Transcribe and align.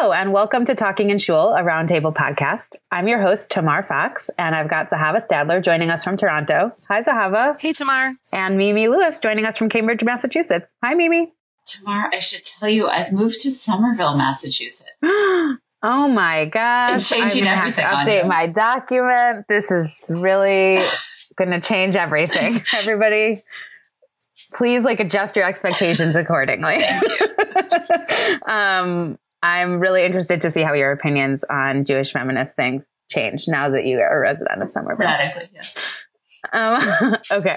Hello, 0.00 0.12
and 0.12 0.32
welcome 0.32 0.64
to 0.64 0.74
Talking 0.74 1.10
in 1.10 1.18
Shul, 1.18 1.52
a 1.52 1.62
roundtable 1.62 2.14
podcast. 2.14 2.74
I'm 2.90 3.06
your 3.06 3.20
host, 3.20 3.50
Tamar 3.50 3.82
Fox, 3.82 4.30
and 4.38 4.54
I've 4.54 4.70
got 4.70 4.88
Zahava 4.88 5.20
Stadler 5.20 5.62
joining 5.62 5.90
us 5.90 6.02
from 6.02 6.16
Toronto. 6.16 6.70
Hi, 6.88 7.02
Zahava. 7.02 7.60
Hey, 7.60 7.74
Tamar. 7.74 8.12
And 8.32 8.56
Mimi 8.56 8.88
Lewis 8.88 9.20
joining 9.20 9.44
us 9.44 9.58
from 9.58 9.68
Cambridge, 9.68 10.02
Massachusetts. 10.02 10.72
Hi, 10.82 10.94
Mimi. 10.94 11.30
Tamar, 11.66 12.08
I 12.14 12.20
should 12.20 12.42
tell 12.42 12.66
you, 12.66 12.88
I've 12.88 13.12
moved 13.12 13.40
to 13.40 13.50
Somerville, 13.50 14.16
Massachusetts. 14.16 14.90
oh 15.02 15.58
my 16.08 16.46
gosh. 16.46 16.90
I'm 16.92 17.00
changing 17.00 17.46
I'm 17.46 17.58
gonna 17.58 17.60
everything 17.60 17.84
have 17.84 18.06
to 18.06 18.10
update 18.10 18.26
my 18.26 18.46
document. 18.46 19.44
This 19.50 19.70
is 19.70 20.06
really 20.08 20.78
going 21.36 21.50
to 21.50 21.60
change 21.60 21.94
everything. 21.94 22.62
Everybody, 22.74 23.42
please 24.54 24.82
like 24.82 25.00
adjust 25.00 25.36
your 25.36 25.44
expectations 25.44 26.16
accordingly. 26.16 26.78
um, 28.48 29.18
I'm 29.42 29.80
really 29.80 30.02
interested 30.02 30.42
to 30.42 30.50
see 30.50 30.62
how 30.62 30.74
your 30.74 30.92
opinions 30.92 31.44
on 31.44 31.84
Jewish 31.84 32.12
feminist 32.12 32.56
things 32.56 32.88
change 33.10 33.48
now 33.48 33.70
that 33.70 33.86
you 33.86 33.98
are 33.98 34.18
a 34.18 34.20
resident 34.20 34.60
of 34.60 34.70
Somerville. 34.70 35.06
Radically, 35.06 35.48
yes. 35.54 35.78
Um, 36.52 37.16
okay. 37.30 37.56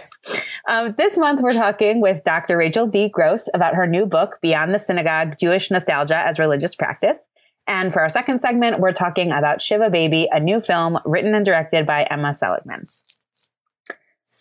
Um, 0.68 0.92
this 0.98 1.18
month, 1.18 1.42
we're 1.42 1.54
talking 1.54 2.02
with 2.02 2.24
Dr. 2.24 2.58
Rachel 2.58 2.90
B. 2.90 3.10
Gross 3.10 3.48
about 3.54 3.76
her 3.76 3.88
new 3.88 4.06
book, 4.06 4.40
Beyond 4.42 4.74
the 4.74 4.80
Synagogue 4.80 5.36
Jewish 5.40 5.72
Nostalgia 5.72 6.18
as 6.18 6.40
Religious 6.40 6.76
Practice. 6.76 7.18
And 7.66 7.94
for 7.94 8.02
our 8.02 8.10
second 8.10 8.42
segment, 8.42 8.80
we're 8.80 8.92
talking 8.92 9.32
about 9.32 9.62
Shiva 9.62 9.90
Baby, 9.90 10.28
a 10.32 10.40
new 10.40 10.60
film 10.60 10.98
written 11.06 11.34
and 11.34 11.46
directed 11.46 11.86
by 11.86 12.04
Emma 12.10 12.34
Seligman. 12.34 12.82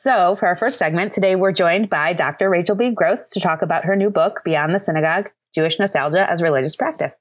So, 0.03 0.35
for 0.35 0.49
our 0.49 0.57
first 0.57 0.79
segment, 0.79 1.13
today 1.13 1.37
we're 1.37 1.53
joined 1.53 1.89
by 1.89 2.13
Dr. 2.13 2.51
Rachel 2.51 2.75
B. 2.75 2.91
Gross 2.91 3.31
to 3.31 3.39
talk 3.39 3.63
about 3.63 3.85
her 3.85 3.95
new 3.95 4.11
book, 4.11 4.41
Beyond 4.45 4.75
the 4.75 4.81
Synagogue 4.81 5.27
Jewish 5.55 5.79
Nostalgia 5.79 6.29
as 6.29 6.43
Religious 6.43 6.75
Practice. 6.75 7.15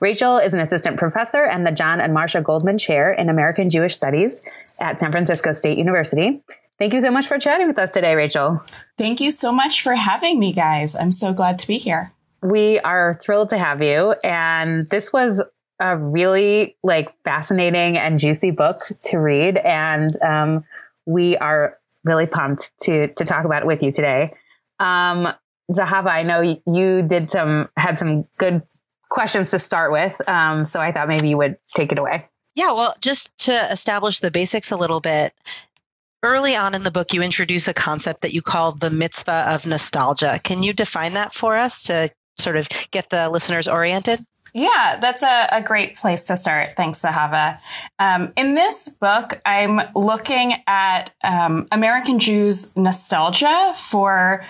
Rachel 0.00 0.38
is 0.38 0.54
an 0.54 0.60
assistant 0.60 0.96
professor 0.96 1.42
and 1.42 1.66
the 1.66 1.72
John 1.72 2.00
and 2.00 2.14
Marcia 2.14 2.40
Goldman 2.40 2.78
Chair 2.78 3.12
in 3.12 3.28
American 3.28 3.68
Jewish 3.68 3.96
Studies 3.96 4.48
at 4.80 5.00
San 5.00 5.10
Francisco 5.10 5.52
State 5.52 5.76
University. 5.76 6.40
Thank 6.78 6.94
you 6.94 7.00
so 7.00 7.10
much 7.10 7.26
for 7.26 7.36
chatting 7.36 7.66
with 7.66 7.80
us 7.80 7.90
today, 7.90 8.14
Rachel. 8.14 8.62
Thank 8.96 9.20
you 9.20 9.32
so 9.32 9.50
much 9.50 9.82
for 9.82 9.96
having 9.96 10.38
me, 10.38 10.52
guys. 10.52 10.94
I'm 10.94 11.10
so 11.10 11.32
glad 11.32 11.58
to 11.58 11.66
be 11.66 11.78
here. 11.78 12.12
We 12.44 12.78
are 12.78 13.18
thrilled 13.24 13.50
to 13.50 13.58
have 13.58 13.82
you. 13.82 14.14
And 14.22 14.86
this 14.86 15.12
was 15.12 15.42
a 15.80 15.96
really 15.96 16.76
like 16.84 17.08
fascinating 17.24 17.98
and 17.98 18.20
juicy 18.20 18.52
book 18.52 18.76
to 19.06 19.18
read. 19.18 19.56
And 19.56 20.14
um, 20.22 20.64
we 21.06 21.36
are 21.38 21.74
really 22.04 22.26
pumped 22.26 22.72
to 22.82 23.08
to 23.14 23.24
talk 23.24 23.44
about 23.44 23.62
it 23.62 23.66
with 23.66 23.82
you 23.82 23.92
today. 23.92 24.28
Um, 24.78 25.32
Zahava, 25.70 26.08
I 26.08 26.22
know 26.22 26.58
you 26.66 27.02
did 27.02 27.24
some 27.24 27.68
had 27.76 27.98
some 27.98 28.24
good 28.38 28.62
questions 29.08 29.50
to 29.50 29.58
start 29.58 29.92
with, 29.92 30.28
um, 30.28 30.66
so 30.66 30.80
I 30.80 30.92
thought 30.92 31.08
maybe 31.08 31.28
you 31.28 31.36
would 31.36 31.56
take 31.76 31.92
it 31.92 31.98
away. 31.98 32.24
Yeah, 32.56 32.72
well, 32.72 32.94
just 33.00 33.36
to 33.46 33.52
establish 33.70 34.20
the 34.20 34.30
basics 34.30 34.72
a 34.72 34.76
little 34.76 35.00
bit. 35.00 35.32
Early 36.22 36.54
on 36.54 36.74
in 36.74 36.82
the 36.82 36.90
book, 36.90 37.14
you 37.14 37.22
introduce 37.22 37.66
a 37.66 37.72
concept 37.72 38.22
that 38.22 38.34
you 38.34 38.42
call 38.42 38.72
the 38.72 38.90
mitzvah 38.90 39.46
of 39.48 39.66
nostalgia. 39.66 40.40
Can 40.42 40.62
you 40.62 40.72
define 40.72 41.14
that 41.14 41.32
for 41.32 41.56
us 41.56 41.82
to 41.82 42.10
sort 42.38 42.56
of 42.56 42.68
get 42.90 43.08
the 43.10 43.30
listeners 43.30 43.68
oriented? 43.68 44.20
Yeah, 44.52 44.98
that's 45.00 45.22
a, 45.22 45.48
a, 45.52 45.62
great 45.62 45.96
place 45.96 46.24
to 46.24 46.36
start. 46.36 46.70
Thanks, 46.76 47.02
Zahava. 47.02 47.60
Um, 47.98 48.32
in 48.36 48.54
this 48.54 48.88
book, 48.88 49.40
I'm 49.46 49.80
looking 49.94 50.54
at 50.66 51.12
um, 51.22 51.68
American 51.70 52.18
Jews' 52.18 52.76
nostalgia 52.76 53.72
for 53.76 54.44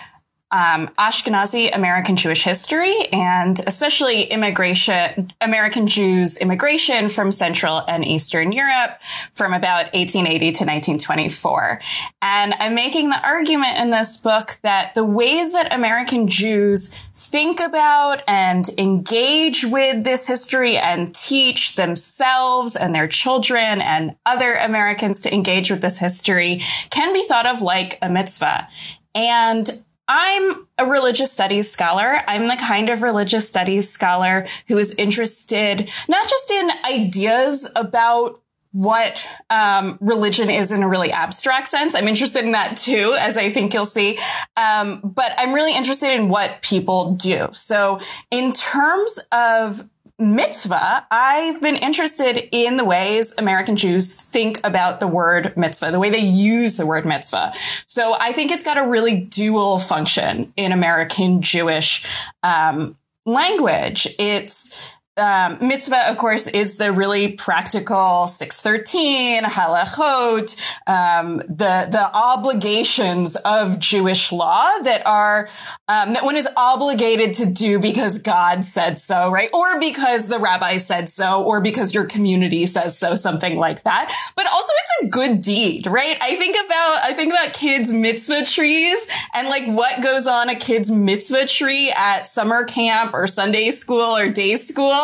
um, 0.53 0.89
Ashkenazi 0.99 1.75
American 1.75 2.17
Jewish 2.17 2.43
history 2.43 3.07
and 3.13 3.61
especially 3.67 4.25
immigration, 4.25 5.33
American 5.41 5.87
Jews 5.87 6.37
immigration 6.37 7.09
from 7.09 7.31
Central 7.31 7.83
and 7.87 8.05
Eastern 8.05 8.51
Europe 8.53 9.01
from 9.33 9.53
about 9.53 9.93
1880 9.95 10.39
to 10.39 10.65
1924. 10.65 11.81
And 12.21 12.55
I'm 12.55 12.75
making 12.75 13.11
the 13.11 13.25
argument 13.25 13.79
in 13.79 13.91
this 13.91 14.17
book 14.17 14.59
that 14.63 14.95
the 14.95 15.05
ways 15.05 15.53
that 15.53 15.73
American 15.73 16.27
Jews 16.27 16.93
think 17.13 17.61
about 17.61 18.23
and 18.27 18.69
engage 18.77 19.65
with 19.65 20.05
this 20.05 20.27
history 20.27 20.77
and 20.77 21.15
teach 21.15 21.77
themselves 21.77 22.75
and 22.75 22.95
their 22.95 23.07
children 23.07 23.81
and 23.81 24.17
other 24.27 24.55
Americans 24.55 25.21
to 25.21 25.33
engage 25.33 25.71
with 25.71 25.81
this 25.81 25.99
history 25.99 26.61
can 26.91 27.13
be 27.13 27.25
thought 27.25 27.47
of 27.47 27.63
like 27.63 27.99
a 28.03 28.09
mitzvah. 28.09 28.67
And 29.15 29.83
I'm 30.13 30.67
a 30.77 30.87
religious 30.87 31.31
studies 31.31 31.71
scholar. 31.71 32.19
I'm 32.27 32.49
the 32.49 32.57
kind 32.57 32.89
of 32.89 33.01
religious 33.01 33.49
studies 33.49 33.89
scholar 33.89 34.45
who 34.67 34.77
is 34.77 34.93
interested 34.99 35.89
not 36.09 36.29
just 36.29 36.51
in 36.51 36.71
ideas 36.85 37.71
about 37.77 38.43
what 38.73 39.25
um, 39.51 39.99
religion 40.01 40.51
is 40.51 40.73
in 40.73 40.83
a 40.83 40.89
really 40.89 41.13
abstract 41.13 41.69
sense. 41.69 41.95
I'm 41.95 42.09
interested 42.09 42.45
in 42.45 42.53
that 42.53 42.77
too, 42.77 43.17
as 43.21 43.37
I 43.37 43.51
think 43.51 43.73
you'll 43.73 43.87
see. 43.87 44.19
Um, 44.57 45.01
but 45.05 45.33
I'm 45.39 45.53
really 45.53 45.77
interested 45.77 46.13
in 46.13 46.29
what 46.29 46.61
people 46.63 47.15
do. 47.15 47.47
So 47.53 48.01
in 48.33 48.53
terms 48.53 49.21
of 49.31 49.89
mitzvah, 50.21 51.07
I've 51.11 51.61
been 51.61 51.77
interested 51.77 52.49
in 52.53 52.77
the 52.77 52.85
ways 52.85 53.33
American 53.39 53.77
Jews 53.77 54.15
think 54.15 54.61
about 54.63 55.01
the 55.01 55.07
word 55.07 55.57
mitzvah, 55.57 55.91
the 55.91 55.99
way 55.99 56.11
they 56.11 56.19
use 56.19 56.77
the 56.77 56.87
word 56.87 57.07
mitzvah. 57.07 57.53
So 57.87 58.15
I 58.21 58.33
think 58.33 58.53
it's 58.53 58.63
got 58.63 58.79
a 58.79 58.87
really 58.87 59.19
dual 59.19 59.79
function 59.79 60.53
in 60.57 60.73
American 60.73 61.43
Jewish 61.43 62.07
um, 62.43 62.97
language. 63.25 64.07
It's 64.19 64.79
um, 65.17 65.59
mitzvah, 65.61 66.09
of 66.09 66.17
course, 66.17 66.47
is 66.47 66.77
the 66.77 66.93
really 66.93 67.33
practical 67.33 68.29
613, 68.29 69.43
halachot, 69.43 70.57
um, 70.87 71.39
the, 71.39 71.89
the 71.91 72.11
obligations 72.15 73.37
of 73.37 73.79
Jewish 73.79 74.31
law 74.31 74.79
that 74.85 75.03
are, 75.07 75.49
um, 75.89 76.15
that 76.15 76.25
one 76.25 76.37
is 76.37 76.49
obligated 76.57 77.35
to 77.35 77.53
do 77.53 77.79
because 77.81 78.19
God 78.19 78.65
said 78.65 78.99
so, 78.99 79.31
right? 79.31 79.51
Or 79.53 79.81
because 79.81 80.29
the 80.29 80.39
rabbi 80.39 80.79
said 80.79 81.09
so, 81.09 81.43
or 81.43 81.61
because 81.61 81.93
your 81.93 82.07
community 82.07 82.65
says 82.67 82.97
so, 82.97 83.15
something 83.17 83.59
like 83.59 83.83
that. 83.83 84.15
But 84.37 84.47
also 84.47 84.73
it's 84.79 85.07
a 85.07 85.11
good 85.11 85.43
deed, 85.43 85.87
right? 85.87 86.17
I 86.21 86.37
think 86.37 86.55
about, 86.55 86.99
I 87.03 87.13
think 87.15 87.33
about 87.33 87.53
kids' 87.53 87.93
mitzvah 87.93 88.45
trees 88.47 89.07
and 89.35 89.49
like 89.49 89.67
what 89.67 90.03
goes 90.03 90.27
on 90.27 90.49
a 90.49 90.55
kid's 90.55 90.91
mitzvah 90.91 91.47
tree 91.47 91.93
at 91.97 92.29
summer 92.29 92.65
camp 92.65 93.13
or 93.13 93.27
Sunday 93.27 93.71
school 93.73 94.17
or 94.17 94.31
day 94.31 94.57
school 94.57 95.00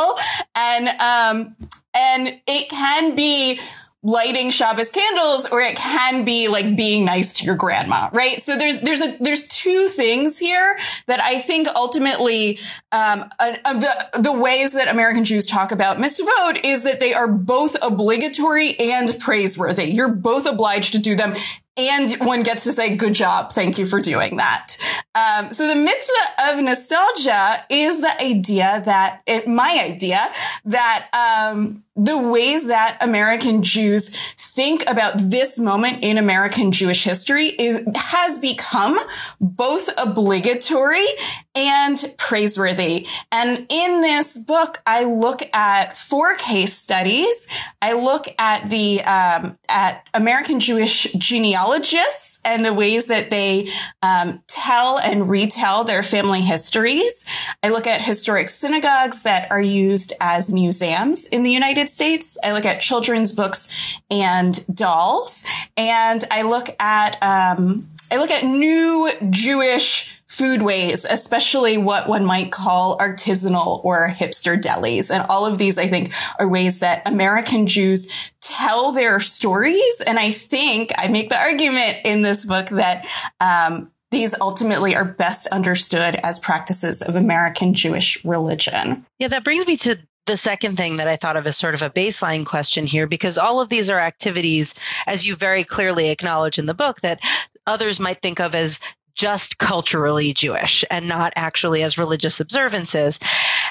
and, 0.55 0.89
um, 0.89 1.57
and 1.95 2.41
it 2.47 2.69
can 2.69 3.15
be 3.15 3.59
lighting 4.07 4.51
Shabbos 4.51 4.93
candles 4.93 5.49
or 5.51 5.61
it 5.61 5.77
can 5.77 6.25
be 6.25 6.47
like 6.47 6.77
being 6.77 7.05
nice 7.05 7.33
to 7.34 7.45
your 7.45 7.57
grandma, 7.57 8.09
right? 8.12 8.41
So 8.41 8.57
there's, 8.57 8.81
there's 8.83 9.03
a, 9.03 9.17
there's 9.19 9.49
two 9.49 9.89
things 9.89 10.39
here 10.39 10.79
that 11.09 11.21
I 11.21 11.41
think 11.41 11.67
ultimately, 11.75 12.61
um, 12.93 13.29
the, 13.41 14.21
the 14.21 14.33
ways 14.33 14.75
that 14.75 14.87
American 14.87 15.25
Jews 15.25 15.45
talk 15.45 15.73
about 15.73 15.99
mitzvot 15.99 16.61
is 16.63 16.83
that 16.83 17.01
they 17.01 17.15
are 17.15 17.27
both 17.27 17.77
obligatory 17.83 18.78
and 18.78 19.19
praiseworthy. 19.19 19.87
You're 19.87 20.15
both 20.15 20.47
obliged 20.47 20.93
to 20.93 21.01
do 21.01 21.17
them 21.17 21.34
and 21.76 22.12
one 22.20 22.42
gets 22.42 22.64
to 22.64 22.72
say, 22.72 22.97
good 22.97 23.14
job. 23.14 23.53
Thank 23.53 23.78
you 23.78 23.87
for 23.87 24.00
doing 24.00 24.37
that. 24.37 24.76
Um, 25.14 25.53
so 25.53 25.66
the 25.66 25.76
mitzvah 25.76 26.50
of 26.50 26.62
nostalgia 26.62 27.64
is 27.70 28.00
the 28.00 28.22
idea 28.22 28.82
that 28.84 29.22
it, 29.26 29.47
my 29.47 29.81
idea 29.84 30.20
that, 30.66 31.09
um, 31.53 31.84
the 31.97 32.19
ways 32.19 32.66
that 32.66 32.98
American 33.01 33.63
Jews 33.63 34.10
think 34.37 34.84
about 34.87 35.15
this 35.16 35.59
moment 35.59 36.03
in 36.03 36.19
American 36.19 36.71
Jewish 36.72 37.04
history 37.04 37.47
is, 37.47 37.83
has 37.95 38.39
become 38.39 38.98
both 39.41 39.89
obligatory 39.97 41.07
and 41.54 42.15
praiseworthy. 42.19 43.07
And 43.33 43.66
in 43.71 44.03
this 44.03 44.39
book, 44.39 44.83
I 44.87 45.04
look 45.04 45.41
at 45.54 45.97
four 45.97 46.37
case 46.37 46.77
studies. 46.77 47.48
I 47.81 47.95
look 47.95 48.27
at 48.39 48.69
the, 48.69 49.03
um, 49.03 49.59
at 49.69 50.07
American 50.13 50.60
Jewish 50.60 51.04
genealogists 51.15 52.35
and 52.47 52.65
the 52.65 52.72
ways 52.72 53.07
that 53.07 53.28
they 53.28 53.69
um, 54.03 54.43
tell 54.47 54.98
and 54.98 55.28
retell 55.28 55.84
their 55.84 56.03
family 56.03 56.41
histories. 56.41 57.25
I 57.63 57.69
look 57.69 57.87
at 57.87 58.01
historic 58.01 58.48
synagogues 58.48 59.22
that 59.25 59.51
are 59.51 59.60
used 59.60 60.13
as 60.21 60.51
museums 60.51 61.27
in 61.27 61.43
the 61.43 61.53
United 61.53 61.91
States. 61.91 62.39
I 62.43 62.53
look 62.53 62.65
at 62.65 62.81
children's 62.81 63.33
books 63.33 63.98
and 64.10 64.65
dolls, 64.75 65.45
and 65.77 66.25
I 66.31 66.43
look 66.43 66.69
at 66.81 67.22
um, 67.22 67.89
I 68.10 68.19
look 68.19 68.31
at 68.31 68.45
new 68.45 69.10
Jewish 69.31 70.13
foodways, 70.28 71.04
especially 71.09 71.78
what 71.78 72.09
one 72.09 72.25
might 72.25 72.53
call 72.53 72.99
artisanal 72.99 73.84
or 73.84 74.09
hipster 74.09 74.60
delis. 74.60 75.10
And 75.10 75.25
all 75.28 75.47
of 75.47 75.59
these, 75.59 75.78
I 75.78 75.89
think, 75.89 76.13
are 76.39 76.49
ways 76.49 76.81
that 76.81 77.07
American 77.07 77.66
Jews 77.66 78.31
tell 78.47 78.93
their 78.93 79.21
stories. 79.21 80.03
And 80.07 80.19
I 80.19 80.31
think 80.31 80.93
I 80.97 81.09
make 81.09 81.28
the 81.28 81.39
argument 81.39 81.98
in 82.04 82.22
this 82.22 82.45
book 82.45 82.69
that, 82.69 83.07
um, 83.41 83.91
these 84.13 84.34
ultimately 84.41 84.95
are 84.95 85.04
best 85.04 85.48
understood 85.48 86.15
as 86.22 86.39
practices 86.39 87.03
of 87.03 87.16
American 87.16 87.75
Jewish 87.75 88.25
religion. 88.25 89.04
Yeah, 89.19 89.28
that 89.28 89.45
brings 89.45 89.66
me 89.66 89.77
to 89.78 89.98
the 90.27 90.37
second 90.37 90.77
thing 90.77 90.97
that 90.97 91.09
I 91.09 91.16
thought 91.16 91.37
of 91.37 91.47
as 91.47 91.57
sort 91.57 91.75
of 91.75 91.83
a 91.83 91.91
baseline 91.91 92.47
question 92.47 92.87
here, 92.87 93.07
because 93.07 93.37
all 93.37 93.60
of 93.60 93.69
these 93.69 93.91
are 93.91 93.98
activities, 93.98 94.75
as 95.07 95.27
you 95.27 95.34
very 95.37 95.65
clearly 95.65 96.10
acknowledge 96.10 96.59
in 96.59 96.66
the 96.66 96.75
book, 96.75 97.01
that 97.01 97.21
others 97.66 97.99
might 97.99 98.22
think 98.22 98.41
of 98.41 98.54
as 98.54 98.78
just 99.16 99.59
culturally 99.59 100.33
Jewish 100.33 100.84
and 100.91 101.09
not 101.09 101.33
actually 101.36 101.83
as 101.83 101.98
religious 101.98 102.39
observances. 102.39 103.18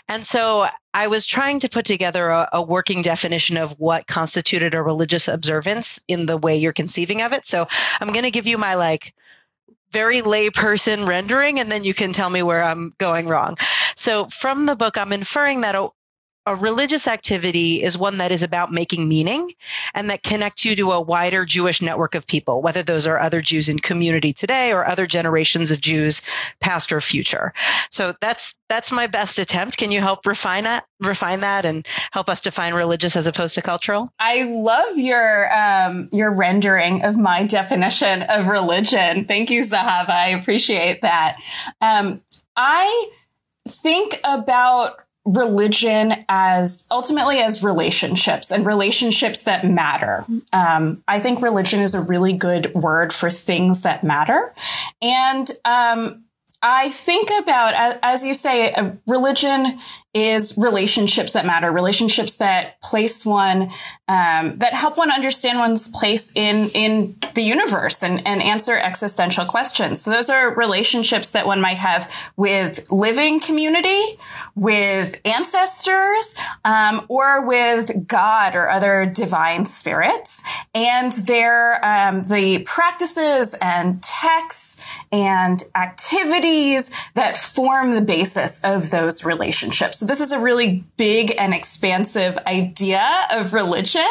And 0.09 0.25
so 0.25 0.67
I 0.93 1.07
was 1.07 1.25
trying 1.25 1.59
to 1.61 1.69
put 1.69 1.85
together 1.85 2.29
a, 2.29 2.49
a, 2.53 2.61
working 2.61 3.01
definition 3.01 3.57
of 3.57 3.71
what 3.79 4.07
constituted 4.07 4.73
a 4.73 4.81
religious 4.81 5.27
observance 5.27 5.99
in 6.07 6.25
the 6.25 6.37
way 6.37 6.57
you're 6.57 6.73
conceiving 6.73 7.21
of 7.21 7.31
it. 7.31 7.45
So 7.45 7.67
I'm 8.01 8.11
going 8.11 8.25
to 8.25 8.31
give 8.31 8.47
you 8.47 8.57
my 8.57 8.75
like 8.75 9.13
very 9.91 10.21
layperson 10.21 11.07
rendering, 11.07 11.59
and 11.59 11.71
then 11.71 11.83
you 11.83 11.93
can 11.93 12.11
tell 12.11 12.29
me 12.29 12.43
where 12.43 12.63
I'm 12.63 12.91
going 12.97 13.27
wrong. 13.27 13.55
So 13.95 14.25
from 14.25 14.65
the 14.65 14.75
book, 14.75 14.97
I'm 14.97 15.13
inferring 15.13 15.61
that 15.61 15.75
a, 15.75 15.87
a 16.45 16.55
religious 16.55 17.07
activity 17.07 17.83
is 17.83 17.97
one 17.97 18.17
that 18.19 18.31
is 18.31 18.43
about 18.43 18.71
making 18.71 19.07
meaning 19.07 19.51
and 19.93 20.09
that 20.09 20.23
connects 20.23 20.63
you 20.63 20.75
to 20.75 20.91
a 20.91 21.01
wider 21.01 21.43
Jewish 21.45 21.81
network 21.81 22.13
of 22.13 22.27
people, 22.27 22.61
whether 22.61 22.83
those 22.83 23.07
are 23.07 23.19
other 23.19 23.41
Jews 23.41 23.67
in 23.67 23.79
community 23.79 24.31
today 24.31 24.71
or 24.71 24.85
other 24.85 25.07
generations 25.07 25.71
of 25.71 25.81
Jews, 25.81 26.21
past 26.59 26.91
or 26.91 27.01
future. 27.01 27.53
So 27.89 28.13
that's 28.21 28.55
that's 28.67 28.91
my 28.91 29.07
best 29.07 29.39
attempt. 29.39 29.77
Can 29.77 29.91
you 29.91 30.01
help 30.01 30.25
refine 30.25 30.63
that, 30.63 30.85
refine 30.99 31.39
that, 31.41 31.65
and 31.65 31.85
help 32.11 32.29
us 32.29 32.41
define 32.41 32.73
religious 32.73 33.15
as 33.15 33.27
opposed 33.27 33.55
to 33.55 33.61
cultural? 33.61 34.09
I 34.19 34.43
love 34.43 34.97
your 34.97 35.49
um, 35.53 36.09
your 36.11 36.31
rendering 36.31 37.03
of 37.03 37.17
my 37.17 37.45
definition 37.45 38.23
of 38.23 38.47
religion. 38.47 39.25
Thank 39.25 39.49
you, 39.49 39.63
Zahava. 39.63 40.09
I 40.09 40.29
appreciate 40.29 41.01
that. 41.01 41.37
Um, 41.81 42.21
I 42.55 43.09
think 43.67 44.19
about 44.23 45.04
religion 45.25 46.23
as 46.29 46.85
ultimately 46.91 47.39
as 47.39 47.63
relationships 47.63 48.51
and 48.51 48.65
relationships 48.65 49.43
that 49.43 49.65
matter. 49.65 50.23
Um, 50.53 51.03
I 51.07 51.19
think 51.19 51.41
religion 51.41 51.81
is 51.81 51.95
a 51.95 52.01
really 52.01 52.33
good 52.33 52.73
word 52.75 53.11
for 53.11 53.29
things 53.29 53.81
that 53.81 54.03
matter. 54.03 54.53
And 55.01 55.49
um, 55.65 56.25
I 56.61 56.89
think 56.89 57.29
about, 57.41 57.99
as 58.03 58.23
you 58.23 58.33
say, 58.33 58.73
religion 59.07 59.79
is 60.15 60.57
relationships 60.57 61.33
that 61.33 61.45
matter, 61.45 61.69
relationships 61.71 62.37
that 62.37 62.81
place 62.81 63.25
one, 63.25 63.63
um, 64.07 64.57
that 64.59 64.73
help 64.73 64.97
one 64.97 65.11
understand 65.11 65.59
one's 65.59 65.89
place 65.89 66.31
in 66.35 66.69
in 66.69 67.17
the 67.35 67.41
universe 67.41 68.01
and, 68.01 68.25
and 68.25 68.41
answer 68.41 68.77
existential 68.77 69.43
questions. 69.43 70.01
So 70.01 70.11
those 70.11 70.29
are 70.29 70.55
relationships 70.55 71.31
that 71.31 71.45
one 71.45 71.59
might 71.59 71.77
have 71.77 72.31
with 72.37 72.89
living 72.89 73.41
community, 73.41 74.01
with 74.55 75.19
ancestors, 75.25 76.33
um, 76.63 77.05
or 77.09 77.45
with 77.45 78.07
God 78.07 78.55
or 78.55 78.69
other 78.69 79.05
divine 79.05 79.65
spirits, 79.65 80.41
and 80.73 81.11
they're 81.11 81.83
um, 81.85 82.23
the 82.23 82.59
practices 82.59 83.53
and 83.61 84.01
texts 84.01 84.81
and 85.11 85.61
activities 85.75 86.89
that 87.15 87.35
form 87.37 87.91
the 87.91 88.01
basis 88.01 88.63
of 88.63 88.91
those 88.91 89.25
relationships 89.25 90.04
this 90.05 90.21
is 90.21 90.31
a 90.31 90.39
really 90.39 90.83
big 90.97 91.33
and 91.37 91.53
expansive 91.53 92.37
idea 92.47 93.03
of 93.33 93.53
religion 93.53 94.01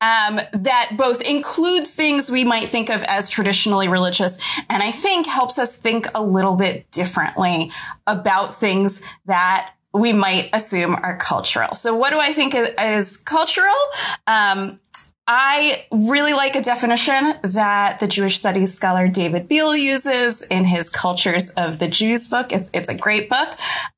um, 0.00 0.40
that 0.52 0.92
both 0.96 1.20
includes 1.22 1.92
things 1.94 2.30
we 2.30 2.44
might 2.44 2.64
think 2.64 2.90
of 2.90 3.02
as 3.04 3.28
traditionally 3.28 3.88
religious, 3.88 4.38
and 4.68 4.82
I 4.82 4.92
think 4.92 5.26
helps 5.26 5.58
us 5.58 5.76
think 5.76 6.06
a 6.14 6.22
little 6.22 6.56
bit 6.56 6.90
differently 6.90 7.72
about 8.06 8.54
things 8.54 9.02
that 9.26 9.72
we 9.92 10.12
might 10.12 10.50
assume 10.52 10.94
are 10.94 11.16
cultural. 11.16 11.74
So, 11.74 11.96
what 11.96 12.10
do 12.10 12.18
I 12.18 12.32
think 12.32 12.54
is, 12.54 12.68
is 12.78 13.16
cultural? 13.16 13.74
Um, 14.26 14.78
I 15.32 15.86
really 15.92 16.32
like 16.32 16.56
a 16.56 16.60
definition 16.60 17.34
that 17.44 18.00
the 18.00 18.08
Jewish 18.08 18.36
studies 18.36 18.74
scholar 18.74 19.06
David 19.06 19.48
Biale 19.48 19.80
uses 19.80 20.42
in 20.42 20.64
his 20.64 20.88
Cultures 20.88 21.50
of 21.50 21.78
the 21.78 21.86
Jews 21.86 22.26
book. 22.26 22.50
It's, 22.50 22.68
it's 22.72 22.88
a 22.88 22.94
great 22.94 23.30
book. 23.30 23.48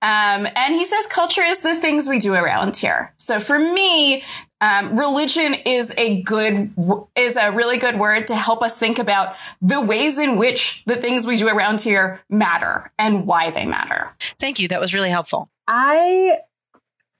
Um, 0.02 0.46
and 0.55 0.75
he 0.75 0.84
says 0.84 1.06
culture 1.06 1.40
is 1.40 1.62
the 1.62 1.75
things 1.75 2.06
we 2.06 2.19
do 2.19 2.34
around 2.34 2.76
here. 2.76 3.14
So 3.17 3.40
for 3.40 3.58
me, 3.58 4.23
um, 4.61 4.94
religion 4.99 5.55
is 5.64 5.90
a 5.96 6.20
good, 6.20 6.75
is 7.17 7.37
a 7.37 7.50
really 7.50 7.79
good 7.79 7.99
word 7.99 8.26
to 8.26 8.37
help 8.37 8.61
us 8.61 8.76
think 8.76 8.99
about 8.99 9.34
the 9.62 9.81
ways 9.81 10.19
in 10.19 10.37
which 10.37 10.84
the 10.84 10.96
things 10.96 11.26
we 11.26 11.38
do 11.38 11.49
around 11.49 11.81
here 11.81 12.20
matter 12.29 12.93
and 12.99 13.26
why 13.26 13.50
they 13.50 13.64
matter. 13.64 14.14
Thank 14.38 14.61
you. 14.61 14.69
That 14.69 14.82
was 14.82 14.93
really 14.93 15.08
helpful. 15.08 15.49
I 15.67 16.40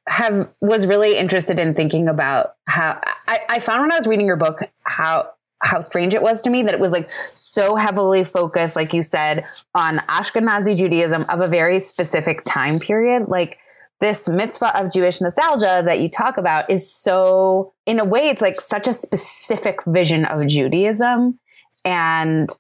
have 0.09 0.53
was 0.61 0.87
really 0.87 1.17
interested 1.17 1.59
in 1.59 1.75
thinking 1.75 2.09
about 2.09 2.55
how 2.67 3.01
I, 3.29 3.39
I 3.49 3.59
found 3.61 3.83
when 3.83 3.93
I 3.93 3.99
was 3.99 4.07
reading 4.07 4.27
your 4.27 4.37
book 4.37 4.63
how 4.83 5.31
how 5.63 5.81
strange 5.81 6.13
it 6.13 6.23
was 6.23 6.43
to 6.43 6.51
me 6.51 6.63
that 6.65 6.75
it 6.75 6.81
was 6.81 6.93
like 6.93 7.07
so 7.07 7.77
heavily 7.77 8.25
focused, 8.25 8.75
like 8.75 8.93
you 8.93 9.03
said, 9.03 9.43
on 9.75 9.99
Ashkenazi 9.99 10.77
Judaism 10.77 11.25
of 11.29 11.41
a 11.41 11.47
very 11.47 11.79
specific 11.81 12.43
time 12.45 12.81
period. 12.81 13.29
Like 13.29 13.57
this 14.01 14.29
mitzvah 14.29 14.77
of 14.77 14.93
Jewish 14.93 15.21
nostalgia 15.21 15.83
that 15.85 16.01
you 16.01 16.09
talk 16.09 16.37
about 16.37 16.69
is 16.69 16.93
so, 16.93 17.73
in 17.87 18.01
a 18.01 18.05
way, 18.05 18.29
it's 18.29 18.43
like 18.43 18.61
such 18.61 18.89
a 18.89 18.93
specific 18.93 19.85
vision 19.87 20.25
of 20.25 20.47
Judaism. 20.49 21.39
And 21.85 22.51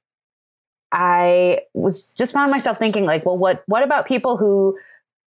I 0.92 1.60
was 1.74 2.12
just 2.12 2.32
found 2.32 2.52
myself 2.52 2.78
thinking, 2.78 3.04
like, 3.04 3.26
well, 3.26 3.40
what 3.40 3.62
what 3.66 3.82
about 3.82 4.06
people 4.06 4.36
who 4.36 4.78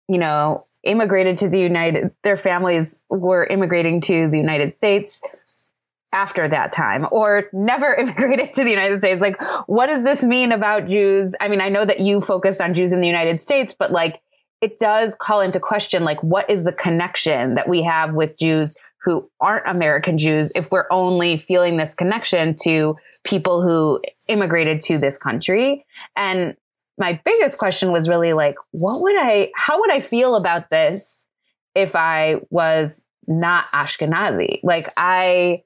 you 0.07 0.17
know, 0.17 0.61
immigrated 0.83 1.37
to 1.37 1.49
the 1.49 1.59
United, 1.59 2.09
their 2.23 2.37
families 2.37 3.03
were 3.09 3.45
immigrating 3.45 4.01
to 4.01 4.29
the 4.29 4.37
United 4.37 4.73
States 4.73 5.71
after 6.13 6.47
that 6.47 6.71
time 6.71 7.05
or 7.11 7.49
never 7.51 7.93
immigrated 7.99 8.53
to 8.53 8.63
the 8.63 8.69
United 8.69 8.99
States. 8.99 9.19
Like, 9.19 9.37
what 9.67 9.87
does 9.87 10.03
this 10.03 10.23
mean 10.23 10.51
about 10.51 10.87
Jews? 10.87 11.35
I 11.39 11.47
mean, 11.47 11.61
I 11.61 11.69
know 11.69 11.85
that 11.85 11.99
you 11.99 12.21
focused 12.21 12.61
on 12.61 12.73
Jews 12.73 12.91
in 12.91 13.01
the 13.01 13.07
United 13.07 13.39
States, 13.39 13.75
but 13.77 13.91
like, 13.91 14.21
it 14.61 14.79
does 14.79 15.15
call 15.15 15.41
into 15.41 15.59
question, 15.59 16.03
like, 16.03 16.23
what 16.23 16.49
is 16.49 16.63
the 16.63 16.71
connection 16.71 17.55
that 17.55 17.67
we 17.67 17.83
have 17.83 18.15
with 18.15 18.37
Jews 18.37 18.77
who 19.03 19.29
aren't 19.39 19.67
American 19.67 20.17
Jews 20.17 20.51
if 20.55 20.71
we're 20.71 20.87
only 20.89 21.37
feeling 21.37 21.77
this 21.77 21.93
connection 21.93 22.55
to 22.63 22.95
people 23.23 23.61
who 23.61 23.99
immigrated 24.27 24.79
to 24.81 24.97
this 24.97 25.17
country? 25.17 25.85
And 26.15 26.55
my 26.97 27.19
biggest 27.25 27.57
question 27.57 27.91
was 27.91 28.07
really 28.07 28.33
like, 28.33 28.55
what 28.71 29.01
would 29.01 29.15
I, 29.17 29.51
how 29.55 29.79
would 29.79 29.91
I 29.91 29.99
feel 29.99 30.35
about 30.35 30.69
this 30.69 31.27
if 31.73 31.95
I 31.95 32.41
was 32.49 33.05
not 33.27 33.65
Ashkenazi? 33.67 34.59
Like, 34.63 34.87
I, 34.97 35.59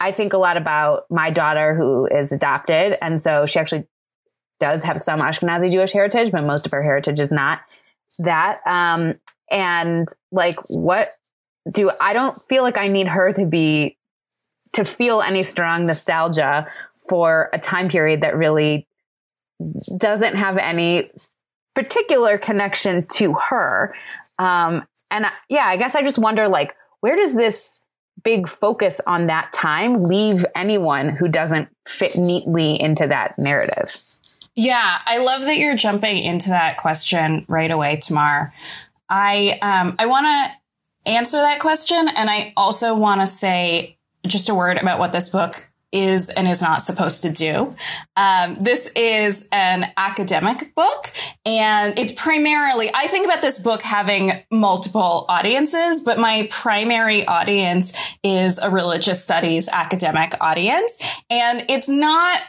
I 0.00 0.10
think 0.10 0.32
a 0.32 0.38
lot 0.38 0.56
about 0.56 1.04
my 1.10 1.30
daughter 1.30 1.74
who 1.74 2.06
is 2.06 2.32
adopted. 2.32 2.96
And 3.00 3.20
so 3.20 3.46
she 3.46 3.58
actually 3.58 3.84
does 4.58 4.82
have 4.82 5.00
some 5.00 5.20
Ashkenazi 5.20 5.70
Jewish 5.70 5.92
heritage, 5.92 6.32
but 6.32 6.44
most 6.44 6.66
of 6.66 6.72
her 6.72 6.82
heritage 6.82 7.20
is 7.20 7.30
not 7.30 7.60
that. 8.18 8.60
Um, 8.66 9.14
and 9.50 10.08
like, 10.32 10.56
what 10.68 11.10
do 11.72 11.90
I 12.00 12.12
don't 12.12 12.36
feel 12.48 12.62
like 12.62 12.76
I 12.76 12.88
need 12.88 13.08
her 13.08 13.32
to 13.32 13.46
be 13.46 13.96
to 14.74 14.84
feel 14.84 15.22
any 15.22 15.42
strong 15.42 15.86
nostalgia 15.86 16.66
for 17.08 17.48
a 17.52 17.58
time 17.58 17.88
period 17.88 18.22
that 18.22 18.36
really 18.36 18.88
doesn't 19.98 20.34
have 20.34 20.58
any 20.58 21.04
particular 21.74 22.38
connection 22.38 23.02
to 23.14 23.34
her. 23.34 23.92
Um, 24.38 24.86
and 25.10 25.26
I, 25.26 25.30
yeah, 25.48 25.66
I 25.66 25.76
guess 25.76 25.94
I 25.94 26.02
just 26.02 26.18
wonder 26.18 26.48
like, 26.48 26.74
where 27.00 27.16
does 27.16 27.34
this 27.34 27.82
big 28.22 28.48
focus 28.48 29.00
on 29.06 29.26
that 29.26 29.52
time 29.52 29.94
leave 29.94 30.46
anyone 30.56 31.10
who 31.10 31.28
doesn't 31.28 31.68
fit 31.86 32.16
neatly 32.16 32.80
into 32.80 33.06
that 33.06 33.34
narrative? 33.38 33.92
Yeah, 34.56 34.98
I 35.04 35.18
love 35.18 35.42
that 35.42 35.58
you're 35.58 35.76
jumping 35.76 36.22
into 36.22 36.48
that 36.50 36.78
question 36.78 37.44
right 37.48 37.70
away, 37.70 37.96
Tamar. 38.00 38.52
I 39.08 39.58
um, 39.60 39.96
I 39.98 40.06
want 40.06 40.26
to 40.26 41.10
answer 41.10 41.36
that 41.38 41.58
question, 41.58 42.08
and 42.16 42.30
I 42.30 42.52
also 42.56 42.96
want 42.96 43.20
to 43.20 43.26
say 43.26 43.98
just 44.26 44.48
a 44.48 44.54
word 44.54 44.78
about 44.78 44.98
what 44.98 45.12
this 45.12 45.28
book 45.28 45.68
is 45.94 46.28
and 46.28 46.46
is 46.46 46.60
not 46.60 46.82
supposed 46.82 47.22
to 47.22 47.30
do. 47.30 47.74
Um, 48.16 48.56
this 48.56 48.90
is 48.96 49.48
an 49.52 49.90
academic 49.96 50.74
book, 50.74 51.10
and 51.46 51.98
it's 51.98 52.12
primarily, 52.12 52.90
I 52.92 53.06
think 53.06 53.26
about 53.26 53.40
this 53.40 53.58
book 53.58 53.80
having 53.82 54.32
multiple 54.50 55.24
audiences, 55.28 56.02
but 56.02 56.18
my 56.18 56.48
primary 56.50 57.24
audience 57.26 58.16
is 58.22 58.58
a 58.58 58.68
religious 58.68 59.22
studies 59.22 59.68
academic 59.68 60.34
audience. 60.40 61.22
And 61.30 61.64
it's 61.68 61.88
not 61.88 62.40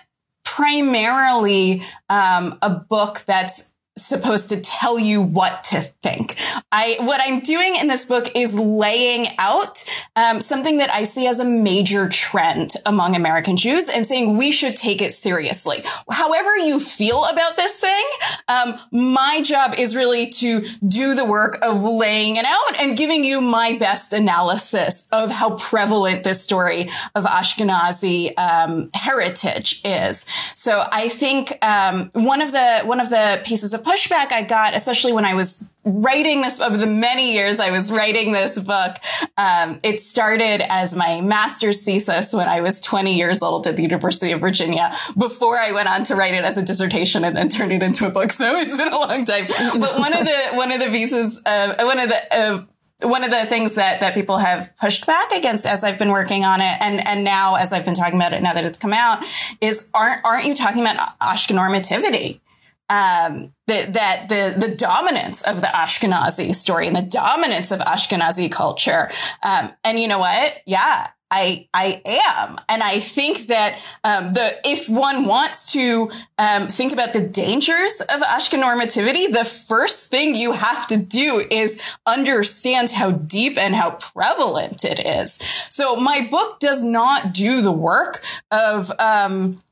primarily 0.44 1.82
um, 2.10 2.58
a 2.62 2.70
book 2.70 3.24
that's 3.28 3.72
supposed 3.98 4.50
to 4.50 4.60
tell 4.60 5.00
you 5.00 5.22
what 5.22 5.64
to 5.64 5.80
think. 5.80 6.36
I 6.72 6.98
what 7.00 7.22
I'm 7.24 7.40
doing 7.40 7.78
in 7.78 7.88
this 7.88 8.06
book 8.06 8.28
is 8.36 8.58
laying 8.58 9.28
out 9.40 9.86
um, 10.18 10.42
something 10.42 10.80
that 10.80 10.90
I 10.90 11.06
see 11.06 11.28
as 11.28 11.40
a 11.40 11.46
major 11.46 12.10
trend 12.10 12.72
among 12.86 13.16
American 13.16 13.56
Jews 13.56 13.88
and 13.88 14.06
saying 14.06 14.36
we 14.36 14.52
should 14.52 14.76
take 14.76 15.02
it 15.02 15.14
seriously. 15.14 15.84
However 16.12 16.58
you 16.58 16.82
feel 16.82 17.24
about 17.26 17.56
this 17.56 17.80
thing, 17.80 18.06
um, 18.50 18.78
my 18.92 19.42
job 19.44 19.76
is 19.78 19.96
really 19.96 20.30
to 20.32 20.66
do 20.86 21.16
the 21.16 21.26
work 21.26 21.58
of 21.62 21.82
laying 21.82 22.36
it 22.36 22.46
out 22.46 22.82
and 22.82 22.98
giving 22.98 23.24
you 23.24 23.40
my 23.40 23.78
best 23.78 24.12
analysis 24.12 25.08
of 25.14 25.32
how 25.32 25.56
prevalent 25.56 26.26
this 26.26 26.44
story 26.44 26.90
of 27.16 27.24
Ashkenazi 27.24 28.38
um, 28.38 28.90
heritage 28.94 29.82
is. 29.86 30.22
So 30.56 30.84
I 30.92 31.08
think 31.08 31.58
um, 31.62 32.10
one 32.14 32.42
of 32.42 32.52
the 32.52 32.82
one 32.84 33.00
of 33.00 33.10
the 33.10 33.42
pieces 33.46 33.74
of 33.74 33.85
pushback 33.86 34.32
I 34.32 34.42
got, 34.42 34.76
especially 34.76 35.14
when 35.14 35.26
I 35.26 35.36
was 35.36 35.64
writing 35.84 36.42
this 36.42 36.60
over 36.60 36.78
the 36.78 36.88
many 36.88 37.36
years 37.36 37.60
I 37.60 37.70
was 37.70 37.92
writing 37.92 38.34
this 38.34 38.60
book. 38.60 38.96
Um, 39.38 39.78
it 39.84 40.02
started 40.02 40.66
as 40.68 40.96
my 40.96 41.22
master's 41.22 41.84
thesis 41.84 42.34
when 42.34 42.50
I 42.50 42.62
was 42.62 42.82
20 42.82 43.16
years 43.16 43.44
old 43.44 43.68
at 43.68 43.76
the 43.76 43.84
University 43.84 44.32
of 44.32 44.42
Virginia 44.42 44.92
before 45.16 45.58
I 45.58 45.72
went 45.72 45.88
on 45.88 46.04
to 46.06 46.16
write 46.16 46.34
it 46.34 46.44
as 46.44 46.58
a 46.58 46.66
dissertation 46.66 47.24
and 47.24 47.38
then 47.38 47.48
turned 47.50 47.72
it 47.72 47.84
into 47.84 48.08
a 48.08 48.10
book. 48.10 48.26
So 48.36 48.52
it's 48.56 48.76
been 48.76 48.92
a 48.92 48.98
long 48.98 49.24
time. 49.24 49.46
But 49.80 49.98
one 49.98 50.12
of 50.12 50.20
the, 50.20 50.50
one 50.54 50.72
of 50.72 50.80
the 50.80 50.88
pieces, 50.88 51.42
uh, 51.46 51.76
one 51.80 52.00
of 52.00 52.10
the, 52.10 52.36
uh, 52.36 52.64
one 53.08 53.24
of 53.24 53.32
the 53.32 53.46
things 53.46 53.76
that, 53.76 54.02
that 54.02 54.14
people 54.14 54.40
have 54.40 54.76
pushed 54.78 55.08
back 55.08 55.32
against 55.32 55.66
as 55.66 55.84
I've 55.84 55.98
been 55.98 56.12
working 56.12 56.44
on 56.44 56.60
it 56.60 56.78
and, 56.82 57.06
and 57.08 57.24
now 57.24 57.56
as 57.56 57.72
I've 57.72 57.86
been 57.86 57.94
talking 57.94 58.16
about 58.16 58.34
it, 58.34 58.42
now 58.42 58.54
that 58.54 58.66
it's 58.66 58.78
come 58.78 58.92
out 58.92 59.24
is 59.62 59.88
aren't, 59.94 60.26
aren't 60.26 60.46
you 60.46 60.56
talking 60.56 60.82
about 60.82 60.98
Ashkenormativity? 61.20 62.42
um, 62.90 63.54
that 63.68 63.94
that 63.94 64.30
the 64.30 64.68
the 64.68 64.76
dominance 64.76 65.42
of 65.42 65.62
the 65.62 65.68
Ashkenazi 65.68 66.54
story 66.54 66.88
and 66.88 66.96
the 66.96 67.02
dominance 67.02 67.72
of 67.72 67.80
Ashkenazi 67.80 68.52
culture. 68.52 69.10
Um, 69.44 69.72
and 69.84 70.00
you 70.00 70.08
know 70.08 70.20
what? 70.20 70.62
Yeah, 70.66 71.08
I 71.32 71.68
I 71.74 72.02
am, 72.06 72.58
and 72.70 72.84
I 72.84 73.00
think 73.00 73.48
that 73.48 73.82
um, 74.04 74.30
the 74.30 74.56
if 74.64 74.88
one 74.88 75.26
wants 75.26 75.72
to 75.74 76.12
um, 76.38 76.68
think 76.68 76.94
about 76.94 77.14
the 77.14 77.28
dangers 77.28 78.00
of 78.02 78.22
Ashkenormativity, 78.22 79.32
the 79.32 79.44
first 79.44 80.12
thing 80.12 80.36
you 80.36 80.52
have 80.52 80.86
to 80.88 80.98
do 80.98 81.46
is 81.50 81.82
understand 82.06 82.92
how 82.92 83.12
deep 83.12 83.58
and 83.58 83.76
how 83.76 83.92
prevalent 83.92 84.86
it 84.86 85.06
is. 85.06 85.34
So 85.70 85.96
my 85.96 86.28
book 86.30 86.60
does 86.60 86.84
not 86.84 87.34
do 87.34 87.62
the 87.62 87.74
work 87.74 88.24
of 88.52 88.92
um, 89.00 89.64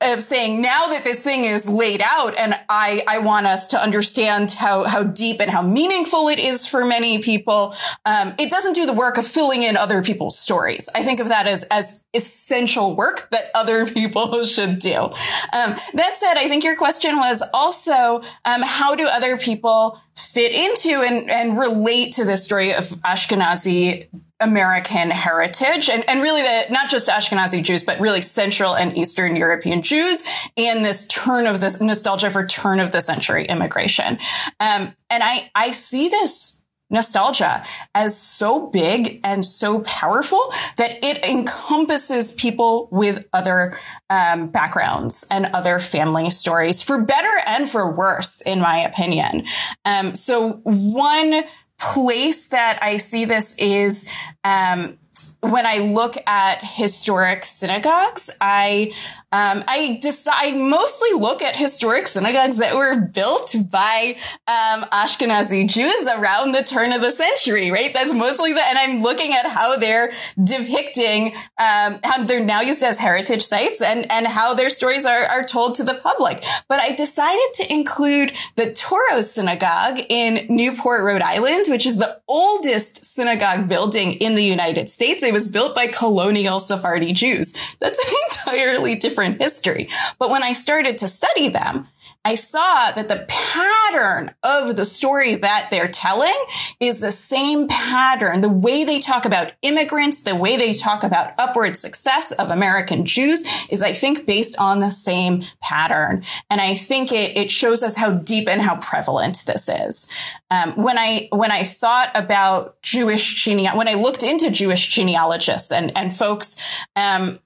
of 0.00 0.22
saying 0.22 0.62
now 0.62 0.86
that 0.86 1.02
this 1.02 1.24
thing 1.24 1.44
is 1.44 1.68
laid 1.68 2.00
out 2.00 2.36
and 2.38 2.54
I, 2.68 3.02
I 3.08 3.18
want 3.18 3.46
us 3.46 3.68
to 3.68 3.78
understand 3.78 4.52
how, 4.52 4.84
how 4.84 5.02
deep 5.02 5.40
and 5.40 5.50
how 5.50 5.62
meaningful 5.62 6.28
it 6.28 6.38
is 6.38 6.66
for 6.66 6.84
many 6.84 7.18
people. 7.18 7.74
Um, 8.04 8.34
it 8.38 8.48
doesn't 8.48 8.74
do 8.74 8.86
the 8.86 8.92
work 8.92 9.18
of 9.18 9.26
filling 9.26 9.64
in 9.64 9.76
other 9.76 10.02
people's 10.02 10.38
stories. 10.38 10.88
I 10.94 11.02
think 11.02 11.18
of 11.18 11.28
that 11.28 11.48
as, 11.48 11.64
as 11.64 12.04
essential 12.14 12.94
work 12.94 13.28
that 13.30 13.50
other 13.56 13.86
people 13.92 14.44
should 14.44 14.78
do. 14.78 14.94
Um, 14.96 15.74
that 15.94 16.16
said, 16.16 16.34
I 16.36 16.46
think 16.48 16.62
your 16.62 16.76
question 16.76 17.16
was 17.16 17.42
also, 17.52 18.22
um, 18.44 18.62
how 18.62 18.94
do 18.94 19.06
other 19.06 19.36
people 19.36 20.00
fit 20.14 20.52
into 20.52 21.02
and, 21.02 21.28
and 21.28 21.58
relate 21.58 22.12
to 22.14 22.24
the 22.24 22.36
story 22.36 22.72
of 22.72 22.84
Ashkenazi 22.84 24.08
American 24.40 25.10
heritage 25.10 25.88
and, 25.90 26.08
and 26.08 26.22
really 26.22 26.42
the, 26.42 26.66
not 26.70 26.88
just 26.88 27.08
Ashkenazi 27.08 27.62
Jews, 27.62 27.82
but 27.82 27.98
really 27.98 28.22
Central 28.22 28.76
and 28.76 28.96
Eastern 28.96 29.34
European 29.34 29.82
Jews 29.82 30.22
and 30.56 30.84
this 30.84 31.06
turn 31.06 31.46
of 31.46 31.60
this 31.60 31.80
nostalgia 31.80 32.30
for 32.30 32.46
turn 32.46 32.78
of 32.78 32.92
the 32.92 33.00
century 33.00 33.46
immigration. 33.46 34.18
Um, 34.60 34.94
and 35.10 35.22
I, 35.22 35.50
I 35.54 35.72
see 35.72 36.08
this 36.08 36.64
nostalgia 36.90 37.64
as 37.94 38.18
so 38.18 38.68
big 38.68 39.20
and 39.22 39.44
so 39.44 39.82
powerful 39.82 40.52
that 40.76 41.02
it 41.04 41.22
encompasses 41.22 42.32
people 42.32 42.88
with 42.90 43.26
other 43.32 43.76
um, 44.08 44.48
backgrounds 44.48 45.26
and 45.30 45.46
other 45.46 45.78
family 45.78 46.30
stories 46.30 46.82
for 46.82 47.02
better 47.02 47.40
and 47.46 47.68
for 47.68 47.94
worse, 47.94 48.40
in 48.42 48.60
my 48.60 48.78
opinion. 48.78 49.44
Um, 49.84 50.14
so 50.14 50.60
one 50.64 51.42
place 51.78 52.46
that 52.48 52.78
I 52.82 52.96
see 52.96 53.24
this 53.24 53.54
is 53.58 54.08
um, 54.44 54.98
when 55.40 55.66
I 55.66 55.78
look 55.78 56.16
at 56.26 56.58
historic 56.62 57.44
synagogues, 57.44 58.28
I 58.40 58.92
um, 59.30 59.62
I 59.68 59.98
decide 60.00 60.56
mostly 60.56 61.10
look 61.12 61.42
at 61.42 61.54
historic 61.54 62.06
synagogues 62.06 62.58
that 62.58 62.74
were 62.74 63.00
built 63.00 63.54
by 63.70 64.16
um, 64.46 64.82
Ashkenazi 64.90 65.68
Jews 65.68 66.08
around 66.08 66.52
the 66.52 66.62
turn 66.62 66.92
of 66.92 67.02
the 67.02 67.10
century, 67.10 67.70
right? 67.70 67.92
That's 67.92 68.12
mostly 68.12 68.52
the, 68.52 68.62
and 68.66 68.78
I'm 68.78 69.02
looking 69.02 69.32
at 69.32 69.46
how 69.46 69.76
they're 69.76 70.12
depicting 70.42 71.34
um, 71.58 72.00
how 72.02 72.24
they're 72.24 72.44
now 72.44 72.60
used 72.60 72.82
as 72.82 72.98
heritage 72.98 73.42
sites 73.42 73.80
and 73.80 74.10
and 74.10 74.26
how 74.26 74.54
their 74.54 74.70
stories 74.70 75.04
are 75.04 75.24
are 75.24 75.44
told 75.44 75.76
to 75.76 75.84
the 75.84 75.94
public. 75.94 76.42
But 76.68 76.80
I 76.80 76.92
decided 76.92 77.54
to 77.54 77.72
include 77.72 78.32
the 78.56 78.66
Touro 78.66 79.22
Synagogue 79.22 79.98
in 80.08 80.46
Newport, 80.48 81.04
Rhode 81.04 81.22
Island, 81.22 81.66
which 81.68 81.86
is 81.86 81.96
the 81.96 82.20
oldest 82.26 83.04
synagogue 83.04 83.68
building 83.68 84.14
in 84.14 84.34
the 84.34 84.44
United 84.44 84.90
States. 84.90 85.07
It 85.10 85.32
was 85.32 85.48
built 85.48 85.74
by 85.74 85.86
colonial 85.86 86.60
Sephardi 86.60 87.12
Jews. 87.12 87.52
That's 87.80 87.98
an 87.98 88.14
entirely 88.30 88.94
different 88.96 89.40
history. 89.40 89.88
But 90.18 90.30
when 90.30 90.42
I 90.42 90.52
started 90.52 90.98
to 90.98 91.08
study 91.08 91.48
them, 91.48 91.88
I 92.24 92.34
saw 92.34 92.90
that 92.90 93.08
the 93.08 93.24
pattern 93.28 94.34
of 94.42 94.76
the 94.76 94.84
story 94.84 95.36
that 95.36 95.68
they're 95.70 95.88
telling 95.88 96.34
is 96.80 97.00
the 97.00 97.12
same 97.12 97.68
pattern. 97.68 98.40
The 98.40 98.48
way 98.48 98.84
they 98.84 98.98
talk 98.98 99.24
about 99.24 99.52
immigrants, 99.62 100.22
the 100.22 100.36
way 100.36 100.56
they 100.56 100.74
talk 100.74 101.02
about 101.02 101.32
upward 101.38 101.76
success 101.76 102.32
of 102.32 102.50
American 102.50 103.06
Jews 103.06 103.44
is, 103.70 103.82
I 103.82 103.92
think, 103.92 104.26
based 104.26 104.58
on 104.58 104.80
the 104.80 104.90
same 104.90 105.42
pattern. 105.62 106.22
And 106.50 106.60
I 106.60 106.74
think 106.74 107.12
it, 107.12 107.36
it 107.36 107.50
shows 107.50 107.82
us 107.82 107.96
how 107.96 108.12
deep 108.12 108.48
and 108.48 108.62
how 108.62 108.76
prevalent 108.76 109.44
this 109.46 109.68
is. 109.68 110.06
Um, 110.50 110.72
when 110.72 110.98
I, 110.98 111.28
when 111.32 111.50
I 111.50 111.62
thought 111.62 112.10
about 112.14 112.82
Jewish 112.82 113.42
genealogy, 113.42 113.78
when 113.78 113.88
I 113.88 113.94
looked 113.94 114.22
into 114.22 114.50
Jewish 114.50 114.88
genealogists 114.88 115.72
and, 115.72 115.96
and 115.96 116.14
folks, 116.14 116.56
um, 116.94 117.38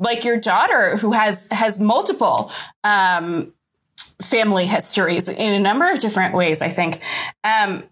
like 0.00 0.24
your 0.24 0.40
daughter 0.40 0.96
who 0.96 1.12
has, 1.12 1.46
has 1.52 1.78
multiple, 1.78 2.50
um, 2.82 3.53
family 4.24 4.66
histories 4.66 5.28
in 5.28 5.54
a 5.54 5.60
number 5.60 5.90
of 5.90 6.00
different 6.00 6.34
ways, 6.34 6.62
I 6.62 6.68
think. 6.68 7.00
Um, 7.44 7.84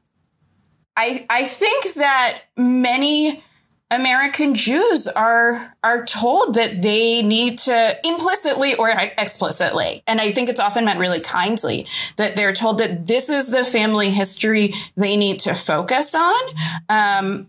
I, 0.97 1.27
I 1.31 1.45
think 1.45 1.95
that 1.95 2.43
many 2.57 3.43
American 3.91 4.55
Jews 4.55 5.07
are, 5.07 5.75
are 5.85 6.05
told 6.05 6.55
that 6.55 6.81
they 6.81 7.23
need 7.23 7.59
to 7.59 7.99
implicitly 8.05 8.75
or 8.75 8.91
explicitly. 8.91 10.03
And 10.07 10.21
I 10.21 10.33
think 10.33 10.49
it's 10.49 10.61
often 10.61 10.87
meant 10.87 10.99
really 10.99 11.21
kindly 11.21 11.87
that 12.17 12.35
they're 12.35 12.55
told 12.55 12.79
that 12.79 13.07
this 13.07 13.29
is 13.29 13.49
the 13.49 13.65
family 13.65 14.11
history 14.11 14.73
they 14.97 15.17
need 15.17 15.41
to 15.41 15.55
focus 15.55 16.15
on. 16.15 16.43
Um, 16.89 17.49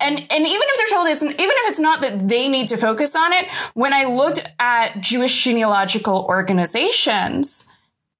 and 0.00 0.18
and 0.18 0.46
even 0.46 0.62
if 0.62 0.76
they're 0.76 0.98
told 0.98 1.08
it's 1.08 1.22
even 1.22 1.36
if 1.38 1.70
it's 1.70 1.78
not 1.78 2.00
that 2.02 2.28
they 2.28 2.48
need 2.48 2.68
to 2.68 2.76
focus 2.76 3.16
on 3.16 3.32
it 3.32 3.50
when 3.74 3.92
i 3.92 4.04
looked 4.04 4.46
at 4.58 5.00
jewish 5.00 5.44
genealogical 5.44 6.26
organizations 6.28 7.71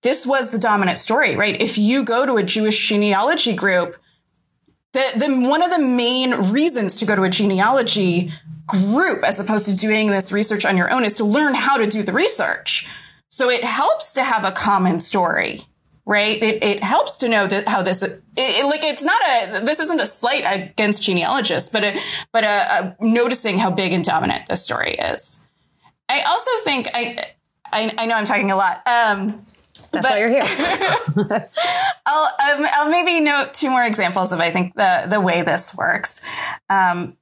this 0.02 0.26
was 0.26 0.50
the 0.50 0.58
dominant 0.58 0.98
story, 0.98 1.36
right? 1.36 1.60
If 1.60 1.78
you 1.78 2.04
go 2.04 2.26
to 2.26 2.36
a 2.36 2.42
Jewish 2.42 2.88
genealogy 2.88 3.54
group, 3.54 3.96
the, 4.92 5.04
the, 5.16 5.48
one 5.48 5.62
of 5.62 5.70
the 5.70 5.78
main 5.78 6.50
reasons 6.52 6.96
to 6.96 7.06
go 7.06 7.16
to 7.16 7.22
a 7.22 7.30
genealogy 7.30 8.32
group 8.66 9.24
as 9.24 9.40
opposed 9.40 9.68
to 9.68 9.76
doing 9.76 10.08
this 10.08 10.32
research 10.32 10.64
on 10.64 10.76
your 10.76 10.90
own 10.90 11.04
is 11.04 11.14
to 11.14 11.24
learn 11.24 11.54
how 11.54 11.76
to 11.76 11.86
do 11.86 12.02
the 12.02 12.12
research. 12.12 12.88
So 13.28 13.48
it 13.48 13.64
helps 13.64 14.12
to 14.14 14.22
have 14.22 14.44
a 14.44 14.52
common 14.52 14.98
story, 14.98 15.60
right? 16.04 16.42
It, 16.42 16.62
it 16.62 16.84
helps 16.84 17.16
to 17.18 17.28
know 17.28 17.46
that 17.46 17.68
how 17.68 17.82
this, 17.82 18.02
it, 18.02 18.22
it, 18.36 18.66
like, 18.66 18.84
it's 18.84 19.02
not 19.02 19.22
a, 19.22 19.64
this 19.64 19.80
isn't 19.80 20.00
a 20.00 20.06
slight 20.06 20.44
against 20.44 21.02
genealogists, 21.02 21.70
but 21.70 21.84
a, 21.84 21.98
but 22.32 22.44
a, 22.44 22.46
a 22.46 22.96
noticing 23.00 23.56
how 23.56 23.70
big 23.70 23.92
and 23.92 24.04
dominant 24.04 24.46
this 24.48 24.62
story 24.62 24.94
is. 24.94 25.46
I 26.08 26.20
also 26.22 26.50
think 26.64 26.88
I, 26.92 27.32
I, 27.72 27.94
I 27.96 28.06
know 28.06 28.16
I'm 28.16 28.26
talking 28.26 28.50
a 28.50 28.56
lot. 28.56 28.86
Um, 28.86 29.40
that's 29.92 30.06
but, 30.06 30.14
why 30.14 30.18
you're 30.18 30.30
here. 30.30 30.40
I'll, 32.06 32.58
um, 32.60 32.66
I'll 32.72 32.90
maybe 32.90 33.20
note 33.20 33.54
two 33.54 33.70
more 33.70 33.84
examples 33.84 34.32
of, 34.32 34.40
I 34.40 34.50
think, 34.50 34.74
the, 34.74 35.06
the 35.08 35.20
way 35.20 35.42
this 35.42 35.74
works. 35.74 36.20
Um, 36.68 37.16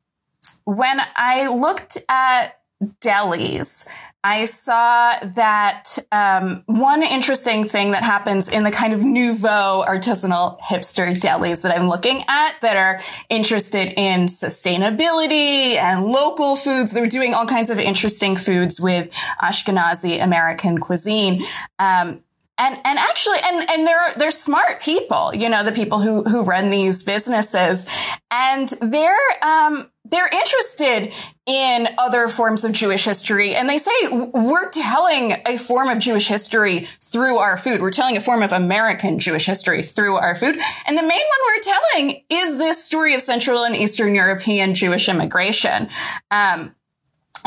when 0.65 1.01
I 1.17 1.49
looked 1.49 1.99
at 2.09 2.61
delis, 3.01 3.87
I 4.23 4.45
saw 4.45 5.15
that 5.19 5.97
um, 6.13 6.63
one 6.67 7.03
interesting 7.03 7.67
thing 7.67 7.93
that 7.93 8.03
happens 8.03 8.49
in 8.49 8.65
the 8.65 8.71
kind 8.71 8.93
of 8.93 9.03
nouveau 9.03 9.83
artisanal 9.89 10.61
hipster 10.61 11.15
delis 11.15 11.63
that 11.63 11.77
I'm 11.77 11.89
looking 11.89 12.23
at 12.29 12.61
that 12.61 12.77
are 12.77 13.01
interested 13.31 13.95
in 13.97 14.27
sustainability 14.27 15.77
and 15.77 16.07
local 16.07 16.55
foods. 16.55 16.93
They're 16.93 17.07
doing 17.07 17.33
all 17.33 17.47
kinds 17.47 17.71
of 17.71 17.79
interesting 17.79 18.37
foods 18.37 18.79
with 18.79 19.11
Ashkenazi 19.43 20.23
American 20.23 20.79
cuisine. 20.79 21.43
Um, 21.79 22.23
and 22.61 22.79
and 22.85 22.99
actually 22.99 23.39
and 23.45 23.71
and 23.71 23.87
they're 23.87 24.15
they're 24.17 24.31
smart 24.31 24.81
people 24.81 25.35
you 25.35 25.49
know 25.49 25.65
the 25.65 25.73
people 25.73 25.99
who 25.99 26.23
who 26.25 26.43
run 26.43 26.71
these 26.71 27.03
businesses 27.03 27.87
and 28.31 28.69
they're 28.81 29.17
um 29.43 29.91
they're 30.05 30.29
interested 30.29 31.13
in 31.47 31.89
other 31.99 32.27
forms 32.27 32.65
of 32.65 32.73
Jewish 32.73 33.05
history. 33.05 33.55
And 33.55 33.69
they 33.69 33.79
say 33.79 33.93
we're 34.11 34.69
telling 34.71 35.37
a 35.47 35.57
form 35.57 35.89
of 35.89 35.99
Jewish 35.99 36.27
history 36.27 36.81
through 37.01 37.39
our 37.39 37.57
food. 37.57 37.81
We're 37.81 37.91
telling 37.91 38.17
a 38.17 38.21
form 38.21 38.43
of 38.43 38.51
American 38.51 39.19
Jewish 39.19 39.47
history 39.47 39.83
through 39.83 40.17
our 40.17 40.35
food. 40.35 40.59
And 40.87 40.99
the 40.99 41.03
main 41.03 41.11
one 41.11 41.39
we're 41.47 41.63
telling 41.63 42.25
is 42.29 42.59
this 42.59 42.85
story 42.85 43.15
of 43.15 43.21
Central 43.21 43.63
and 43.63 43.77
Eastern 43.77 44.15
European 44.15 44.75
Jewish 44.75 45.09
immigration. 45.09 45.89
Um, 46.31 46.75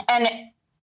and 0.08 0.28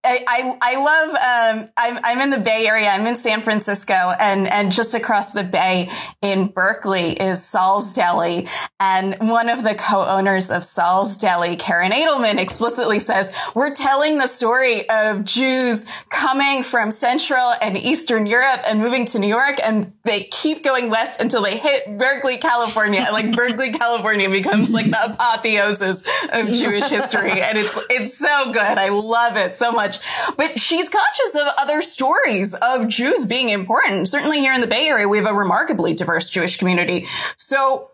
I, 0.06 0.58
I, 0.62 0.76
love, 0.76 1.64
um, 1.64 1.68
I'm, 1.76 1.98
I'm 2.04 2.20
in 2.20 2.30
the 2.30 2.38
Bay 2.38 2.66
Area. 2.68 2.88
I'm 2.88 3.06
in 3.06 3.16
San 3.16 3.40
Francisco 3.40 3.92
and, 3.92 4.46
and 4.46 4.70
just 4.70 4.94
across 4.94 5.32
the 5.32 5.42
bay 5.44 5.90
in 6.22 6.46
Berkeley 6.46 7.12
is 7.12 7.44
Saul's 7.44 7.92
Deli. 7.92 8.46
And 8.78 9.16
one 9.18 9.48
of 9.48 9.64
the 9.64 9.74
co-owners 9.74 10.50
of 10.50 10.62
Saul's 10.62 11.16
Deli, 11.16 11.56
Karen 11.56 11.90
Adelman 11.90 12.38
explicitly 12.38 12.98
says, 13.00 13.34
we're 13.54 13.74
telling 13.74 14.18
the 14.18 14.26
story 14.26 14.88
of 14.88 15.24
Jews 15.24 15.84
coming 16.10 16.62
from 16.62 16.90
Central 16.92 17.54
and 17.60 17.76
Eastern 17.76 18.26
Europe 18.26 18.60
and 18.66 18.78
moving 18.78 19.06
to 19.06 19.18
New 19.18 19.28
York. 19.28 19.56
And 19.64 19.92
they 20.04 20.24
keep 20.24 20.62
going 20.62 20.88
west 20.90 21.20
until 21.20 21.42
they 21.42 21.56
hit 21.56 21.98
Berkeley, 21.98 22.36
California. 22.36 23.04
Like 23.10 23.34
Berkeley, 23.34 23.72
California 23.72 24.30
becomes 24.30 24.70
like 24.70 24.86
the 24.86 25.12
apotheosis 25.12 26.02
of 26.32 26.46
Jewish 26.46 26.88
history. 26.88 27.40
And 27.40 27.58
it's, 27.58 27.78
it's 27.90 28.18
so 28.18 28.52
good. 28.52 28.78
I 28.78 28.90
love 28.90 29.36
it 29.36 29.54
so 29.54 29.72
much. 29.72 29.95
But 30.36 30.58
she's 30.58 30.88
conscious 30.88 31.34
of 31.34 31.48
other 31.58 31.82
stories 31.82 32.54
of 32.54 32.88
Jews 32.88 33.26
being 33.26 33.48
important. 33.48 34.08
Certainly 34.08 34.38
here 34.38 34.52
in 34.52 34.60
the 34.60 34.66
Bay 34.66 34.86
Area, 34.86 35.08
we 35.08 35.18
have 35.18 35.26
a 35.26 35.34
remarkably 35.34 35.94
diverse 35.94 36.30
Jewish 36.30 36.56
community. 36.56 37.06
So 37.36 37.90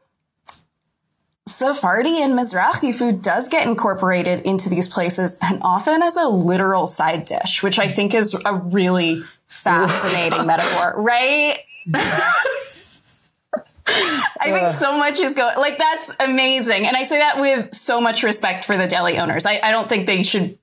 Sephardi 1.47 2.23
and 2.23 2.38
Mizrahi 2.38 2.94
food 2.94 3.23
does 3.23 3.49
get 3.49 3.66
incorporated 3.66 4.47
into 4.47 4.68
these 4.68 4.88
places 4.88 5.38
and 5.42 5.61
often 5.62 6.02
as 6.02 6.16
a 6.16 6.28
literal 6.28 6.87
side 6.87 7.25
dish, 7.25 7.62
which 7.62 7.78
I 7.78 7.88
think 7.88 8.14
is 8.14 8.35
a 8.44 8.54
really 8.54 9.18
fascinating 9.47 10.47
metaphor, 10.47 10.94
right? 11.02 11.54
I 13.54 14.50
think 14.50 14.71
so 14.71 14.97
much 14.99 15.18
is 15.21 15.35
going 15.35 15.56
like 15.56 15.78
that's 15.78 16.16
amazing. 16.21 16.87
And 16.87 16.97
I 16.97 17.04
say 17.04 17.18
that 17.18 17.40
with 17.40 17.75
so 17.75 18.00
much 18.00 18.23
respect 18.23 18.64
for 18.64 18.76
the 18.76 18.87
deli 18.87 19.18
owners. 19.18 19.44
I, 19.44 19.61
I 19.62 19.71
don't 19.71 19.88
think 19.88 20.06
they 20.06 20.23
should 20.23 20.59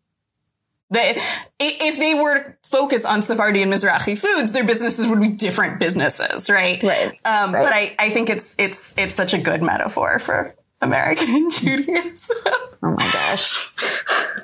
they, 0.91 1.17
if 1.59 1.99
they 1.99 2.15
were 2.15 2.43
to 2.43 2.55
focus 2.63 3.05
on 3.05 3.21
Sephardi 3.21 3.61
and 3.61 3.71
Mizrahi 3.71 4.17
foods, 4.17 4.51
their 4.51 4.65
businesses 4.65 5.07
would 5.07 5.21
be 5.21 5.29
different 5.29 5.79
businesses, 5.79 6.49
right? 6.49 6.81
Right. 6.81 7.11
Um, 7.25 7.53
right. 7.53 7.63
But 7.63 7.73
I, 7.73 7.95
I 7.99 8.09
think 8.09 8.29
it's 8.29 8.55
it's 8.57 8.95
it's 8.97 9.13
such 9.13 9.33
a 9.33 9.37
good 9.37 9.61
metaphor 9.61 10.17
for 10.17 10.55
American 10.81 11.49
Judaism. 11.51 12.37
Oh 12.83 12.91
my 12.91 13.09
gosh. 13.13 13.71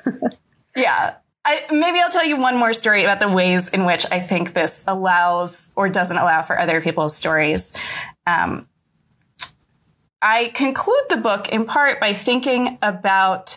yeah. 0.76 1.16
I, 1.44 1.62
maybe 1.70 2.00
I'll 2.00 2.10
tell 2.10 2.26
you 2.26 2.40
one 2.40 2.56
more 2.56 2.72
story 2.72 3.02
about 3.02 3.20
the 3.20 3.30
ways 3.30 3.68
in 3.68 3.84
which 3.84 4.04
I 4.10 4.18
think 4.18 4.52
this 4.52 4.84
allows 4.88 5.72
or 5.76 5.88
doesn't 5.88 6.16
allow 6.16 6.42
for 6.42 6.58
other 6.58 6.80
people's 6.80 7.14
stories. 7.14 7.76
Um, 8.26 8.68
I 10.20 10.50
conclude 10.54 11.04
the 11.08 11.18
book 11.18 11.48
in 11.48 11.64
part 11.66 12.00
by 12.00 12.14
thinking 12.14 12.78
about 12.82 13.56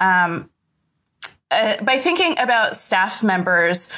um, 0.00 0.50
uh, 1.50 1.82
by 1.82 1.96
thinking 1.96 2.38
about 2.38 2.76
staff 2.76 3.22
members 3.22 3.90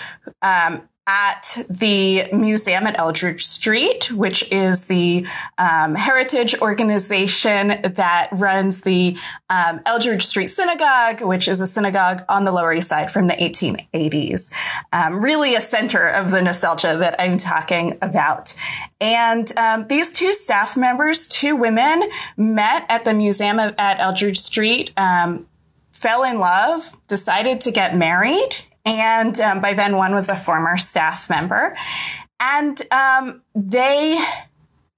um, 0.42 0.88
at 1.10 1.58
the 1.68 2.24
museum 2.32 2.86
at 2.86 2.96
Eldridge 3.00 3.44
Street, 3.44 4.12
which 4.12 4.48
is 4.52 4.84
the 4.84 5.26
um, 5.58 5.96
heritage 5.96 6.54
organization 6.60 7.68
that 7.82 8.28
runs 8.30 8.82
the 8.82 9.16
um, 9.48 9.80
Eldridge 9.86 10.24
Street 10.24 10.46
Synagogue, 10.46 11.20
which 11.20 11.48
is 11.48 11.60
a 11.60 11.66
synagogue 11.66 12.22
on 12.28 12.44
the 12.44 12.52
Lower 12.52 12.72
East 12.72 12.88
Side 12.88 13.10
from 13.10 13.26
the 13.26 13.34
1880s. 13.34 14.52
Um, 14.92 15.20
really 15.20 15.56
a 15.56 15.60
center 15.60 16.06
of 16.06 16.30
the 16.30 16.42
nostalgia 16.42 16.96
that 16.98 17.16
I'm 17.18 17.38
talking 17.38 17.98
about. 18.02 18.54
And 19.00 19.50
um, 19.56 19.88
these 19.88 20.12
two 20.12 20.32
staff 20.32 20.76
members, 20.76 21.26
two 21.26 21.56
women, 21.56 22.08
met 22.36 22.86
at 22.88 23.04
the 23.04 23.14
museum 23.14 23.58
at 23.58 23.98
Eldridge 23.98 24.38
Street 24.38 24.92
um, 24.96 25.46
fell 26.00 26.24
in 26.24 26.40
love, 26.40 26.96
decided 27.06 27.60
to 27.60 27.70
get 27.70 27.94
married. 27.94 28.64
And 28.86 29.38
um, 29.40 29.60
by 29.60 29.74
then, 29.74 29.96
one 29.96 30.14
was 30.14 30.30
a 30.30 30.36
former 30.36 30.78
staff 30.78 31.28
member. 31.28 31.76
And 32.40 32.80
um, 32.90 33.42
they 33.54 34.18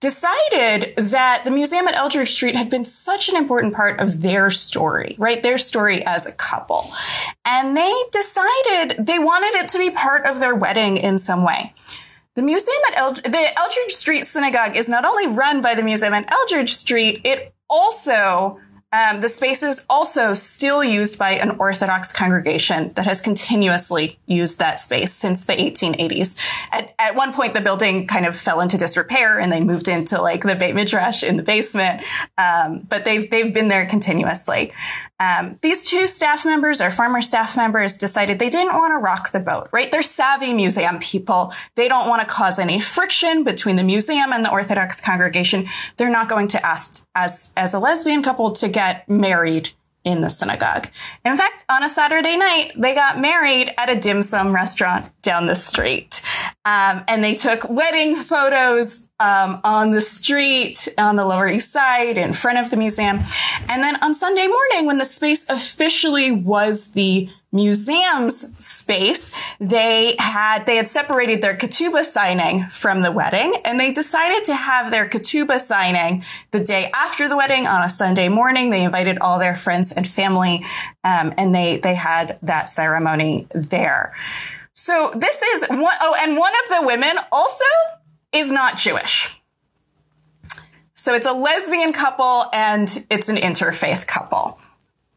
decided 0.01 0.95
that 0.97 1.43
the 1.45 1.51
museum 1.51 1.89
at 1.89 1.95
Eldridge 1.95 2.31
Street 2.31 2.55
had 2.55 2.71
been 2.71 2.85
such 2.85 3.29
an 3.29 3.37
important 3.37 3.75
part 3.75 4.01
of 4.01 4.23
their 4.23 4.51
story, 4.51 5.17
right? 5.19 5.43
Their 5.43 5.59
story 5.59 6.05
as 6.07 6.25
a 6.27 6.33
couple. 6.33 6.85
And 7.45 7.77
they 7.77 7.93
decided 8.13 9.05
they 9.05 9.19
wanted 9.19 9.59
it 9.61 9.69
to 9.71 9.79
be 9.79 9.91
part 9.91 10.27
of 10.27 10.39
their 10.39 10.55
wedding 10.55 10.97
in 10.97 11.19
some 11.19 11.45
way. 11.45 11.75
The 12.35 12.43
museum 12.43 12.79
at 12.91 12.97
Eld- 12.97 13.25
the 13.25 13.59
Eldridge 13.59 13.93
Street 13.93 14.25
Synagogue 14.25 14.77
is 14.77 14.89
not 14.89 15.05
only 15.05 15.27
run 15.27 15.63
by 15.63 15.75
the 15.75 15.83
museum 15.83 16.15
at 16.15 16.33
Eldridge 16.33 16.75
Street, 16.75 17.21
it 17.25 17.53
also 17.69 18.61
um, 18.93 19.21
the 19.21 19.29
space 19.29 19.63
is 19.63 19.85
also 19.89 20.35
still 20.35 20.85
used 20.85 21.19
by 21.19 21.33
an 21.33 21.57
Orthodox 21.59 22.13
congregation 22.13 22.93
that 22.95 23.07
has 23.07 23.21
continuously 23.21 24.19
used 24.27 24.59
that 24.59 24.81
space 24.81 25.13
since 25.13 25.45
the 25.45 25.55
1880s. 25.55 26.37
At, 26.71 26.95
at 26.99 27.17
one 27.17 27.33
point, 27.33 27.55
the 27.55 27.61
building 27.61 28.07
kind 28.07 28.27
of 28.27 28.37
fell 28.37 28.61
into 28.61 28.77
disrepair 28.77 29.41
and 29.41 29.51
they 29.51 29.63
moved 29.63 29.89
into 29.89 30.21
like 30.21 30.43
the 30.43 30.55
Beit 30.55 30.75
Midrash 30.75 31.23
in 31.23 31.37
the 31.37 31.43
basement. 31.43 32.03
Um, 32.37 32.81
but 32.89 33.05
they've, 33.05 33.31
they've 33.31 33.53
been 33.53 33.69
there 33.69 33.87
continuously. 33.87 34.73
Um, 35.23 35.57
these 35.63 35.85
two 35.85 36.09
staff 36.09 36.45
members 36.45 36.81
or 36.81 36.91
former 36.91 37.21
staff 37.21 37.57
members 37.57 37.97
decided 37.97 38.41
they 38.41 38.51
didn't 38.51 38.75
want 38.75 38.91
to 38.91 38.99
rock 38.99 39.31
the 39.31 39.39
boat, 39.39 39.69
right? 39.71 39.89
They're 39.89 40.03
savvy 40.03 40.53
museum 40.53 40.99
people. 40.99 41.53
They 41.77 41.87
don't 41.87 42.09
want 42.09 42.27
to 42.27 42.35
cause 42.35 42.59
any 42.59 42.81
friction 42.81 43.45
between 43.45 43.77
the 43.77 43.85
museum 43.85 44.33
and 44.33 44.45
the 44.45 44.51
Orthodox 44.51 45.01
congregation. 45.01 45.69
They're 45.97 46.11
not 46.11 46.29
going 46.29 46.49
to 46.49 46.67
ask 46.67 47.07
as, 47.15 47.53
as 47.57 47.73
a 47.73 47.79
lesbian 47.79 48.23
couple 48.23 48.51
to 48.53 48.69
get 48.69 49.09
married 49.09 49.71
in 50.03 50.23
the 50.23 50.29
synagogue. 50.29 50.89
In 51.25 51.37
fact, 51.37 51.65
on 51.69 51.85
a 51.85 51.89
Saturday 51.89 52.37
night, 52.37 52.73
they 52.77 52.93
got 52.93 53.21
married 53.21 53.73
at 53.79 53.89
a 53.89 53.95
dim 53.95 54.23
sum 54.23 54.53
restaurant 54.53 55.13
down 55.23 55.47
the 55.47 55.55
street. 55.55 56.21
Um, 56.65 57.05
and 57.07 57.23
they 57.23 57.35
took 57.35 57.69
wedding 57.69 58.17
photos 58.17 59.09
um, 59.23 59.61
on 59.63 59.93
the 59.93 60.01
street 60.01 60.89
on 60.99 61.17
the 61.17 61.25
Lower 61.25 61.49
East 61.49 61.71
Side 61.71 62.19
in 62.19 62.33
front 62.33 62.59
of 62.59 62.71
the 62.71 62.77
museum. 62.77 63.21
And 63.69 63.83
then 63.83 63.97
on 64.03 64.15
Sunday 64.15 64.47
morning, 64.47 64.87
when 64.87 64.99
the 64.99 65.05
space 65.05 65.49
officially 65.49 66.33
was 66.33 66.93
the 66.93 67.31
museum's 67.53 68.47
space, 68.65 69.31
they 69.61 70.17
had 70.19 70.65
they 70.67 70.77
had 70.77 70.89
separated 70.89 71.43
their 71.43 71.57
ketubah 71.57 72.03
signing 72.03 72.65
from 72.67 73.03
the 73.03 73.13
wedding, 73.13 73.55
and 73.65 73.79
they 73.79 73.93
decided 73.93 74.45
to 74.47 74.55
have 74.55 74.91
their 74.91 75.09
ketubah 75.09 75.59
signing 75.59 76.25
the 76.51 76.61
day 76.61 76.91
after 76.95 77.29
the 77.29 77.37
wedding 77.37 77.67
on 77.67 77.83
a 77.83 77.91
Sunday 77.91 78.29
morning. 78.29 78.71
They 78.71 78.83
invited 78.83 79.19
all 79.21 79.39
their 79.39 79.55
friends 79.55 79.93
and 79.93 80.07
family, 80.07 80.65
um, 81.05 81.33
and 81.37 81.55
they 81.55 81.77
they 81.77 81.95
had 81.95 82.39
that 82.43 82.69
ceremony 82.69 83.47
there. 83.55 84.15
So 84.75 85.13
this 85.15 85.43
is 85.43 85.69
one, 85.69 85.97
oh, 86.01 86.17
and 86.19 86.37
one 86.37 86.53
of 86.65 86.81
the 86.81 86.87
women 86.87 87.17
also 87.31 87.65
is 88.33 88.51
not 88.51 88.77
Jewish. 88.77 89.39
So 90.95 91.15
it's 91.15 91.27
a 91.27 91.33
lesbian 91.33 91.93
couple 91.93 92.45
and 92.53 92.89
it's 93.11 93.29
an 93.29 93.37
interfaith 93.37 94.07
couple. 94.07 94.61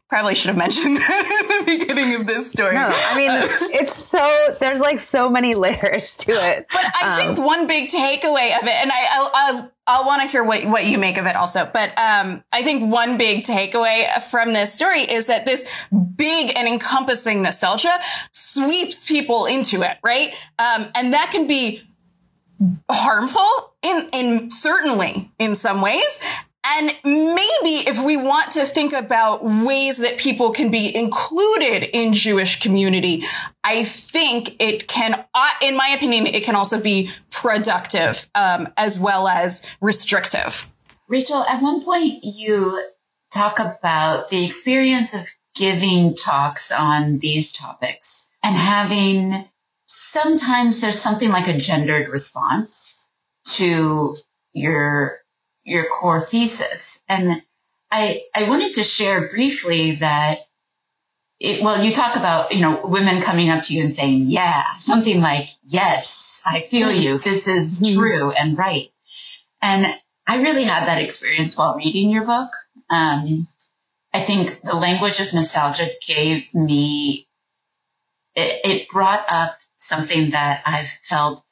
Probably 0.08 0.34
should 0.36 0.48
have 0.48 0.56
mentioned 0.56 0.96
that 0.98 1.40
in 1.42 1.48
the 1.48 1.78
beginning 1.78 2.14
of 2.14 2.26
this 2.26 2.50
story. 2.50 2.74
No, 2.74 2.88
I 2.90 3.16
mean, 3.16 3.30
it's 3.72 3.94
so, 3.94 4.54
there's 4.60 4.80
like 4.80 5.00
so 5.00 5.28
many 5.28 5.54
layers 5.54 6.16
to 6.18 6.32
it. 6.32 6.66
But 6.72 6.84
I 7.02 7.20
um, 7.28 7.36
think 7.36 7.46
one 7.46 7.66
big 7.66 7.88
takeaway 7.88 8.56
of 8.56 8.66
it, 8.66 8.74
and 8.74 8.90
I, 8.92 9.06
I'll, 9.10 9.30
I'll, 9.34 9.72
I'll 9.86 10.06
want 10.06 10.22
to 10.22 10.28
hear 10.28 10.44
what, 10.44 10.64
what 10.66 10.84
you 10.86 10.98
make 10.98 11.18
of 11.18 11.26
it 11.26 11.36
also. 11.36 11.68
But 11.72 11.90
um, 11.90 12.44
I 12.52 12.62
think 12.62 12.92
one 12.92 13.16
big 13.16 13.42
takeaway 13.44 14.06
from 14.30 14.52
this 14.52 14.72
story 14.72 15.00
is 15.00 15.26
that 15.26 15.44
this 15.44 15.68
big 16.16 16.52
and 16.56 16.68
encompassing 16.68 17.42
nostalgia 17.42 17.96
sweeps 18.32 19.06
people 19.06 19.46
into 19.46 19.82
it, 19.82 19.98
right? 20.04 20.30
Um, 20.58 20.88
and 20.94 21.12
that 21.12 21.30
can 21.30 21.46
be 21.46 21.82
harmful 22.90 23.74
in, 23.82 24.08
in 24.12 24.50
certainly 24.50 25.30
in 25.38 25.54
some 25.56 25.80
ways. 25.80 26.18
And 26.68 26.88
maybe 27.04 27.88
if 27.88 28.04
we 28.04 28.16
want 28.16 28.52
to 28.52 28.64
think 28.64 28.92
about 28.92 29.44
ways 29.44 29.98
that 29.98 30.18
people 30.18 30.50
can 30.50 30.70
be 30.70 30.94
included 30.94 31.88
in 31.96 32.12
Jewish 32.12 32.60
community, 32.60 33.22
I 33.62 33.84
think 33.84 34.56
it 34.58 34.88
can, 34.88 35.24
uh, 35.32 35.50
in 35.62 35.76
my 35.76 35.88
opinion, 35.88 36.26
it 36.26 36.42
can 36.42 36.56
also 36.56 36.80
be 36.80 37.10
productive 37.30 38.28
um, 38.34 38.68
as 38.76 38.98
well 38.98 39.28
as 39.28 39.64
restrictive. 39.80 40.68
Rachel, 41.08 41.44
at 41.48 41.62
one 41.62 41.84
point 41.84 42.24
you 42.24 42.76
talk 43.32 43.60
about 43.60 44.28
the 44.30 44.44
experience 44.44 45.14
of 45.14 45.24
giving 45.54 46.14
talks 46.14 46.72
on 46.72 47.18
these 47.18 47.52
topics 47.52 48.28
and 48.42 48.54
having 48.54 49.44
sometimes 49.86 50.80
there's 50.80 51.00
something 51.00 51.30
like 51.30 51.48
a 51.48 51.58
gendered 51.58 52.08
response 52.08 53.06
to 53.44 54.14
your 54.52 55.18
your 55.64 55.86
core 55.88 56.20
thesis. 56.20 57.02
And 57.08 57.42
I 57.90 58.22
I 58.34 58.48
wanted 58.48 58.74
to 58.74 58.82
share 58.82 59.28
briefly 59.28 59.96
that 59.96 60.40
it, 61.38 61.62
well, 61.62 61.84
you 61.84 61.92
talk 61.92 62.16
about, 62.16 62.52
you 62.52 62.60
know, 62.60 62.80
women 62.84 63.20
coming 63.20 63.50
up 63.50 63.62
to 63.64 63.74
you 63.74 63.82
and 63.82 63.92
saying, 63.92 64.24
yeah, 64.28 64.62
something 64.78 65.20
like, 65.20 65.48
yes, 65.64 66.42
I 66.46 66.62
feel 66.62 66.90
you. 66.90 67.18
This 67.18 67.46
is 67.46 67.80
mm-hmm. 67.80 67.98
true 67.98 68.30
and 68.30 68.56
right. 68.56 68.90
And 69.60 69.86
I 70.26 70.40
really 70.40 70.64
had 70.64 70.86
that 70.86 71.02
experience 71.02 71.56
while 71.56 71.76
reading 71.76 72.08
your 72.08 72.24
book. 72.24 72.50
Um, 72.88 73.46
I 74.14 74.22
think 74.22 74.62
the 74.62 74.74
language 74.74 75.20
of 75.20 75.34
nostalgia 75.34 75.88
gave 76.06 76.54
me, 76.54 77.28
it, 78.34 78.60
it 78.64 78.88
brought 78.88 79.24
up 79.28 79.56
something 79.76 80.30
that 80.30 80.62
I've 80.66 80.88
felt. 80.88 81.42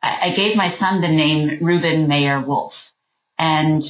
I, 0.00 0.30
gave 0.30 0.56
my 0.56 0.68
son 0.68 1.00
the 1.00 1.08
name 1.08 1.58
Reuben 1.60 2.06
Mayer 2.06 2.40
Wolf. 2.40 2.92
And 3.38 3.82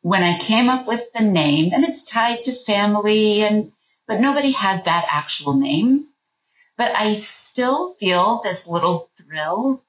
when 0.00 0.22
I 0.22 0.38
came 0.38 0.68
up 0.68 0.86
with 0.86 1.12
the 1.12 1.24
name, 1.24 1.72
and 1.72 1.84
it's 1.84 2.04
tied 2.04 2.42
to 2.42 2.52
family 2.52 3.42
and, 3.42 3.72
but 4.06 4.20
nobody 4.20 4.52
had 4.52 4.84
that 4.84 5.06
actual 5.10 5.54
name. 5.54 6.06
But 6.76 6.94
I 6.94 7.12
still 7.14 7.94
feel 7.94 8.40
this 8.42 8.66
little 8.66 8.98
thrill 8.98 9.82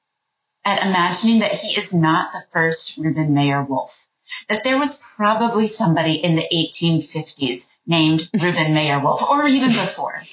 at 0.65 0.85
imagining 0.85 1.39
that 1.39 1.51
he 1.51 1.77
is 1.77 1.93
not 1.93 2.31
the 2.31 2.43
first 2.51 2.97
Reuben 2.97 3.33
Mayer 3.33 3.63
Wolf. 3.63 4.07
That 4.49 4.63
there 4.63 4.77
was 4.77 5.13
probably 5.15 5.67
somebody 5.67 6.13
in 6.15 6.35
the 6.35 6.47
1850s 6.51 7.77
named 7.85 8.29
Reuben 8.39 8.73
Mayer 8.73 8.99
Wolf, 8.99 9.21
or 9.29 9.47
even 9.47 9.69
before. 9.69 10.23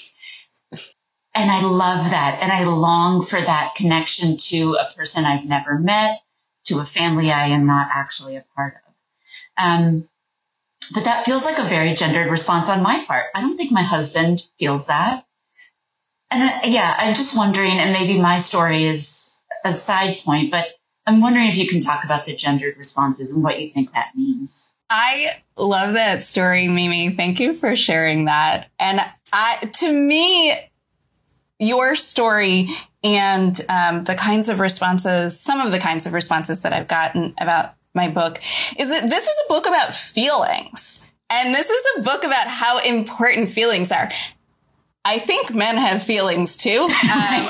And 1.35 1.51
I 1.51 1.63
love 1.63 2.11
that. 2.11 2.39
And 2.43 2.51
I 2.51 2.65
long 2.65 3.23
for 3.23 3.41
that 3.41 3.75
connection 3.77 4.37
to 4.49 4.75
a 4.75 4.93
person 4.97 5.25
I've 5.25 5.45
never 5.45 5.79
met, 5.79 6.21
to 6.65 6.81
a 6.81 6.85
family 6.85 7.31
I 7.31 7.49
am 7.49 7.67
not 7.67 7.89
actually 7.95 8.37
a 8.37 8.45
part 8.57 8.75
of. 8.75 9.65
Um, 9.65 10.09
but 10.93 11.05
that 11.05 11.25
feels 11.25 11.45
like 11.45 11.59
a 11.59 11.69
very 11.69 11.95
gendered 11.95 12.31
response 12.31 12.69
on 12.69 12.83
my 12.83 13.05
part. 13.07 13.25
I 13.35 13.43
don't 13.43 13.57
think 13.57 13.71
my 13.71 13.83
husband 13.83 14.43
feels 14.59 14.89
that. 14.89 15.25
And 16.33 16.43
I, 16.43 16.61
yeah, 16.65 16.95
I'm 16.99 17.15
just 17.15 17.37
wondering, 17.37 17.79
and 17.79 17.93
maybe 17.93 18.21
my 18.21 18.39
story 18.39 18.85
is 18.85 19.41
a 19.65 19.73
side 19.73 20.19
point, 20.25 20.51
but 20.51 20.67
I'm 21.07 21.21
wondering 21.21 21.49
if 21.49 21.59
you 21.59 21.69
can 21.69 21.81
talk 21.81 22.05
about 22.05 22.25
the 22.25 22.35
gendered 22.35 22.77
responses 22.77 23.33
and 23.33 23.43
what 23.43 23.61
you 23.61 23.71
think 23.71 23.93
that 23.93 24.13
means. 24.17 24.73
I 24.89 25.43
love 25.57 25.95
that 25.95 26.23
story, 26.25 26.67
Mimi. 26.67 27.11
Thank 27.11 27.39
you 27.39 27.55
for 27.55 27.77
sharing 27.77 28.25
that. 28.25 28.71
And 28.79 29.01
I, 29.33 29.71
to 29.81 29.93
me, 29.93 30.53
your 31.61 31.95
story 31.95 32.69
and 33.05 33.61
um, 33.69 34.03
the 34.03 34.15
kinds 34.17 34.49
of 34.49 34.59
responses, 34.59 35.39
some 35.39 35.61
of 35.61 35.71
the 35.71 35.79
kinds 35.79 36.07
of 36.07 36.13
responses 36.13 36.63
that 36.63 36.73
I've 36.73 36.89
gotten 36.89 37.35
about 37.41 37.75
my 37.95 38.09
book 38.09 38.39
is 38.79 38.89
that 38.89 39.09
this 39.09 39.27
is 39.27 39.37
a 39.47 39.49
book 39.49 39.67
about 39.67 39.95
feelings. 39.95 41.05
And 41.29 41.55
this 41.55 41.71
is 41.71 41.85
a 41.99 42.03
book 42.03 42.25
about 42.25 42.49
how 42.49 42.79
important 42.81 43.51
feelings 43.51 43.93
are. 43.93 44.09
I 45.05 45.19
think 45.19 45.55
men 45.55 45.77
have 45.77 46.03
feelings 46.03 46.57
too. 46.57 46.81
Um, 46.81 46.89
I, 47.03 47.47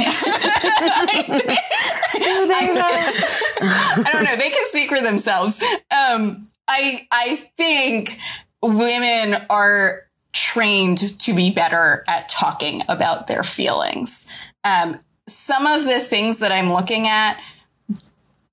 don't 4.13 4.25
know. 4.25 4.37
They 4.37 4.51
can 4.51 4.67
speak 4.67 4.91
for 4.91 5.01
themselves. 5.01 5.61
Um, 5.91 6.47
I 6.69 7.09
I 7.11 7.37
think 7.57 8.19
women 8.63 9.35
are 9.51 10.10
trained 10.33 11.19
to 11.21 11.35
be 11.35 11.51
better 11.51 12.05
at 12.07 12.29
talking 12.29 12.83
about 12.89 13.27
their 13.27 13.43
feelings. 13.43 14.27
Um, 14.65 15.01
some 15.27 15.67
of 15.67 15.85
the 15.85 16.01
things 16.01 16.39
that 16.39 16.53
I'm 16.53 16.73
looking 16.73 17.07
at 17.07 17.41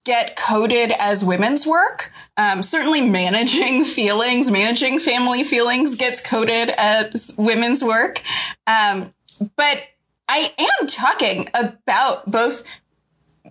get 0.07 0.37
coded 0.37 0.91
as 0.97 1.25
women's 1.25 1.67
work. 1.67 2.13
Um, 2.37 2.63
certainly 2.63 3.01
managing 3.01 3.83
feelings, 3.85 4.49
managing 4.49 4.99
family 4.99 5.43
feelings 5.43 5.95
gets 5.95 6.21
coded 6.27 6.69
as 6.77 7.35
women's 7.37 7.83
work. 7.83 8.21
Um, 8.65 9.13
but 9.57 9.83
I 10.29 10.53
am 10.57 10.87
talking 10.87 11.47
about 11.53 12.29
both 12.31 12.63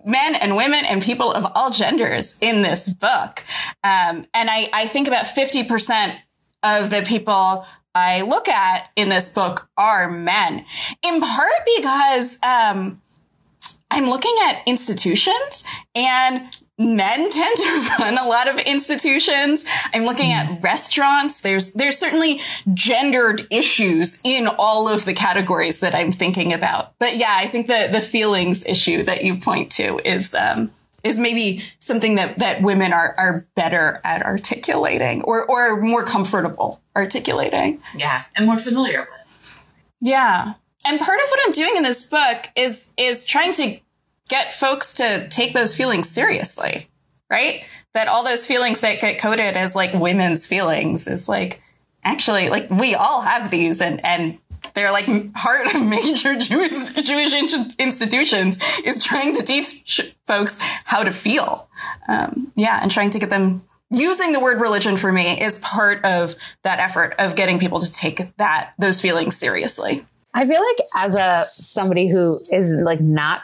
men 0.03 0.35
and 0.35 0.55
women 0.55 0.81
and 0.87 1.01
people 1.01 1.31
of 1.31 1.45
all 1.53 1.69
genders 1.69 2.37
in 2.41 2.63
this 2.63 2.89
book. 2.89 3.43
Um, 3.83 4.25
and 4.33 4.49
I, 4.49 4.69
I 4.73 4.87
think 4.87 5.07
about 5.07 5.25
50% 5.25 6.15
of 6.63 6.89
the 6.89 7.03
people 7.03 7.65
I 7.95 8.21
look 8.21 8.47
at 8.47 8.89
in 8.95 9.09
this 9.09 9.33
book 9.33 9.69
are 9.77 10.09
men, 10.09 10.65
in 11.03 11.19
part 11.19 11.51
because, 11.77 12.37
um, 12.43 13.01
I'm 13.89 14.09
looking 14.09 14.35
at 14.49 14.61
institutions 14.65 15.63
and 15.95 16.55
men 16.77 17.29
tend 17.31 17.57
to 17.57 17.89
run 17.99 18.17
a 18.17 18.27
lot 18.27 18.47
of 18.47 18.59
institutions. 18.59 19.65
I'm 19.93 20.05
looking 20.05 20.31
at 20.31 20.47
mm-hmm. 20.47 20.61
restaurants. 20.61 21.41
There's 21.41 21.73
there's 21.73 21.97
certainly 21.97 22.39
gendered 22.73 23.47
issues 23.49 24.19
in 24.23 24.47
all 24.59 24.87
of 24.87 25.05
the 25.05 25.13
categories 25.13 25.79
that 25.79 25.95
I'm 25.95 26.11
thinking 26.11 26.53
about. 26.53 26.93
But 26.99 27.17
yeah, 27.17 27.35
I 27.37 27.47
think 27.47 27.67
the 27.67 27.89
the 27.91 28.01
feelings 28.01 28.65
issue 28.65 29.03
that 29.03 29.23
you 29.23 29.37
point 29.37 29.71
to 29.73 29.99
is 30.05 30.33
um, 30.35 30.71
is 31.03 31.17
maybe 31.17 31.63
something 31.79 32.15
that 32.15 32.39
that 32.39 32.61
women 32.61 32.93
are 32.93 33.15
are 33.17 33.47
better 33.55 34.01
at 34.03 34.23
articulating 34.23 35.23
or 35.23 35.45
or 35.45 35.81
more 35.81 36.03
comfortable 36.03 36.81
articulating. 36.97 37.81
Yeah, 37.95 38.23
and 38.35 38.45
more 38.45 38.57
familiar 38.57 39.07
with. 39.11 39.61
Yeah. 40.01 40.53
And 40.85 40.99
part 40.99 41.19
of 41.19 41.29
what 41.29 41.39
I'm 41.45 41.53
doing 41.53 41.73
in 41.77 41.83
this 41.83 42.01
book 42.01 42.47
is 42.55 42.87
is 42.97 43.25
trying 43.25 43.53
to 43.53 43.79
get 44.29 44.53
folks 44.53 44.93
to 44.95 45.27
take 45.29 45.53
those 45.53 45.75
feelings 45.75 46.09
seriously, 46.09 46.89
right? 47.29 47.63
That 47.93 48.07
all 48.07 48.23
those 48.23 48.45
feelings 48.45 48.81
that 48.81 48.99
get 48.99 49.19
coded 49.19 49.55
as 49.55 49.75
like 49.75 49.93
women's 49.93 50.47
feelings 50.47 51.07
is 51.07 51.29
like 51.29 51.61
actually 52.03 52.49
like 52.49 52.69
we 52.69 52.95
all 52.95 53.21
have 53.21 53.51
these 53.51 53.81
and 53.81 54.03
and 54.05 54.39
they're 54.73 54.91
like 54.91 55.33
part 55.33 55.65
of 55.73 55.85
major 55.85 56.35
Jewish 56.37 56.91
Jewish 56.93 57.33
institutions 57.79 58.59
is 58.85 59.03
trying 59.03 59.33
to 59.35 59.43
teach 59.43 60.13
folks 60.25 60.57
how 60.85 61.03
to 61.03 61.11
feel. 61.11 61.69
Um, 62.07 62.51
yeah, 62.55 62.79
and 62.81 62.89
trying 62.89 63.09
to 63.11 63.19
get 63.19 63.29
them 63.29 63.63
using 63.89 64.31
the 64.31 64.39
word 64.39 64.59
religion 64.59 64.97
for 64.97 65.11
me 65.11 65.39
is 65.39 65.59
part 65.59 66.03
of 66.05 66.35
that 66.63 66.79
effort 66.79 67.15
of 67.19 67.35
getting 67.35 67.59
people 67.59 67.79
to 67.79 67.91
take 67.91 68.35
that 68.37 68.73
those 68.77 69.01
feelings 69.01 69.37
seriously. 69.37 70.05
I 70.33 70.45
feel 70.45 70.61
like 70.61 70.77
as 70.95 71.15
a 71.15 71.45
somebody 71.47 72.07
who 72.07 72.27
is 72.51 72.75
like 72.85 72.99
not 72.99 73.41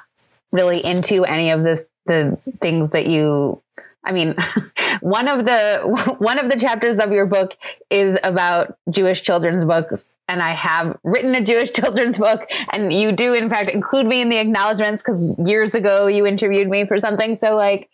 really 0.52 0.84
into 0.84 1.26
any 1.26 1.50
of 1.50 1.64
the 1.64 1.86
the 2.06 2.36
things 2.60 2.92
that 2.92 3.08
you 3.08 3.64
I 4.04 4.12
mean, 4.12 4.36
one 5.02 5.28
of 5.28 5.46
the 5.46 6.16
one 6.20 6.40
of 6.40 6.50
the 6.50 6.60
chapters 6.60 7.00
of 7.00 7.12
your 7.12 7.26
book 7.26 7.58
is 7.90 8.18
about 8.24 8.78
Jewish 8.90 9.22
children's 9.22 9.66
books, 9.66 10.14
and 10.28 10.42
I 10.42 10.52
have 10.52 10.98
written 11.04 11.36
a 11.36 11.44
Jewish 11.44 11.72
children's 11.74 12.18
book, 12.18 12.50
and 12.72 12.92
you 12.94 13.12
do 13.12 13.34
in 13.34 13.50
fact 13.50 13.70
include 13.70 14.06
me 14.06 14.22
in 14.22 14.30
the 14.30 14.38
acknowledgments 14.38 15.02
because 15.02 15.38
years 15.44 15.74
ago 15.74 16.08
you 16.08 16.26
interviewed 16.26 16.68
me 16.68 16.86
for 16.86 16.98
something. 16.98 17.36
So 17.36 17.56
like 17.56 17.90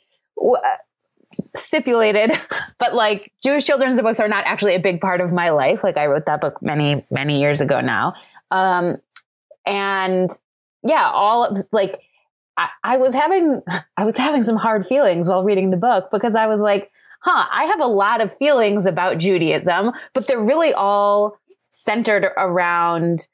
stipulated, 1.32 2.32
but 2.80 2.96
like 2.96 3.32
Jewish 3.44 3.66
children's 3.66 4.00
books 4.02 4.20
are 4.20 4.28
not 4.28 4.46
actually 4.46 4.76
a 4.76 4.80
big 4.80 5.00
part 5.00 5.22
of 5.22 5.34
my 5.34 5.50
life. 5.50 5.84
Like 5.84 5.98
I 5.98 6.08
wrote 6.08 6.26
that 6.26 6.42
book 6.42 6.62
many 6.62 6.96
many 7.12 7.40
years 7.40 7.62
ago 7.62 7.82
now, 7.82 8.14
um, 8.52 8.96
and 9.66 10.30
yeah, 10.84 11.10
all 11.14 11.46
of, 11.46 11.58
like 11.72 12.00
I, 12.84 12.98
was 12.98 13.14
having 13.14 13.62
I 13.98 14.04
was 14.04 14.18
having 14.18 14.44
some 14.44 14.58
hard 14.58 14.86
feelings 14.86 15.28
while 15.28 15.44
reading 15.44 15.70
the 15.70 15.78
book 15.78 16.10
because 16.12 16.36
I 16.36 16.48
was 16.48 16.62
like, 16.62 16.92
huh, 17.24 17.46
I 17.52 17.66
have 17.66 17.80
a 17.80 17.88
lot 17.88 18.22
of 18.22 18.36
feelings 18.38 18.86
about 18.86 19.18
Judaism, 19.18 19.92
but 20.14 20.28
they're 20.28 20.44
really 20.44 20.74
all 20.74 21.38
centered 21.72 22.30
around 22.38 23.28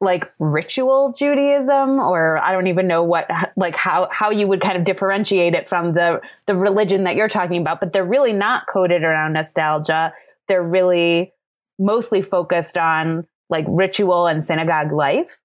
like 0.00 0.26
ritual 0.38 1.12
Judaism, 1.12 1.98
or 1.98 2.38
I 2.38 2.52
don't 2.52 2.68
even 2.68 2.86
know 2.86 3.02
what, 3.02 3.28
like 3.56 3.74
how, 3.74 4.08
how 4.12 4.30
you 4.30 4.46
would 4.46 4.60
kind 4.60 4.76
of 4.76 4.84
differentiate 4.84 5.54
it 5.54 5.68
from 5.68 5.94
the, 5.94 6.20
the 6.46 6.56
religion 6.56 7.04
that 7.04 7.16
you're 7.16 7.28
talking 7.28 7.60
about, 7.60 7.80
but 7.80 7.92
they're 7.92 8.04
really 8.04 8.32
not 8.32 8.66
coded 8.66 9.02
around 9.02 9.32
nostalgia. 9.32 10.12
They're 10.46 10.62
really 10.62 11.32
mostly 11.78 12.22
focused 12.22 12.78
on 12.78 13.26
like 13.50 13.66
ritual 13.68 14.26
and 14.26 14.44
synagogue 14.44 14.92
life. 14.92 15.36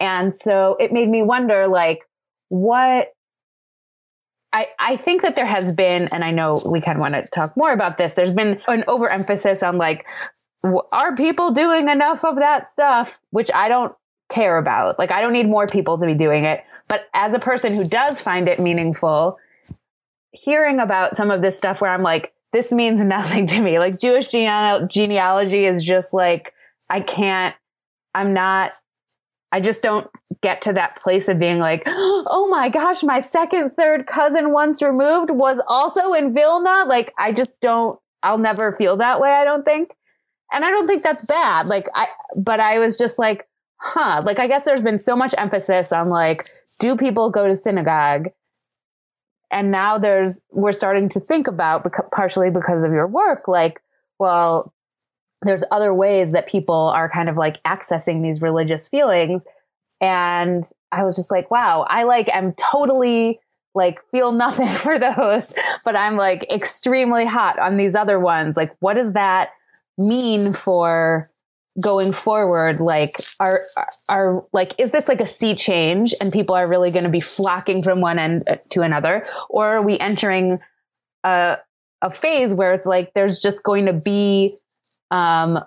And 0.00 0.34
so 0.34 0.76
it 0.80 0.92
made 0.92 1.08
me 1.08 1.22
wonder, 1.22 1.66
like, 1.66 2.08
what 2.48 3.12
I, 4.52 4.66
I 4.78 4.96
think 4.96 5.22
that 5.22 5.36
there 5.36 5.46
has 5.46 5.72
been, 5.72 6.08
and 6.10 6.24
I 6.24 6.32
know 6.32 6.60
we 6.68 6.80
kind 6.80 6.96
of 6.96 7.00
want 7.00 7.14
to 7.14 7.22
talk 7.32 7.56
more 7.56 7.70
about 7.70 7.98
this. 7.98 8.14
There's 8.14 8.34
been 8.34 8.60
an 8.66 8.82
overemphasis 8.88 9.62
on 9.62 9.76
like, 9.76 10.04
are 10.92 11.14
people 11.16 11.52
doing 11.52 11.88
enough 11.88 12.24
of 12.24 12.36
that 12.36 12.66
stuff? 12.66 13.18
Which 13.30 13.50
I 13.54 13.68
don't 13.68 13.94
care 14.30 14.56
about. 14.56 14.98
Like, 14.98 15.10
I 15.10 15.20
don't 15.20 15.32
need 15.32 15.46
more 15.46 15.66
people 15.66 15.98
to 15.98 16.06
be 16.06 16.14
doing 16.14 16.44
it. 16.44 16.60
But 16.88 17.08
as 17.14 17.34
a 17.34 17.38
person 17.38 17.74
who 17.74 17.84
does 17.86 18.20
find 18.20 18.48
it 18.48 18.58
meaningful, 18.58 19.38
hearing 20.32 20.80
about 20.80 21.16
some 21.16 21.30
of 21.30 21.42
this 21.42 21.56
stuff 21.56 21.80
where 21.80 21.90
I'm 21.90 22.02
like, 22.02 22.30
this 22.52 22.72
means 22.72 23.00
nothing 23.04 23.46
to 23.48 23.60
me. 23.60 23.78
Like, 23.78 24.00
Jewish 24.00 24.28
genealogy 24.28 25.64
is 25.64 25.84
just 25.84 26.14
like, 26.14 26.52
I 26.88 27.00
can't, 27.00 27.54
I'm 28.14 28.34
not 28.34 28.72
I 29.52 29.60
just 29.60 29.82
don't 29.82 30.08
get 30.42 30.62
to 30.62 30.72
that 30.74 31.00
place 31.00 31.28
of 31.28 31.38
being 31.38 31.58
like, 31.58 31.82
oh 31.86 32.48
my 32.50 32.68
gosh, 32.68 33.02
my 33.02 33.20
second, 33.20 33.70
third 33.70 34.06
cousin 34.06 34.52
once 34.52 34.80
removed 34.80 35.30
was 35.32 35.60
also 35.68 36.12
in 36.12 36.32
Vilna. 36.32 36.84
Like, 36.86 37.12
I 37.18 37.32
just 37.32 37.60
don't, 37.60 37.98
I'll 38.22 38.38
never 38.38 38.76
feel 38.76 38.96
that 38.96 39.20
way, 39.20 39.30
I 39.30 39.44
don't 39.44 39.64
think. 39.64 39.90
And 40.52 40.64
I 40.64 40.68
don't 40.68 40.86
think 40.86 41.02
that's 41.02 41.26
bad. 41.26 41.66
Like, 41.66 41.86
I, 41.94 42.06
but 42.44 42.60
I 42.60 42.78
was 42.78 42.96
just 42.96 43.18
like, 43.18 43.48
huh, 43.80 44.22
like, 44.24 44.38
I 44.38 44.46
guess 44.46 44.64
there's 44.64 44.82
been 44.82 44.98
so 44.98 45.16
much 45.16 45.34
emphasis 45.38 45.92
on 45.92 46.08
like, 46.08 46.44
do 46.80 46.96
people 46.96 47.30
go 47.30 47.46
to 47.46 47.54
synagogue? 47.54 48.28
And 49.50 49.70
now 49.72 49.98
there's, 49.98 50.44
we're 50.52 50.72
starting 50.72 51.08
to 51.10 51.20
think 51.20 51.48
about, 51.48 51.86
partially 52.12 52.50
because 52.50 52.84
of 52.84 52.92
your 52.92 53.08
work, 53.08 53.48
like, 53.48 53.80
well, 54.18 54.72
there's 55.42 55.64
other 55.70 55.92
ways 55.94 56.32
that 56.32 56.46
people 56.46 56.88
are 56.94 57.08
kind 57.08 57.28
of 57.28 57.36
like 57.36 57.60
accessing 57.62 58.22
these 58.22 58.42
religious 58.42 58.86
feelings. 58.86 59.46
And 60.00 60.64
I 60.92 61.04
was 61.04 61.16
just 61.16 61.30
like, 61.30 61.50
wow, 61.50 61.86
I 61.88 62.04
like 62.04 62.28
am 62.28 62.52
totally 62.52 63.40
like 63.74 64.00
feel 64.10 64.32
nothing 64.32 64.68
for 64.68 64.98
those, 64.98 65.52
but 65.84 65.96
I'm 65.96 66.16
like 66.16 66.50
extremely 66.52 67.24
hot 67.24 67.58
on 67.58 67.76
these 67.76 67.94
other 67.94 68.20
ones. 68.20 68.56
Like, 68.56 68.70
what 68.80 68.94
does 68.94 69.14
that 69.14 69.50
mean 69.98 70.52
for 70.52 71.24
going 71.82 72.12
forward? 72.12 72.80
Like, 72.80 73.14
are, 73.38 73.62
are, 74.08 74.42
like, 74.52 74.74
is 74.78 74.90
this 74.90 75.08
like 75.08 75.20
a 75.20 75.26
sea 75.26 75.54
change 75.54 76.14
and 76.20 76.32
people 76.32 76.54
are 76.54 76.68
really 76.68 76.90
going 76.90 77.04
to 77.04 77.10
be 77.10 77.20
flocking 77.20 77.82
from 77.82 78.00
one 78.00 78.18
end 78.18 78.42
to 78.72 78.82
another? 78.82 79.24
Or 79.48 79.66
are 79.66 79.84
we 79.84 79.98
entering 79.98 80.58
a, 81.24 81.58
a 82.02 82.10
phase 82.10 82.54
where 82.54 82.72
it's 82.72 82.86
like 82.86 83.12
there's 83.14 83.40
just 83.40 83.62
going 83.62 83.86
to 83.86 83.92
be 83.92 84.56
um, 85.10 85.58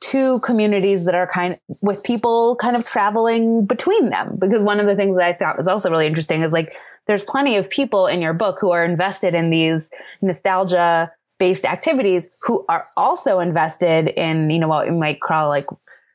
two 0.00 0.38
communities 0.40 1.06
that 1.06 1.14
are 1.14 1.26
kind 1.26 1.58
with 1.82 2.04
people 2.04 2.56
kind 2.60 2.76
of 2.76 2.86
traveling 2.86 3.66
between 3.66 4.06
them. 4.06 4.30
Because 4.40 4.62
one 4.62 4.78
of 4.78 4.86
the 4.86 4.94
things 4.94 5.16
that 5.16 5.26
I 5.26 5.32
thought 5.32 5.56
was 5.56 5.68
also 5.68 5.90
really 5.90 6.06
interesting 6.06 6.42
is 6.42 6.52
like 6.52 6.68
there's 7.06 7.24
plenty 7.24 7.56
of 7.56 7.70
people 7.70 8.06
in 8.06 8.20
your 8.20 8.32
book 8.32 8.58
who 8.60 8.72
are 8.72 8.84
invested 8.84 9.34
in 9.34 9.50
these 9.50 9.90
nostalgia 10.22 11.10
based 11.38 11.64
activities 11.64 12.38
who 12.46 12.64
are 12.68 12.84
also 12.96 13.40
invested 13.40 14.08
in 14.08 14.50
you 14.50 14.58
know 14.58 14.68
what 14.68 14.86
you 14.86 14.98
might 14.98 15.20
call 15.20 15.48
like 15.48 15.64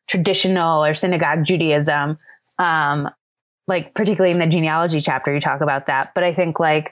traditional 0.08 0.84
or 0.84 0.94
synagogue 0.94 1.46
Judaism. 1.46 2.16
Um, 2.60 3.10
like 3.68 3.94
particularly 3.94 4.32
in 4.32 4.40
the 4.40 4.48
genealogy 4.48 5.00
chapter, 5.00 5.34
you 5.34 5.40
talk 5.40 5.62
about 5.62 5.88
that. 5.88 6.10
But 6.14 6.24
I 6.24 6.34
think 6.34 6.60
like 6.60 6.92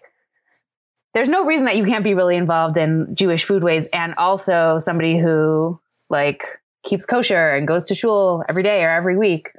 there's 1.13 1.27
no 1.27 1.45
reason 1.45 1.65
that 1.65 1.75
you 1.75 1.85
can't 1.85 2.03
be 2.03 2.13
really 2.13 2.37
involved 2.37 2.77
in 2.77 3.05
Jewish 3.17 3.45
foodways 3.45 3.87
and 3.93 4.13
also 4.17 4.77
somebody 4.79 5.17
who 5.19 5.79
like 6.09 6.43
keeps 6.85 7.05
kosher 7.05 7.49
and 7.49 7.67
goes 7.67 7.85
to 7.85 7.95
shul 7.95 8.43
every 8.47 8.63
day 8.63 8.83
or 8.83 8.89
every 8.89 9.17
week. 9.17 9.49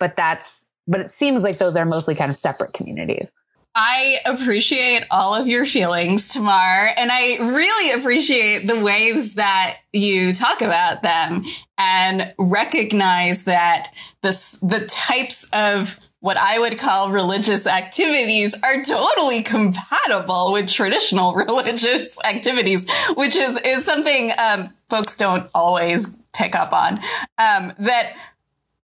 But 0.00 0.16
that's, 0.16 0.68
but 0.86 1.00
it 1.00 1.10
seems 1.10 1.42
like 1.42 1.58
those 1.58 1.76
are 1.76 1.84
mostly 1.84 2.14
kind 2.14 2.30
of 2.30 2.36
separate 2.36 2.70
communities. 2.74 3.28
I 3.74 4.18
appreciate 4.26 5.04
all 5.10 5.34
of 5.34 5.46
your 5.46 5.64
feelings, 5.64 6.32
Tamar, 6.32 6.90
and 6.96 7.10
I 7.12 7.36
really 7.38 7.98
appreciate 7.98 8.66
the 8.66 8.80
ways 8.80 9.34
that 9.34 9.78
you 9.92 10.32
talk 10.32 10.62
about 10.62 11.02
them 11.02 11.44
and 11.76 12.34
recognize 12.38 13.44
that 13.44 13.92
this, 14.22 14.58
the 14.60 14.86
types 14.90 15.48
of 15.52 15.98
what 16.20 16.36
I 16.36 16.58
would 16.58 16.78
call 16.78 17.10
religious 17.10 17.66
activities 17.66 18.54
are 18.64 18.82
totally 18.82 19.42
compatible 19.42 20.52
with 20.52 20.68
traditional 20.68 21.34
religious 21.34 22.18
activities, 22.24 22.86
which 23.16 23.36
is, 23.36 23.60
is 23.64 23.84
something, 23.84 24.32
um, 24.38 24.70
folks 24.90 25.16
don't 25.16 25.48
always 25.54 26.08
pick 26.34 26.56
up 26.56 26.72
on. 26.72 26.98
Um, 27.38 27.72
that 27.78 28.16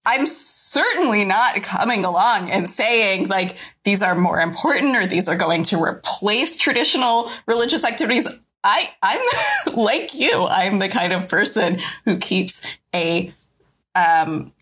I'm 0.05 0.25
certainly 0.25 1.25
not 1.25 1.61
coming 1.61 2.05
along 2.05 2.49
and 2.49 2.67
saying 2.67 3.27
like 3.27 3.55
these 3.83 4.01
are 4.01 4.15
more 4.15 4.39
important 4.39 4.95
or 4.95 5.05
these 5.05 5.27
are 5.27 5.35
going 5.35 5.63
to 5.63 5.81
replace 5.81 6.57
traditional 6.57 7.29
religious 7.47 7.83
activities. 7.83 8.27
I, 8.63 8.89
I'm 9.03 9.21
like 9.75 10.13
you. 10.13 10.47
I'm 10.49 10.79
the 10.79 10.89
kind 10.89 11.13
of 11.13 11.27
person 11.27 11.81
who 12.05 12.17
keeps 12.17 12.77
a, 12.95 13.33
um, 13.95 14.53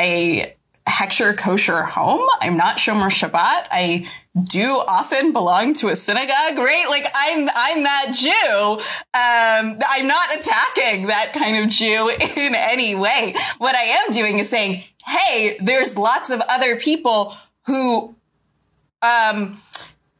a 0.00 0.54
Heksher 0.88 1.36
kosher 1.36 1.82
home. 1.82 2.26
I'm 2.40 2.56
not 2.56 2.78
Shomer 2.78 3.10
Shabbat. 3.10 3.66
I 3.70 4.06
do 4.44 4.82
often 4.86 5.32
belong 5.32 5.74
to 5.74 5.88
a 5.88 5.96
synagogue, 5.96 6.58
right? 6.58 6.86
Like 6.88 7.06
I'm, 7.14 7.48
I'm 7.56 7.82
that 7.82 8.12
Jew. 8.14 8.80
Um, 9.14 9.78
I'm 9.88 10.06
not 10.06 10.38
attacking 10.38 11.06
that 11.08 11.32
kind 11.34 11.64
of 11.64 11.70
Jew 11.70 12.10
in 12.36 12.54
any 12.54 12.94
way. 12.94 13.34
What 13.58 13.74
I 13.74 13.82
am 13.82 14.12
doing 14.12 14.38
is 14.38 14.48
saying, 14.48 14.84
Hey, 15.06 15.56
there's 15.60 15.96
lots 15.96 16.30
of 16.30 16.40
other 16.40 16.76
people 16.76 17.34
who, 17.66 18.14
um, 19.02 19.58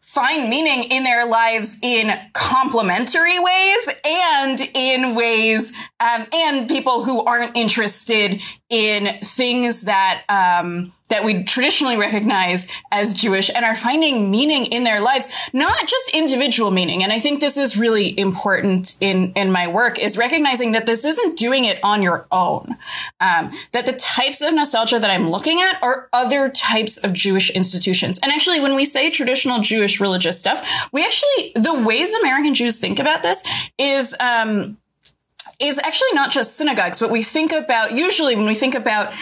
find 0.01 0.49
meaning 0.49 0.91
in 0.91 1.05
their 1.05 1.27
lives 1.27 1.77
in 1.83 2.11
complementary 2.33 3.39
ways 3.39 3.89
and 4.05 4.61
in 4.75 5.15
ways, 5.15 5.71
um, 6.01 6.27
and 6.35 6.67
people 6.67 7.05
who 7.05 7.23
aren't 7.25 7.55
interested 7.57 8.41
in 8.71 9.19
things 9.23 9.83
that, 9.83 10.23
um, 10.29 10.93
that 11.09 11.25
we 11.25 11.43
traditionally 11.43 11.97
recognize 11.97 12.67
as 12.91 13.15
Jewish 13.15 13.51
and 13.55 13.65
are 13.65 13.77
finding 13.77 14.31
meaning 14.31 14.67
in 14.67 14.85
their 14.85 15.01
lives, 15.01 15.29
not 15.53 15.87
just 15.87 16.15
individual 16.15 16.71
meaning. 16.71 17.03
And 17.03 17.13
I 17.13 17.19
think 17.19 17.41
this 17.41 17.57
is 17.57 17.77
really 17.77 18.19
important 18.19 18.97
in, 19.01 19.33
in 19.33 19.51
my 19.51 19.67
work 19.69 19.99
is 19.99 20.17
recognizing 20.19 20.73
that 20.73 20.87
this 20.87 21.05
isn't 21.05 21.39
doing 21.39 21.65
it 21.65 21.79
on 21.83 22.03
your 22.03 22.27
own. 22.31 22.77
Um, 23.21 23.51
that 23.73 23.87
the 23.87 23.93
types 23.93 24.41
of 24.41 24.55
nostalgia 24.55 24.99
that 24.99 25.11
I'm 25.11 25.31
looking 25.31 25.61
at 25.61 25.83
are 25.83 26.09
other 26.13 26.49
types 26.49 26.99
of 26.99 27.13
Jewish 27.13 27.51
institutions. 27.51 28.19
And 28.23 28.33
actually, 28.33 28.61
when 28.61 28.75
we 28.75 28.85
say 28.85 29.11
traditional 29.11 29.61
Jewish 29.61 30.01
religious 30.01 30.39
stuff, 30.39 30.89
we 30.93 31.05
actually, 31.05 31.53
the 31.55 31.83
ways 31.83 32.13
American 32.15 32.55
Jews 32.55 32.79
think 32.79 32.99
about 32.99 33.23
this 33.23 33.71
is, 33.79 34.15
um, 34.21 34.77
is 35.59 35.79
actually 35.79 36.13
not 36.13 36.31
just 36.31 36.57
synagogues, 36.57 37.01
but 37.01 37.11
we 37.11 37.23
think 37.23 37.51
about 37.51 37.93
usually 37.93 38.37
when 38.37 38.47
we 38.47 38.55
think 38.55 38.75
about 38.75 39.13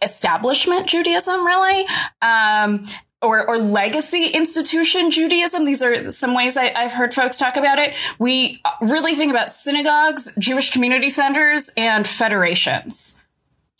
establishment 0.00 0.86
Judaism, 0.86 1.44
really. 1.44 1.86
Um, 2.20 2.84
or, 3.22 3.48
or 3.48 3.56
legacy 3.56 4.26
institution 4.34 5.10
Judaism. 5.10 5.64
These 5.64 5.80
are 5.80 6.10
some 6.10 6.34
ways 6.34 6.56
I, 6.56 6.64
have 6.64 6.92
heard 6.92 7.14
folks 7.14 7.38
talk 7.38 7.56
about 7.56 7.78
it. 7.78 7.94
We 8.18 8.60
really 8.80 9.14
think 9.14 9.30
about 9.30 9.48
synagogues, 9.48 10.34
Jewish 10.38 10.70
community 10.70 11.08
centers, 11.08 11.70
and 11.76 12.06
federations. 12.06 13.22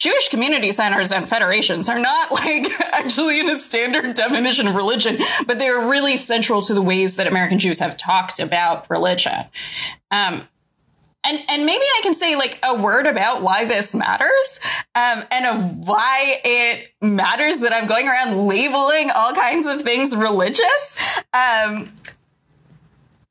Jewish 0.03 0.31
community 0.31 0.73
centers 0.73 1.13
and 1.13 1.29
federations 1.29 1.89
are 1.89 1.99
not 1.99 2.31
like 2.33 2.69
actually 2.93 3.39
in 3.39 3.49
a 3.49 3.59
standard 3.59 4.15
definition 4.15 4.67
of 4.67 4.75
religion, 4.75 5.19
but 5.47 5.59
they're 5.59 5.89
really 5.89 6.17
central 6.17 6.63
to 6.63 6.75
the 6.75 6.83
ways 6.83 7.17
that 7.17 7.27
American 7.27 7.59
Jews 7.59 7.79
have 7.79 7.97
talked 7.97 8.41
about 8.41 8.89
religion. 8.91 9.45
Um, 10.11 10.49
and 11.25 11.39
and 11.49 11.67
maybe 11.67 11.85
I 11.85 12.01
can 12.03 12.15
say 12.15 12.37
like 12.37 12.59
a 12.63 12.75
word 12.75 13.07
about 13.07 13.43
why 13.43 13.65
this 13.65 13.95
matters, 13.95 14.61
um, 14.95 15.25
and 15.31 15.87
why 15.87 16.41
it 16.45 16.93
matters 17.01 17.61
that 17.61 17.73
I'm 17.73 17.87
going 17.87 18.09
around 18.09 18.47
labeling 18.47 19.09
all 19.15 19.33
kinds 19.33 19.67
of 19.67 19.83
things 19.83 20.17
religious. 20.17 21.21
Um, 21.33 21.93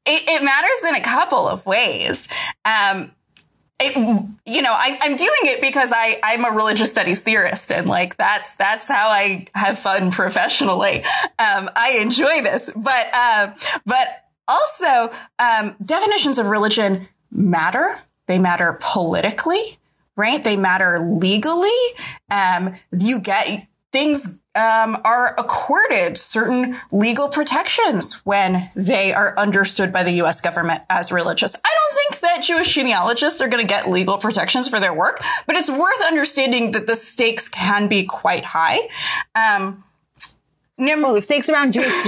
it, 0.05 0.23
it, 0.27 0.43
matters 0.43 0.83
in 0.87 0.95
a 0.95 1.01
couple 1.01 1.47
of 1.47 1.63
ways. 1.65 2.27
Um, 2.65 3.11
it, 3.79 3.95
you 4.45 4.61
know, 4.61 4.73
I, 4.73 4.97
am 5.03 5.15
doing 5.15 5.31
it 5.43 5.61
because 5.61 5.91
I, 5.93 6.19
I'm 6.23 6.45
a 6.45 6.49
religious 6.49 6.89
studies 6.89 7.21
theorist, 7.21 7.71
and 7.71 7.87
like 7.87 8.15
that's 8.17 8.55
that's 8.55 8.87
how 8.87 9.09
I 9.09 9.47
have 9.53 9.77
fun 9.77 10.11
professionally. 10.11 11.03
Um, 11.37 11.69
I 11.75 11.99
enjoy 12.01 12.41
this, 12.41 12.71
but 12.75 13.09
uh, 13.13 13.53
but 13.85 14.07
also 14.47 15.15
um, 15.39 15.75
definitions 15.83 16.37
of 16.37 16.47
religion 16.47 17.07
matter. 17.31 18.01
They 18.27 18.39
matter 18.39 18.77
politically, 18.81 19.79
right? 20.15 20.43
They 20.43 20.57
matter 20.57 20.99
legally. 20.99 21.69
Um, 22.29 22.75
you 22.91 23.19
get 23.19 23.67
things 23.91 24.39
um, 24.55 24.97
are 25.05 25.33
accorded 25.37 26.17
certain 26.17 26.75
legal 26.91 27.29
protections 27.29 28.25
when 28.25 28.69
they 28.75 29.13
are 29.13 29.37
understood 29.37 29.93
by 29.93 30.03
the 30.03 30.11
U.S. 30.13 30.41
government 30.41 30.83
as 30.89 31.11
religious. 31.11 31.55
I 31.55 31.59
don't 31.73 31.97
think 31.97 32.21
that 32.21 32.43
Jewish 32.43 32.73
genealogists 32.73 33.41
are 33.41 33.47
going 33.47 33.65
to 33.65 33.67
get 33.67 33.89
legal 33.89 34.17
protections 34.17 34.67
for 34.67 34.79
their 34.79 34.93
work, 34.93 35.21
but 35.47 35.55
it's 35.55 35.69
worth 35.69 36.01
understanding 36.05 36.71
that 36.71 36.87
the 36.87 36.95
stakes 36.95 37.47
can 37.47 37.87
be 37.87 38.03
quite 38.03 38.43
high. 38.43 38.79
Um, 39.35 39.83
stakes 41.21 41.49
around 41.49 41.73
Jewish 41.73 42.03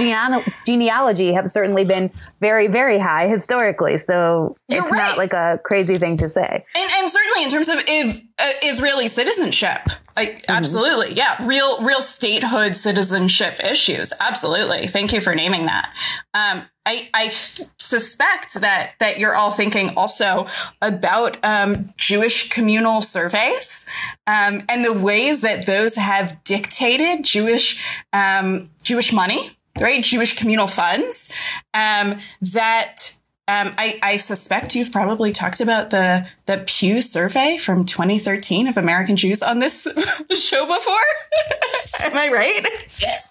genealogy 0.66 1.32
have 1.32 1.48
certainly 1.48 1.84
been 1.84 2.10
very, 2.40 2.66
very 2.66 2.98
high 2.98 3.28
historically. 3.28 3.98
So 3.98 4.54
You're 4.68 4.82
it's 4.82 4.92
right. 4.92 4.98
not 4.98 5.18
like 5.18 5.32
a 5.32 5.60
crazy 5.64 5.98
thing 5.98 6.16
to 6.18 6.28
say. 6.28 6.64
And, 6.76 6.90
and 6.98 7.10
certainly 7.10 7.44
in 7.44 7.50
terms 7.50 7.68
of 7.68 7.76
if, 7.86 8.22
uh, 8.38 8.52
Israeli 8.62 9.08
citizenship, 9.08 9.88
Like, 10.16 10.44
absolutely. 10.48 11.14
Yeah. 11.14 11.44
Real, 11.44 11.82
real 11.82 12.00
statehood 12.00 12.76
citizenship 12.76 13.60
issues. 13.64 14.12
Absolutely. 14.20 14.86
Thank 14.86 15.12
you 15.12 15.20
for 15.20 15.34
naming 15.34 15.66
that. 15.66 15.92
Um, 16.34 16.62
I, 16.86 17.08
I 17.14 17.28
suspect 17.28 18.54
that 18.54 18.92
that 19.00 19.18
you're 19.18 19.34
all 19.34 19.50
thinking 19.50 19.96
also 19.96 20.46
about 20.82 21.38
um, 21.42 21.94
Jewish 21.96 22.50
communal 22.50 23.00
surveys 23.00 23.86
um, 24.26 24.62
and 24.68 24.84
the 24.84 24.92
ways 24.92 25.40
that 25.40 25.66
those 25.66 25.96
have 25.96 26.42
dictated 26.44 27.24
Jewish 27.24 28.02
um, 28.12 28.70
Jewish 28.82 29.12
money, 29.12 29.56
right? 29.80 30.04
Jewish 30.04 30.36
communal 30.36 30.66
funds 30.66 31.30
um, 31.72 32.18
that 32.40 33.16
um, 33.46 33.74
I, 33.76 33.98
I, 34.02 34.16
suspect 34.16 34.74
you've 34.74 34.90
probably 34.90 35.30
talked 35.30 35.60
about 35.60 35.90
the 35.90 36.26
the 36.46 36.64
Pew 36.66 37.02
survey 37.02 37.58
from 37.58 37.84
2013 37.84 38.66
of 38.66 38.78
American 38.78 39.16
Jews 39.16 39.42
on 39.42 39.58
this 39.58 39.82
show 40.34 40.64
before. 40.64 40.94
Am 42.00 42.16
I 42.16 42.30
right? 42.32 42.62
Yes. 43.02 43.28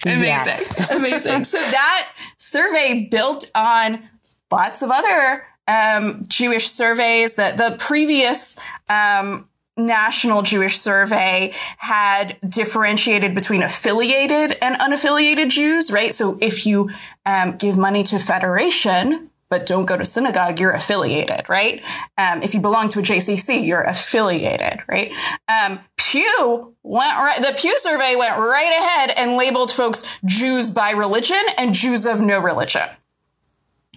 Amazing. 0.06 0.24
Yes. 0.24 0.90
Amazing. 0.90 1.44
So 1.44 1.58
that 1.58 2.12
survey 2.38 3.08
built 3.10 3.50
on 3.54 4.08
lots 4.50 4.80
of 4.80 4.90
other 4.90 5.44
um, 5.68 6.22
Jewish 6.26 6.68
surveys. 6.68 7.34
That 7.34 7.58
the 7.58 7.76
previous 7.78 8.58
um, 8.88 9.50
National 9.76 10.42
Jewish 10.42 10.78
Survey 10.78 11.52
had 11.78 12.38
differentiated 12.48 13.34
between 13.34 13.62
affiliated 13.62 14.56
and 14.62 14.80
unaffiliated 14.80 15.50
Jews, 15.50 15.90
right? 15.90 16.14
So 16.14 16.38
if 16.40 16.66
you 16.66 16.90
um, 17.26 17.56
give 17.56 17.76
money 17.76 18.02
to 18.04 18.18
Federation, 18.18 19.30
but 19.48 19.66
don't 19.66 19.86
go 19.86 19.96
to 19.96 20.04
synagogue, 20.04 20.58
you're 20.58 20.72
affiliated, 20.72 21.48
right? 21.48 21.82
Um, 22.18 22.42
if 22.42 22.54
you 22.54 22.60
belong 22.60 22.88
to 22.90 23.00
a 23.00 23.02
JCC, 23.02 23.66
you're 23.66 23.82
affiliated, 23.82 24.80
right? 24.88 25.12
Um, 25.48 25.80
Pew 25.96 26.74
went 26.82 27.16
right, 27.16 27.38
the 27.40 27.54
Pew 27.56 27.78
survey 27.78 28.14
went 28.16 28.38
right 28.38 28.78
ahead 28.80 29.14
and 29.16 29.36
labeled 29.36 29.70
folks 29.70 30.18
Jews 30.24 30.70
by 30.70 30.90
religion 30.90 31.42
and 31.58 31.74
Jews 31.74 32.06
of 32.06 32.20
no 32.20 32.40
religion. 32.40 32.88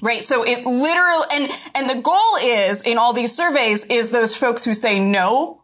Right. 0.02 0.24
So 0.24 0.44
it 0.44 0.66
literally, 0.66 1.26
and, 1.34 1.52
and 1.76 1.90
the 1.90 2.02
goal 2.02 2.36
is 2.42 2.82
in 2.82 2.98
all 2.98 3.12
these 3.12 3.36
surveys 3.36 3.84
is 3.86 4.12
those 4.12 4.34
folks 4.34 4.64
who 4.64 4.74
say 4.74 4.98
no 4.98 5.59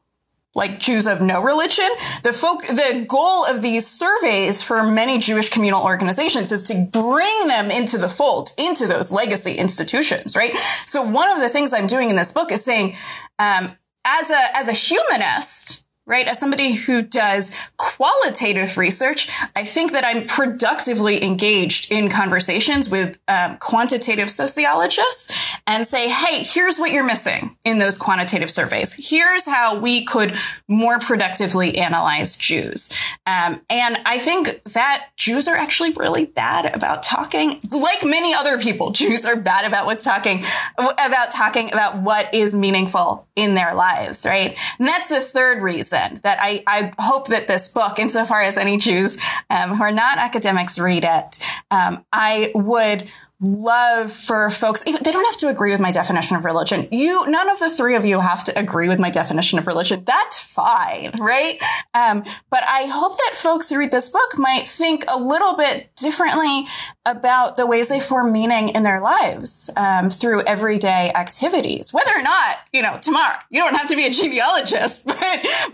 like 0.56 0.80
Jews 0.80 1.06
of 1.06 1.22
no 1.22 1.42
religion. 1.42 1.90
The 2.24 2.34
folk, 2.34 2.62
the 2.66 3.06
goal 3.08 3.46
of 3.46 3.62
these 3.62 3.86
surveys 3.86 4.64
for 4.64 4.84
many 4.84 5.20
Jewish 5.20 5.50
communal 5.50 5.84
organizations 5.84 6.52
is 6.52 6.64
to 6.64 6.88
bring 6.92 7.48
them 7.48 7.70
into 7.70 7.98
the 7.98 8.10
fold, 8.10 8.52
into 8.58 8.88
those 8.88 9.12
legacy 9.12 9.54
institutions, 9.54 10.36
right? 10.36 10.56
So 10.86 11.04
one 11.04 11.30
of 11.30 11.40
the 11.40 11.50
things 11.50 11.74
I'm 11.74 11.88
doing 11.88 12.10
in 12.10 12.16
this 12.16 12.32
book 12.32 12.52
is 12.52 12.64
saying, 12.64 12.96
um, 13.38 13.76
as 14.06 14.30
a, 14.30 14.58
as 14.58 14.68
a 14.68 14.72
humanist, 14.72 15.85
right? 16.08 16.28
As 16.28 16.40
somebody 16.40 16.74
who 16.74 17.02
does 17.02 17.52
qualitative 17.78 18.78
research, 18.78 19.30
I 19.56 19.64
think 19.64 19.92
that 19.92 20.06
I'm 20.06 20.26
productively 20.26 21.24
engaged 21.24 21.92
in 21.92 22.10
conversations 22.10 22.90
with 22.90 23.20
um, 23.28 23.58
quantitative 23.58 24.30
sociologists 24.30 25.58
and 25.66 25.88
say, 25.88 26.10
hey, 26.10 26.44
here's 26.44 26.78
what 26.78 26.92
you're 26.92 27.04
missing 27.04 27.58
in 27.66 27.80
those 27.80 27.98
quantitative 27.98 28.52
surveys. 28.52 28.94
Here's 28.94 29.46
how 29.46 29.80
we 29.80 30.06
could 30.06 30.38
more 30.68 31.00
productively 31.00 31.78
analyze 31.80 32.36
Jews. 32.36 32.92
Um, 33.26 33.62
and 33.70 34.00
I 34.06 34.20
think 34.20 34.64
that 34.74 35.08
Jews 35.18 35.48
are 35.48 35.56
actually 35.56 35.94
really 35.94 36.26
bad 36.26 36.76
about 36.76 37.02
talking, 37.02 37.60
like 37.72 38.04
many 38.06 38.34
other 38.34 38.60
people. 38.60 38.92
Jews 38.96 39.26
are 39.26 39.36
bad 39.36 39.66
about 39.66 39.88
what's 39.88 40.04
talking, 40.04 40.44
about 40.78 41.32
talking 41.32 41.74
about 41.74 41.98
what 41.98 42.32
is 42.32 42.54
meaningful 42.54 43.28
in 43.36 43.56
their 43.56 43.74
lives, 43.74 44.24
right? 44.24 44.58
And 44.78 44.88
that's 44.88 45.10
the 45.10 45.20
third 45.20 45.64
reason 45.64 45.95
reason 45.96 46.20
that 46.24 46.38
I, 46.42 46.64
I 46.68 46.94
hope 47.00 47.28
that 47.28 47.48
this 47.48 47.68
book, 47.68 48.00
insofar 48.00 48.42
as 48.42 48.58
any 48.58 48.78
Jews 48.78 49.18
um, 49.50 49.76
who 49.76 49.84
are 49.84 49.92
not 49.92 50.18
academics 50.18 50.80
read 50.80 51.04
it, 51.04 51.40
um, 51.72 52.06
I 52.12 52.52
would 52.54 53.10
love 53.42 54.12
for 54.12 54.50
folks 54.50 54.82
they 54.84 55.12
don't 55.12 55.26
have 55.26 55.38
to 55.38 55.50
agree 55.50 55.72
with 55.72 55.82
my 55.82 55.92
definition 55.92 56.38
of 56.38 56.46
religion. 56.46 56.88
You 56.92 57.30
none 57.30 57.50
of 57.50 57.60
the 57.60 57.70
three 57.70 57.96
of 57.96 58.06
you 58.06 58.22
have 58.22 58.44
to 58.46 58.58
agree 58.58 58.88
with 58.88 59.00
my 59.00 59.10
definition 59.10 59.60
of 59.60 59.68
religion. 59.68 60.04
That's 60.06 60.40
fine 60.40 61.12
right? 61.20 61.58
Um, 61.94 62.24
but 62.50 62.64
i 62.68 62.84
hope 62.84 63.18
that 63.18 63.32
folks 63.34 63.70
who 63.70 63.78
read 63.78 63.92
this 63.92 64.10
book 64.10 64.38
might 64.38 64.68
think 64.68 65.04
a 65.08 65.20
little 65.20 65.56
bit 65.56 65.94
differently 65.96 66.66
about 67.06 67.56
the 67.56 67.68
ways 67.68 67.88
they 67.88 68.00
form 68.00 68.32
meaning 68.32 68.70
in 68.70 68.84
their 68.84 69.02
lives 69.02 69.70
um, 69.76 70.10
through 70.10 70.42
everyday 70.44 71.12
activities. 71.14 71.94
Whether 71.94 72.12
or 72.16 72.22
not 72.22 72.58
you 72.72 72.82
know 72.82 72.98
tomorrow 73.02 73.36
you 73.50 73.62
don't 73.62 73.76
have 73.76 73.90
to 73.90 73.96
be 73.96 74.06
a 74.06 74.12
genealogist 74.12 75.06
but 75.06 75.18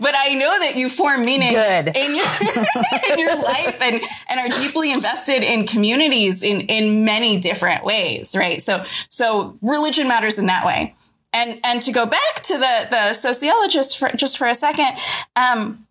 but 0.00 0.14
i 0.16 0.34
know 0.34 0.58
that 0.60 0.74
you 0.76 0.88
form 0.88 1.24
meaning 1.24 1.52
Good. 1.52 1.96
in 1.96 2.16
your, 2.16 2.24
in 3.12 3.18
your 3.18 3.36
life 3.36 3.80
and 3.80 4.00
and 4.30 4.40
are 4.40 4.60
deeply 4.60 4.92
invested 4.92 5.42
in 5.42 5.66
communities 5.66 6.42
in 6.42 6.62
in 6.62 7.04
many 7.04 7.38
different 7.38 7.51
different 7.52 7.84
ways, 7.84 8.34
right? 8.36 8.62
So, 8.62 8.82
so 9.08 9.56
religion 9.60 10.08
matters 10.08 10.38
in 10.38 10.46
that 10.46 10.64
way. 10.64 10.94
And, 11.32 11.60
and 11.64 11.80
to 11.82 11.92
go 11.92 12.06
back 12.06 12.34
to 12.44 12.54
the, 12.58 12.88
the 12.90 13.12
sociologist 13.12 13.98
for, 13.98 14.08
just 14.16 14.36
for 14.38 14.46
a 14.46 14.54
second, 14.54 14.98
um, 15.36 15.86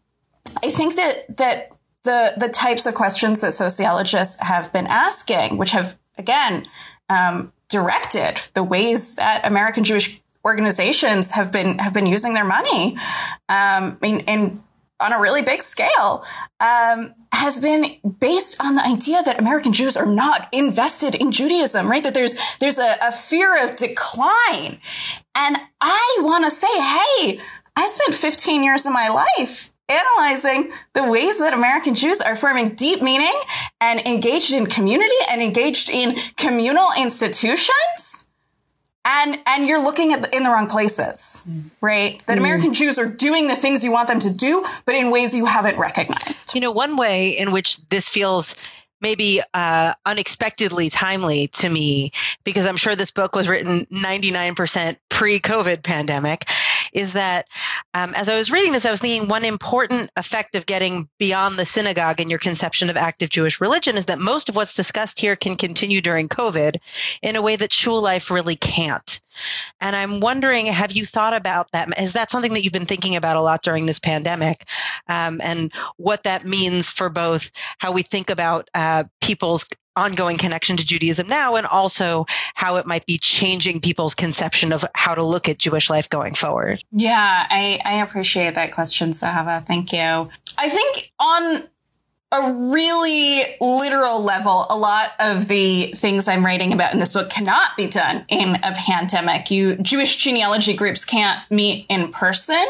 I 0.64 0.70
think 0.70 0.96
that, 0.96 1.38
that 1.38 1.72
the, 2.04 2.34
the 2.38 2.50
types 2.50 2.86
of 2.86 2.94
questions 2.94 3.42
that 3.42 3.54
sociologists 3.54 4.38
have 4.42 4.72
been 4.74 4.88
asking, 4.88 5.58
which 5.58 5.72
have, 5.72 5.98
again, 6.18 6.68
um, 7.10 7.54
directed 7.70 8.42
the 8.54 8.64
ways 8.64 9.16
that 9.16 9.46
American 9.46 9.84
Jewish 9.84 10.22
organizations 10.46 11.32
have 11.32 11.52
been, 11.52 11.80
have 11.80 11.94
been 11.94 12.08
using 12.08 12.34
their 12.34 12.46
money, 12.46 12.98
um, 13.50 13.98
in, 14.04 14.20
in 14.22 14.64
on 15.02 15.14
a 15.14 15.20
really 15.20 15.42
big 15.42 15.62
scale 15.62 16.24
um, 16.60 17.14
has 17.34 17.60
been 17.60 17.98
based 18.20 18.62
on 18.64 18.76
the 18.76 18.86
idea 18.86 19.22
that 19.24 19.40
American 19.40 19.74
Jews 19.74 19.98
are 19.98 20.06
not 20.06 20.48
invested 20.52 21.16
in 21.16 21.32
Judaism, 21.32 21.90
right? 21.90 22.04
That 22.04 22.14
there's 22.14 22.36
there's 22.60 22.78
a, 22.78 22.96
a 23.02 23.12
fear 23.12 23.64
of 23.64 23.76
decline, 23.76 24.80
and 25.36 25.58
I 25.82 26.18
want 26.20 26.46
to 26.46 26.52
say, 26.52 26.68
hey, 26.68 27.40
I 27.76 27.88
spent 27.88 28.14
15 28.14 28.64
years 28.64 28.86
of 28.86 28.94
my 28.94 29.08
life 29.08 29.72
analyzing 29.90 30.72
the 30.94 31.10
ways 31.10 31.40
that 31.40 31.54
American 31.54 31.96
Jews 31.96 32.22
are 32.22 32.36
forming 32.36 32.76
deep 32.76 33.02
meaning 33.02 33.34
and 33.82 34.06
engaged 34.08 34.54
in 34.54 34.68
community 34.68 35.16
and 35.30 35.42
engaged 35.42 35.90
in 35.90 36.16
communal 36.38 36.88
institutions 36.98 38.11
and 39.06 39.40
and 39.48 39.68
you're 39.68 39.84
looking 39.84 40.14
at 40.14 40.24
the, 40.24 40.36
in 40.36 40.44
the 40.44 40.50
wrong 40.50 40.68
places 40.68 41.76
right? 41.82 42.22
That 42.28 42.38
american 42.38 42.74
jews 42.74 42.98
are 42.98 43.08
doing 43.08 43.48
the 43.48 43.56
things 43.56 43.84
you 43.84 43.92
want 43.92 44.08
them 44.08 44.20
to 44.20 44.34
do 44.34 44.64
but 44.86 44.96
in 44.96 45.12
ways 45.12 45.36
you 45.36 45.46
haven't 45.46 45.78
recognized. 45.78 46.54
You 46.56 46.62
know 46.62 46.72
one 46.72 46.98
way 46.98 47.30
in 47.30 47.52
which 47.52 47.88
this 47.90 48.08
feels 48.08 48.56
maybe 49.02 49.42
uh, 49.56 49.94
unexpectedly 50.06 50.90
timely 50.90 51.48
to 51.48 51.70
me 51.70 52.12
because 52.44 52.66
i'm 52.66 52.78
sure 52.78 52.96
this 52.96 53.12
book 53.12 53.36
was 53.36 53.50
written 53.50 53.80
99% 53.86 54.96
pre-covid 55.10 55.84
pandemic 55.84 56.46
is 56.94 57.14
that 57.14 57.48
um, 57.94 58.14
as 58.16 58.30
I 58.30 58.38
was 58.38 58.52
reading 58.52 58.72
this, 58.72 58.86
I 58.86 58.92
was 58.92 59.00
thinking 59.00 59.30
one 59.30 59.46
important 59.46 60.10
effect 60.16 60.56
of 60.56 60.66
getting 60.66 61.10
beyond 61.20 61.56
the 61.56 61.66
synagogue 61.66 62.20
in 62.20 62.30
your 62.30 62.40
conception 62.40 62.90
of 62.90 62.98
active 62.98 63.30
Jewish 63.30 63.60
religion 63.60 63.98
is 63.98 64.06
that 64.06 64.20
most 64.20 64.50
of 64.50 64.56
what's 64.56 64.76
discussed 64.76 65.20
here 65.20 65.36
can 65.36 65.56
continue 65.56 66.02
during 66.02 66.28
COVID 66.28 66.78
in 67.22 67.36
a 67.36 67.42
way 67.42 67.56
that 67.56 67.74
shul 67.74 68.02
life 68.02 68.32
really 68.32 68.56
can't. 68.56 69.22
And 69.80 69.96
I'm 69.96 70.20
wondering, 70.20 70.66
have 70.66 70.92
you 70.92 71.06
thought 71.06 71.34
about 71.34 71.72
that? 71.72 71.88
Is 72.00 72.14
that 72.14 72.30
something 72.30 72.54
that 72.54 72.64
you've 72.64 72.74
been 72.74 72.86
thinking 72.86 73.16
about 73.16 73.38
a 73.38 73.42
lot 73.42 73.64
during 73.64 73.86
this 73.86 74.00
pandemic? 74.00 74.66
Um, 75.08 75.40
and 75.44 75.72
what 75.98 76.24
that 76.24 76.46
means 76.46 76.90
for 76.90 77.10
both 77.10 77.52
how 77.80 77.92
we 77.92 78.04
think 78.04 78.30
about 78.30 78.70
uh, 78.74 79.06
people's 79.22 79.66
ongoing 79.96 80.38
connection 80.38 80.78
to 80.78 80.86
Judaism 80.86 81.28
now 81.28 81.56
and 81.56 81.68
also 81.68 82.26
how 82.56 82.76
it 82.76 82.86
might 82.86 83.06
be 83.06 83.18
changing 83.18 83.80
people's 83.80 84.16
conception 84.16 84.72
of 84.72 84.86
how 84.96 85.16
to 85.16 85.24
look 85.24 85.50
at 85.50 85.58
Jewish 85.58 85.90
life 85.90 86.10
going 86.10 86.34
forward. 86.34 86.84
Yeah, 86.92 87.46
I, 87.50 87.80
I 87.84 87.94
appreciate 87.96 88.56
that 88.56 88.74
question, 88.74 89.12
Zahava. 89.12 89.66
Thank 89.66 89.92
you. 89.92 90.30
I 90.58 90.70
think 90.70 91.12
on 91.20 91.64
a 92.32 92.54
really 92.54 93.42
literal 93.60 94.24
level, 94.24 94.66
a 94.70 94.78
lot 94.78 95.12
of 95.20 95.50
the 95.50 95.92
things 95.96 96.28
I'm 96.28 96.46
writing 96.46 96.72
about 96.72 96.94
in 96.94 97.00
this 97.00 97.12
book 97.12 97.30
cannot 97.30 97.76
be 97.76 97.88
done 97.88 98.26
in 98.30 98.56
a 98.64 98.72
pandemic. 98.74 99.52
You 99.52 99.76
Jewish 99.76 100.16
genealogy 100.16 100.74
groups 100.74 101.04
can't 101.04 101.40
meet 101.52 101.86
in 101.90 102.12
person. 102.12 102.66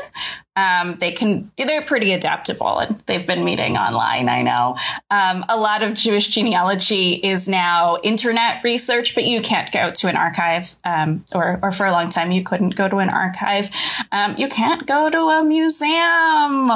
Um, 0.56 0.98
they 0.98 1.12
can, 1.12 1.50
they're 1.58 1.82
pretty 1.82 2.12
adaptable 2.12 2.80
and 2.80 3.00
they've 3.06 3.26
been 3.26 3.46
meeting 3.46 3.78
online. 3.78 4.28
I 4.28 4.42
know. 4.42 4.76
Um, 5.10 5.46
a 5.48 5.56
lot 5.56 5.82
of 5.82 5.94
Jewish 5.94 6.28
genealogy 6.28 7.14
is 7.14 7.48
now 7.48 7.98
internet 8.04 8.64
research, 8.64 9.16
but 9.16 9.24
you 9.24 9.42
can't 9.42 9.72
go 9.72 9.92
to 9.92 10.08
an 10.08 10.18
archive, 10.18 10.76
um, 10.84 11.24
or, 11.34 11.60
or 11.64 11.72
for 11.72 11.86
a 11.86 11.92
long 11.92 12.10
time 12.10 12.32
you 12.32 12.44
couldn't 12.44 12.76
go 12.76 12.90
to 12.90 12.98
an 12.98 13.10
archive. 13.10 13.70
Um, 14.12 14.36
you 14.38 14.50
can't 14.50 14.86
go 14.86 15.10
to 15.10 15.18
a 15.18 15.44
museum. 15.44 16.72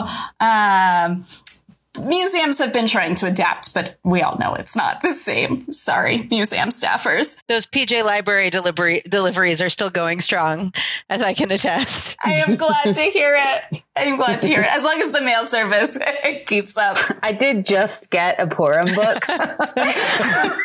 Um, 1.98 2.08
museums 2.08 2.58
have 2.60 2.74
been 2.74 2.88
trying 2.88 3.16
to 3.16 3.28
adapt, 3.28 3.74
but 3.74 3.98
we 4.04 4.22
all 4.22 4.38
know 4.38 4.54
it's 4.56 4.76
not 4.76 5.02
the 5.02 5.14
same. 5.14 5.72
Sorry, 5.72 6.28
museum 6.30 6.70
staffers. 6.70 7.38
Those 7.48 7.66
PJ 7.66 8.04
Library 8.04 8.50
delivery 8.50 9.02
deliveries 9.08 9.62
are 9.62 9.70
still 9.70 9.90
going 9.90 10.22
strong, 10.22 10.72
as 11.10 11.22
I 11.22 11.34
can 11.34 11.52
attest. 11.52 12.18
I 12.26 12.44
am 12.48 12.56
glad 12.56 12.94
to 12.94 13.02
hear 13.02 13.36
it. 13.36 13.84
I 13.98 14.04
am 14.04 14.18
glad 14.18 14.42
to 14.42 14.48
hear 14.48 14.62
it. 14.62 14.68
As 14.70 14.84
long 14.84 15.02
as 15.02 15.12
the 15.12 15.22
mail 15.22 15.46
service 15.46 15.98
keeps 16.46 16.78
up. 16.78 16.98
I 17.24 17.32
did 17.32 17.66
just 17.66 18.12
get 18.12 18.40
a 18.40 18.48
Purim 18.48 18.86
book. 18.96 19.30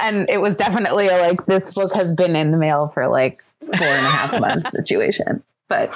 and 0.00 0.28
it 0.28 0.40
was 0.40 0.56
definitely 0.56 1.08
a, 1.08 1.18
like 1.18 1.46
this 1.46 1.74
book 1.74 1.92
has 1.94 2.14
been 2.14 2.36
in 2.36 2.52
the 2.52 2.58
mail 2.58 2.88
for 2.88 3.08
like 3.08 3.34
four 3.60 3.86
and 3.86 4.06
a 4.06 4.10
half 4.10 4.40
months 4.40 4.70
situation 4.70 5.42
but 5.68 5.88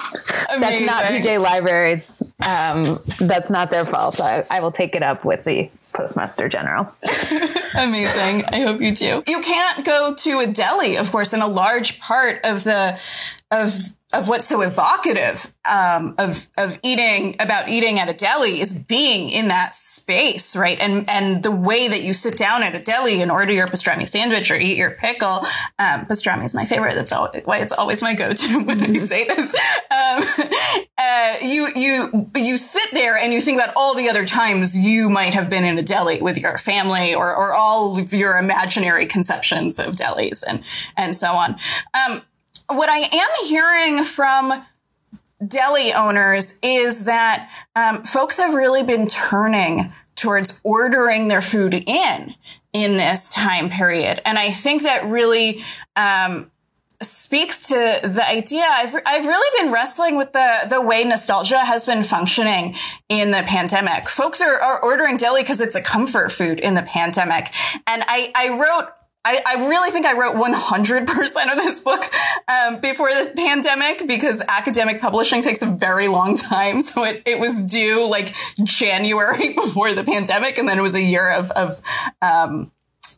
Amazing. 0.56 0.60
that's 0.60 0.86
not 0.86 1.04
PJ 1.04 1.42
Libraries. 1.42 2.22
Um, 2.46 2.84
that's 3.26 3.50
not 3.50 3.70
their 3.70 3.84
fault. 3.84 4.20
I, 4.20 4.42
I, 4.50 4.60
will 4.60 4.70
take 4.70 4.94
it 4.94 5.02
up 5.02 5.24
with 5.24 5.44
the 5.44 5.68
Postmaster 5.94 6.48
General. 6.48 6.88
Amazing. 7.74 8.44
I 8.46 8.62
hope 8.66 8.80
you 8.80 8.94
do. 8.94 9.22
You 9.26 9.40
can't 9.40 9.84
go 9.84 10.14
to 10.14 10.38
a 10.40 10.46
deli, 10.46 10.96
of 10.96 11.10
course, 11.10 11.32
and 11.34 11.42
a 11.42 11.46
large 11.46 12.00
part 12.00 12.40
of 12.44 12.64
the 12.64 12.98
of 13.50 13.74
of 14.14 14.26
what's 14.26 14.46
so 14.46 14.62
evocative 14.62 15.54
um, 15.70 16.14
of 16.16 16.48
of 16.56 16.80
eating 16.82 17.36
about 17.40 17.68
eating 17.68 17.98
at 17.98 18.08
a 18.08 18.14
deli 18.14 18.58
is 18.58 18.82
being 18.84 19.28
in 19.28 19.48
that 19.48 19.74
space, 19.74 20.56
right? 20.56 20.78
And 20.80 21.08
and 21.10 21.42
the 21.42 21.50
way 21.50 21.88
that 21.88 22.02
you 22.02 22.14
sit 22.14 22.38
down 22.38 22.62
at 22.62 22.74
a 22.74 22.80
deli 22.80 23.20
and 23.20 23.30
order 23.30 23.52
your 23.52 23.66
pastrami 23.66 24.08
sandwich 24.08 24.50
or 24.50 24.56
eat 24.56 24.78
your 24.78 24.92
pickle. 24.92 25.40
Um, 25.78 26.06
pastrami 26.06 26.44
is 26.44 26.54
my 26.54 26.64
favorite. 26.64 26.94
That's 26.94 27.12
why 27.44 27.58
it's 27.58 27.72
always 27.72 28.02
my 28.02 28.14
go-to 28.14 28.60
when 28.64 28.82
I 28.82 28.92
say 28.94 29.26
this. 29.26 29.54
Um, 29.90 30.46
uh, 30.98 31.34
you 31.42 31.68
you 31.76 32.30
you 32.34 32.56
sit 32.56 32.88
there 32.92 33.18
and 33.18 33.34
you 33.34 33.42
think 33.42 33.60
about 33.60 33.74
all 33.76 33.94
the 33.94 34.08
other 34.08 34.24
times 34.24 34.76
you 34.76 35.10
might 35.10 35.34
have 35.34 35.50
been 35.50 35.64
in 35.64 35.76
a 35.76 35.82
deli 35.82 36.22
with 36.22 36.38
your 36.38 36.56
family 36.56 37.14
or 37.14 37.36
or 37.36 37.52
all 37.52 37.98
of 37.98 38.14
your 38.14 38.38
imaginary 38.38 39.04
conceptions 39.04 39.78
of 39.78 39.96
delis 39.96 40.42
and 40.48 40.64
and 40.96 41.14
so 41.14 41.32
on. 41.32 41.56
Um, 41.92 42.22
what 42.68 42.88
I 42.88 42.98
am 42.98 43.46
hearing 43.46 44.04
from 44.04 44.64
deli 45.46 45.92
owners 45.92 46.58
is 46.62 47.04
that 47.04 47.50
um, 47.76 48.04
folks 48.04 48.38
have 48.38 48.54
really 48.54 48.82
been 48.82 49.06
turning 49.06 49.92
towards 50.16 50.60
ordering 50.64 51.28
their 51.28 51.40
food 51.40 51.74
in 51.74 52.34
in 52.72 52.96
this 52.96 53.28
time 53.28 53.70
period, 53.70 54.20
and 54.24 54.38
I 54.38 54.52
think 54.52 54.82
that 54.82 55.04
really. 55.06 55.62
Um, 55.96 56.50
speaks 57.00 57.68
to 57.68 57.74
the 58.02 58.28
idea. 58.28 58.64
I've, 58.68 58.92
I've 59.06 59.24
really 59.24 59.62
been 59.62 59.72
wrestling 59.72 60.16
with 60.16 60.32
the 60.32 60.66
the 60.68 60.80
way 60.80 61.04
nostalgia 61.04 61.60
has 61.60 61.86
been 61.86 62.02
functioning 62.02 62.74
in 63.08 63.30
the 63.30 63.44
pandemic. 63.44 64.08
Folks 64.08 64.40
are, 64.40 64.58
are 64.58 64.82
ordering 64.82 65.16
deli 65.16 65.42
because 65.42 65.60
it's 65.60 65.76
a 65.76 65.80
comfort 65.80 66.32
food 66.32 66.58
in 66.58 66.74
the 66.74 66.82
pandemic. 66.82 67.54
And 67.86 68.02
i 68.08 68.32
i 68.34 68.48
wrote 68.48 68.90
I, 69.24 69.42
I, 69.44 69.68
really 69.68 69.90
think 69.90 70.06
I 70.06 70.14
wrote 70.14 70.36
100% 70.36 71.52
of 71.52 71.56
this 71.56 71.80
book 71.80 72.04
um, 72.48 72.80
before 72.80 73.08
the 73.08 73.32
pandemic 73.36 74.06
because 74.06 74.42
academic 74.48 75.00
publishing 75.00 75.42
takes 75.42 75.60
a 75.60 75.66
very 75.66 76.08
long 76.08 76.36
time. 76.36 76.82
So 76.88 77.04
it, 77.04 77.22
it 77.26 77.38
was 77.38 77.60
due 77.62 78.08
like 78.10 78.34
January 78.62 79.52
before 79.54 79.92
the 79.94 80.04
pandemic. 80.04 80.56
And 80.56 80.68
then 80.68 80.78
it 80.78 80.82
was 80.82 80.94
a 80.94 81.02
year 81.02 81.30
of, 81.30 81.50
of 81.50 81.82
um, 82.22 82.72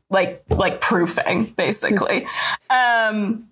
like, 0.09 0.43
like 0.49 0.81
proofing 0.81 1.45
basically. 1.57 2.23
um, 2.71 3.49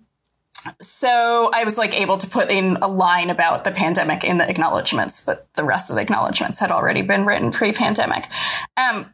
so 0.81 1.49
I 1.53 1.63
was 1.63 1.77
like 1.77 1.99
able 1.99 2.17
to 2.17 2.27
put 2.27 2.51
in 2.51 2.77
a 2.81 2.87
line 2.87 3.29
about 3.29 3.63
the 3.63 3.71
pandemic 3.71 4.23
in 4.23 4.37
the 4.37 4.49
acknowledgments, 4.49 5.25
but 5.25 5.47
the 5.55 5.63
rest 5.63 5.89
of 5.89 5.95
the 5.95 6.01
acknowledgments 6.01 6.59
had 6.59 6.71
already 6.71 7.01
been 7.01 7.25
written 7.25 7.51
pre-pandemic. 7.51 8.27
Um, 8.75 9.13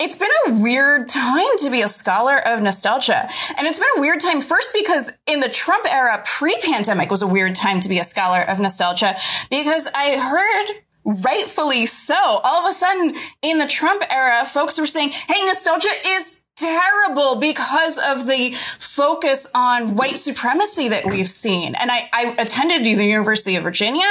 it's 0.00 0.16
been 0.16 0.30
a 0.46 0.60
weird 0.60 1.08
time 1.08 1.58
to 1.58 1.70
be 1.70 1.82
a 1.82 1.88
scholar 1.88 2.36
of 2.46 2.62
nostalgia. 2.62 3.28
And 3.56 3.66
it's 3.66 3.78
been 3.78 3.88
a 3.96 4.00
weird 4.00 4.20
time 4.20 4.40
first 4.40 4.72
because 4.72 5.12
in 5.26 5.40
the 5.40 5.48
Trump 5.48 5.86
era, 5.92 6.22
pre-pandemic 6.24 7.10
was 7.10 7.22
a 7.22 7.26
weird 7.26 7.54
time 7.54 7.80
to 7.80 7.88
be 7.88 7.98
a 7.98 8.04
scholar 8.04 8.40
of 8.40 8.58
nostalgia 8.58 9.16
because 9.50 9.88
I 9.94 10.16
heard 10.18 10.82
rightfully 11.22 11.86
so. 11.86 12.14
All 12.16 12.66
of 12.66 12.70
a 12.70 12.74
sudden 12.74 13.14
in 13.42 13.58
the 13.58 13.66
Trump 13.66 14.02
era, 14.10 14.44
folks 14.44 14.78
were 14.78 14.86
saying, 14.86 15.10
Hey, 15.10 15.44
nostalgia 15.46 15.88
is 16.06 16.35
terrible 16.56 17.36
because 17.36 17.98
of 17.98 18.26
the 18.26 18.50
focus 18.78 19.46
on 19.54 19.94
white 19.94 20.16
supremacy 20.16 20.88
that 20.88 21.04
we've 21.04 21.28
seen. 21.28 21.74
And 21.74 21.90
I, 21.90 22.08
I 22.12 22.34
attended 22.38 22.84
the 22.84 23.04
University 23.04 23.56
of 23.56 23.62
Virginia. 23.62 24.06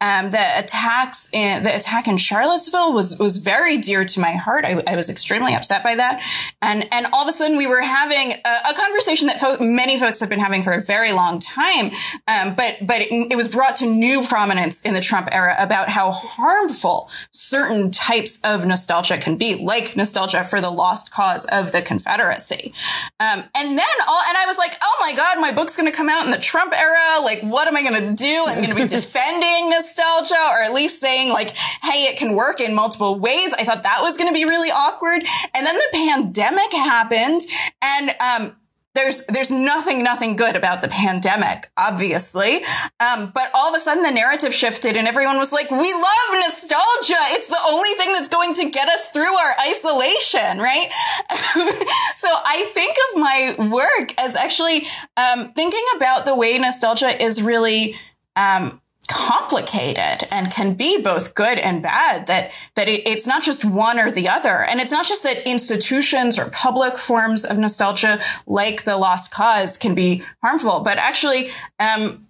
Um, 0.00 0.30
the 0.30 0.58
attacks 0.58 1.28
in 1.32 1.64
the 1.64 1.74
attack 1.74 2.06
in 2.06 2.16
Charlottesville 2.16 2.92
was 2.92 3.18
was 3.18 3.38
very 3.38 3.78
dear 3.78 4.04
to 4.04 4.20
my 4.20 4.32
heart. 4.32 4.64
I, 4.64 4.82
I 4.86 4.94
was 4.94 5.10
extremely 5.10 5.54
upset 5.54 5.82
by 5.82 5.96
that. 5.96 6.22
And 6.62 6.86
and 6.92 7.06
all 7.12 7.22
of 7.22 7.28
a 7.28 7.32
sudden 7.32 7.56
we 7.56 7.66
were 7.66 7.80
having 7.80 8.32
a, 8.32 8.70
a 8.70 8.74
conversation 8.74 9.26
that 9.26 9.60
many 9.60 9.98
folks 9.98 10.20
have 10.20 10.28
been 10.28 10.38
having 10.38 10.62
for 10.62 10.72
a 10.72 10.82
very 10.82 11.12
long 11.12 11.40
time. 11.40 11.90
Um, 12.28 12.54
but 12.54 12.76
but 12.80 13.00
it, 13.02 13.32
it 13.32 13.36
was 13.36 13.48
brought 13.48 13.76
to 13.76 13.86
new 13.86 14.24
prominence 14.24 14.82
in 14.82 14.94
the 14.94 15.00
Trump 15.00 15.28
era 15.32 15.56
about 15.58 15.88
how 15.88 16.12
harmful 16.12 17.10
certain 17.32 17.90
types 17.90 18.38
of 18.44 18.64
nostalgia 18.66 19.18
can 19.18 19.36
be, 19.36 19.56
like 19.56 19.96
nostalgia 19.96 20.44
for 20.44 20.60
the 20.60 20.70
lost 20.70 21.10
cause 21.10 21.44
of 21.46 21.72
the 21.72 21.82
Confederacy. 21.88 22.74
Um, 23.18 23.44
and 23.56 23.78
then 23.78 23.96
all, 24.06 24.22
and 24.28 24.36
I 24.36 24.44
was 24.46 24.58
like, 24.58 24.76
oh 24.82 24.96
my 25.00 25.14
God, 25.14 25.40
my 25.40 25.52
book's 25.52 25.74
going 25.74 25.90
to 25.90 25.96
come 25.96 26.10
out 26.10 26.26
in 26.26 26.30
the 26.30 26.38
Trump 26.38 26.74
era. 26.78 27.24
Like, 27.24 27.40
what 27.40 27.66
am 27.66 27.76
I 27.76 27.82
going 27.82 27.94
to 27.94 28.22
do? 28.22 28.44
I'm 28.46 28.56
going 28.56 28.68
to 28.68 28.74
be 28.74 28.86
defending 28.88 29.70
nostalgia 29.70 30.34
or 30.34 30.62
at 30.62 30.74
least 30.74 31.00
saying 31.00 31.30
like, 31.30 31.56
hey, 31.56 32.04
it 32.04 32.18
can 32.18 32.34
work 32.34 32.60
in 32.60 32.74
multiple 32.74 33.18
ways. 33.18 33.54
I 33.54 33.64
thought 33.64 33.82
that 33.84 34.00
was 34.02 34.18
going 34.18 34.28
to 34.28 34.34
be 34.34 34.44
really 34.44 34.70
awkward. 34.70 35.24
And 35.54 35.66
then 35.66 35.76
the 35.76 35.88
pandemic 35.92 36.72
happened 36.72 37.40
and, 37.80 38.10
um, 38.20 38.56
there's 38.98 39.22
there's 39.26 39.52
nothing 39.52 40.02
nothing 40.02 40.34
good 40.34 40.56
about 40.56 40.82
the 40.82 40.88
pandemic, 40.88 41.70
obviously. 41.76 42.64
Um, 42.98 43.30
but 43.32 43.48
all 43.54 43.68
of 43.68 43.74
a 43.76 43.78
sudden 43.78 44.02
the 44.02 44.10
narrative 44.10 44.52
shifted 44.52 44.96
and 44.96 45.06
everyone 45.06 45.38
was 45.38 45.52
like, 45.52 45.70
"We 45.70 45.92
love 45.92 46.28
nostalgia. 46.32 47.22
It's 47.30 47.46
the 47.46 47.60
only 47.68 47.90
thing 47.90 48.12
that's 48.12 48.28
going 48.28 48.54
to 48.54 48.70
get 48.70 48.88
us 48.88 49.10
through 49.10 49.34
our 49.34 49.52
isolation, 49.68 50.58
right?" 50.58 50.88
so 52.16 52.28
I 52.28 52.70
think 52.74 52.96
of 53.08 53.20
my 53.20 53.68
work 53.70 54.14
as 54.18 54.34
actually 54.34 54.86
um, 55.16 55.52
thinking 55.52 55.84
about 55.94 56.26
the 56.26 56.34
way 56.34 56.58
nostalgia 56.58 57.22
is 57.22 57.40
really 57.40 57.94
um, 58.34 58.80
complicated 59.08 60.28
and 60.30 60.50
can 60.50 60.74
be 60.74 61.00
both 61.02 61.34
good 61.34 61.58
and 61.58 61.82
bad 61.82 62.26
that 62.26 62.52
that 62.74 62.88
it, 62.88 63.06
it's 63.06 63.26
not 63.26 63.42
just 63.42 63.64
one 63.64 63.98
or 63.98 64.10
the 64.10 64.28
other. 64.28 64.62
And 64.62 64.80
it's 64.80 64.92
not 64.92 65.06
just 65.06 65.22
that 65.22 65.48
institutions 65.48 66.38
or 66.38 66.50
public 66.50 66.98
forms 66.98 67.44
of 67.44 67.58
nostalgia 67.58 68.20
like 68.46 68.84
the 68.84 68.96
lost 68.96 69.30
cause 69.30 69.76
can 69.76 69.94
be 69.94 70.22
harmful 70.42 70.80
but 70.80 70.98
actually 70.98 71.48
um, 71.80 72.26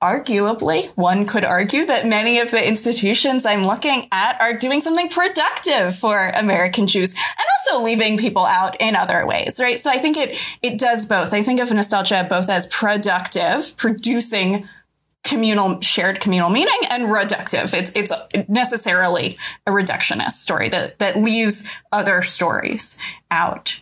arguably 0.00 0.86
one 0.96 1.26
could 1.26 1.44
argue 1.44 1.84
that 1.86 2.06
many 2.06 2.38
of 2.38 2.50
the 2.50 2.68
institutions 2.68 3.44
i'm 3.44 3.64
looking 3.64 4.06
at 4.12 4.40
are 4.40 4.56
doing 4.56 4.80
something 4.80 5.08
productive 5.08 5.96
for 5.96 6.28
american 6.36 6.86
jews 6.86 7.12
and 7.12 7.74
also 7.74 7.84
leaving 7.84 8.16
people 8.16 8.44
out 8.44 8.76
in 8.80 8.94
other 8.94 9.26
ways 9.26 9.58
right? 9.60 9.78
So 9.78 9.90
i 9.90 9.98
think 9.98 10.16
it 10.16 10.38
it 10.62 10.78
does 10.78 11.06
both. 11.06 11.32
I 11.32 11.42
think 11.42 11.60
of 11.60 11.72
nostalgia 11.72 12.26
both 12.28 12.48
as 12.48 12.66
productive 12.66 13.76
producing 13.76 14.68
communal 15.24 15.80
shared 15.80 16.20
communal 16.20 16.50
meaning 16.50 16.78
and 16.90 17.04
reductive. 17.04 17.72
It's 17.74 17.92
it's 17.94 18.12
necessarily 18.48 19.38
a 19.66 19.70
reductionist 19.70 20.32
story 20.32 20.68
that 20.70 20.98
that 20.98 21.16
leaves 21.16 21.68
other 21.92 22.22
stories 22.22 22.98
out. 23.30 23.80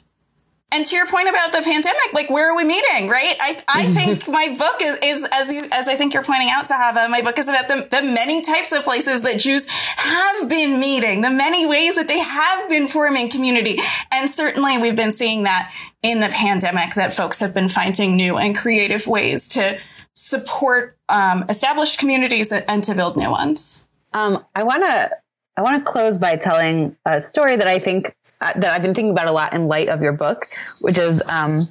And 0.73 0.85
to 0.85 0.95
your 0.95 1.07
point 1.07 1.29
about 1.29 1.51
the 1.51 1.63
pandemic, 1.63 2.13
like 2.15 2.31
where 2.31 2.53
are 2.53 2.57
we 2.57 2.65
meeting, 2.65 3.09
right? 3.09 3.35
I, 3.41 3.63
I 3.69 3.87
think 3.93 4.23
my 4.29 4.55
book 4.57 4.81
is, 4.81 4.99
is 5.03 5.29
as 5.33 5.51
you, 5.51 5.63
as 5.73 5.89
I 5.89 5.97
think 5.97 6.15
you're 6.15 6.23
pointing 6.23 6.49
out, 6.49 6.67
Zahava, 6.67 7.11
my 7.11 7.23
book 7.23 7.39
is 7.39 7.49
about 7.49 7.67
the, 7.67 7.89
the 7.91 8.03
many 8.03 8.41
types 8.43 8.71
of 8.71 8.85
places 8.85 9.23
that 9.23 9.41
Jews 9.41 9.67
have 9.69 10.49
been 10.49 10.79
meeting, 10.79 11.23
the 11.23 11.31
many 11.31 11.67
ways 11.67 11.97
that 11.97 12.07
they 12.07 12.21
have 12.21 12.69
been 12.69 12.87
forming 12.87 13.31
community. 13.31 13.79
And 14.13 14.31
certainly 14.31 14.79
we've 14.79 14.95
been 14.95 15.13
seeing 15.13 15.43
that 15.43 15.75
in 16.03 16.21
the 16.21 16.29
pandemic 16.29 16.95
that 16.95 17.13
folks 17.13 17.41
have 17.41 17.53
been 17.53 17.69
finding 17.69 18.15
new 18.15 18.37
and 18.39 18.57
creative 18.57 19.09
ways 19.09 19.49
to 19.49 19.77
support 20.15 20.97
um, 21.09 21.45
established 21.49 21.99
communities 21.99 22.53
and 22.53 22.85
to 22.85 22.95
build 22.95 23.17
new 23.17 23.31
ones. 23.31 23.87
Um, 24.15 24.43
I 24.55 24.63
want 24.63 24.85
to 24.85 25.11
I 25.57 25.63
want 25.63 25.83
to 25.83 25.91
close 25.91 26.19
by 26.19 26.37
telling 26.37 26.97
a 27.05 27.21
story 27.21 27.57
that 27.57 27.67
I 27.67 27.79
think 27.79 28.17
uh, 28.41 28.53
that 28.55 28.71
I've 28.71 28.83
been 28.83 28.95
thinking 28.95 29.11
about 29.11 29.27
a 29.27 29.33
lot 29.33 29.53
in 29.53 29.67
light 29.67 29.89
of 29.89 30.01
your 30.01 30.13
book, 30.13 30.45
which 30.81 30.97
is 30.97 31.23
um, 31.29 31.63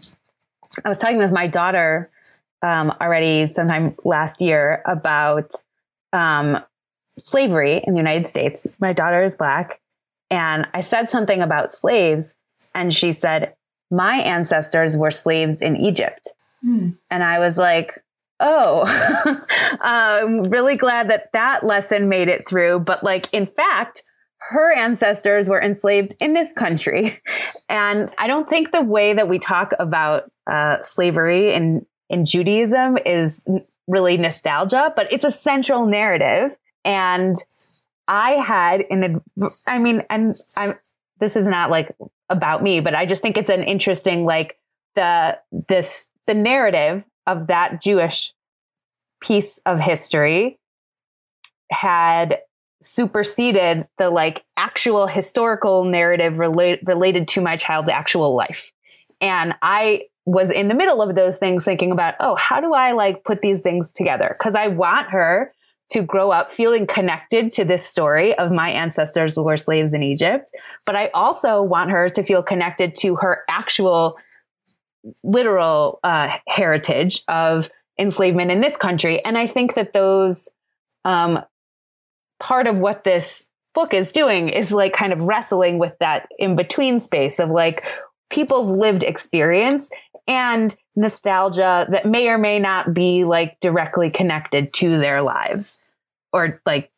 I 0.86 0.90
was 0.90 1.00
talking 1.00 1.18
with 1.18 1.32
my 1.32 1.48
daughter 1.48 2.10
um, 2.62 2.94
already 3.02 3.48
sometime 3.48 3.96
last 4.04 4.42
year 4.42 4.82
about 4.86 5.52
um, 6.14 6.60
slavery 7.08 7.82
in 7.84 7.94
the 7.94 8.00
United 8.00 8.28
States. 8.28 8.80
My 8.80 8.94
daughter 8.94 9.24
is 9.24 9.36
black, 9.36 9.80
and 10.30 10.68
I 10.74 10.82
said 10.82 11.10
something 11.10 11.42
about 11.42 11.74
slaves, 11.74 12.36
and 12.76 12.94
she 12.94 13.14
said, 13.14 13.56
"My 13.90 14.18
ancestors 14.18 14.96
were 14.98 15.12
slaves 15.12 15.62
in 15.62 15.84
Egypt," 15.84 16.28
hmm. 16.62 16.92
and 17.10 17.24
I 17.24 17.40
was 17.40 17.58
like, 17.58 18.04
oh, 18.40 19.38
I'm 19.82 20.44
really 20.50 20.76
glad 20.76 21.10
that 21.10 21.30
that 21.34 21.64
lesson 21.64 22.10
made 22.10 22.28
it 22.28 22.48
through. 22.48 22.82
But 22.82 23.04
like, 23.04 23.34
in 23.34 23.46
fact, 23.46 24.02
her 24.50 24.74
ancestors 24.74 25.48
were 25.48 25.62
enslaved 25.62 26.16
in 26.20 26.34
this 26.34 26.54
country. 26.54 27.20
And 27.72 28.10
I 28.18 28.26
don't 28.26 28.50
think 28.50 28.72
the 28.72 28.82
way 28.82 29.14
that 29.14 29.30
we 29.30 29.38
talk 29.38 29.74
about 29.78 30.24
uh, 30.52 30.78
slavery 30.82 31.54
in, 31.54 31.86
in 32.10 32.26
Judaism 32.26 32.98
is 33.06 33.46
really 33.88 34.18
nostalgia, 34.18 34.92
but 34.96 35.14
it's 35.14 35.24
a 35.24 35.30
central 35.30 35.86
narrative. 35.86 36.58
And 36.84 37.36
I 38.08 38.32
had 38.32 38.82
in, 38.82 39.22
I 39.68 39.78
mean, 39.78 40.02
and 40.10 40.34
I'm, 40.58 40.74
this 41.20 41.36
is 41.36 41.48
not 41.48 41.70
like 41.70 41.96
about 42.28 42.64
me, 42.64 42.80
but 42.80 42.96
I 42.96 43.06
just 43.06 43.22
think 43.22 43.38
it's 43.38 43.52
an 43.52 43.62
interesting, 43.62 44.26
like 44.26 44.58
the, 44.96 45.38
this, 45.52 46.10
the 46.26 46.34
narrative 46.34 47.04
of 47.30 47.48
that 47.48 47.82
Jewish 47.82 48.34
piece 49.22 49.60
of 49.66 49.80
history 49.80 50.58
had 51.72 52.40
superseded 52.82 53.88
the 53.98 54.10
like 54.10 54.42
actual 54.58 55.06
historical 55.08 55.84
narrative 55.84 56.40
relate, 56.40 56.80
related 56.86 57.28
to 57.28 57.42
my 57.42 57.56
child's 57.56 57.90
actual 57.90 58.36
life. 58.36 58.72
And 59.22 59.54
I 59.62 60.04
was 60.26 60.50
in 60.50 60.68
the 60.68 60.76
middle 60.76 61.02
of 61.02 61.16
those 61.16 61.38
things 61.38 61.66
thinking 61.66 61.92
about, 61.92 62.16
oh, 62.20 62.36
how 62.36 62.62
do 62.62 62.74
I 62.74 62.94
like 62.94 63.24
put 63.24 63.42
these 63.42 63.62
things 63.62 63.92
together? 63.92 64.34
Because 64.38 64.56
I 64.56 64.70
want 64.70 65.10
her 65.10 65.54
to 65.92 66.04
grow 66.04 66.30
up 66.30 66.52
feeling 66.52 66.86
connected 66.86 67.52
to 67.52 67.66
this 67.66 67.84
story 67.84 68.38
of 68.38 68.52
my 68.52 68.70
ancestors 68.70 69.36
who 69.36 69.44
were 69.44 69.58
slaves 69.58 69.92
in 69.92 70.04
Egypt. 70.04 70.50
But 70.86 70.96
I 70.96 71.08
also 71.08 71.64
want 71.64 71.90
her 71.90 72.10
to 72.10 72.24
feel 72.24 72.44
connected 72.44 72.96
to 72.98 73.16
her 73.18 73.40
actual 73.50 74.16
literal 75.24 76.00
uh, 76.04 76.30
heritage 76.48 77.24
of 77.28 77.70
enslavement 77.98 78.52
in 78.52 78.62
this 78.62 78.78
country. 78.78 79.20
And 79.26 79.38
I 79.38 79.48
think 79.48 79.76
that 79.76 79.94
those 79.94 80.50
um, 81.06 81.44
part 82.40 82.68
of 82.68 82.78
what 82.78 83.04
this 83.04 83.50
book 83.76 83.94
is 83.94 84.12
doing 84.12 84.50
is 84.50 84.72
like 84.72 84.94
kind 84.94 85.14
of 85.14 85.22
wrestling 85.22 85.80
with 85.80 85.94
that 86.00 86.28
in 86.38 86.56
between 86.56 87.00
space 87.00 87.40
of 87.40 87.50
like 87.50 87.82
people's 88.30 88.72
lived 88.72 89.04
experience 89.04 89.92
and 90.28 90.76
nostalgia 90.96 91.86
that 91.90 92.06
may 92.06 92.28
or 92.30 92.38
may 92.38 92.60
not 92.60 92.94
be 92.94 93.24
like 93.24 93.60
directly 93.60 94.10
connected 94.10 94.72
to 94.74 94.98
their 94.98 95.22
lives 95.22 95.96
or 96.32 96.62
like 96.66 96.90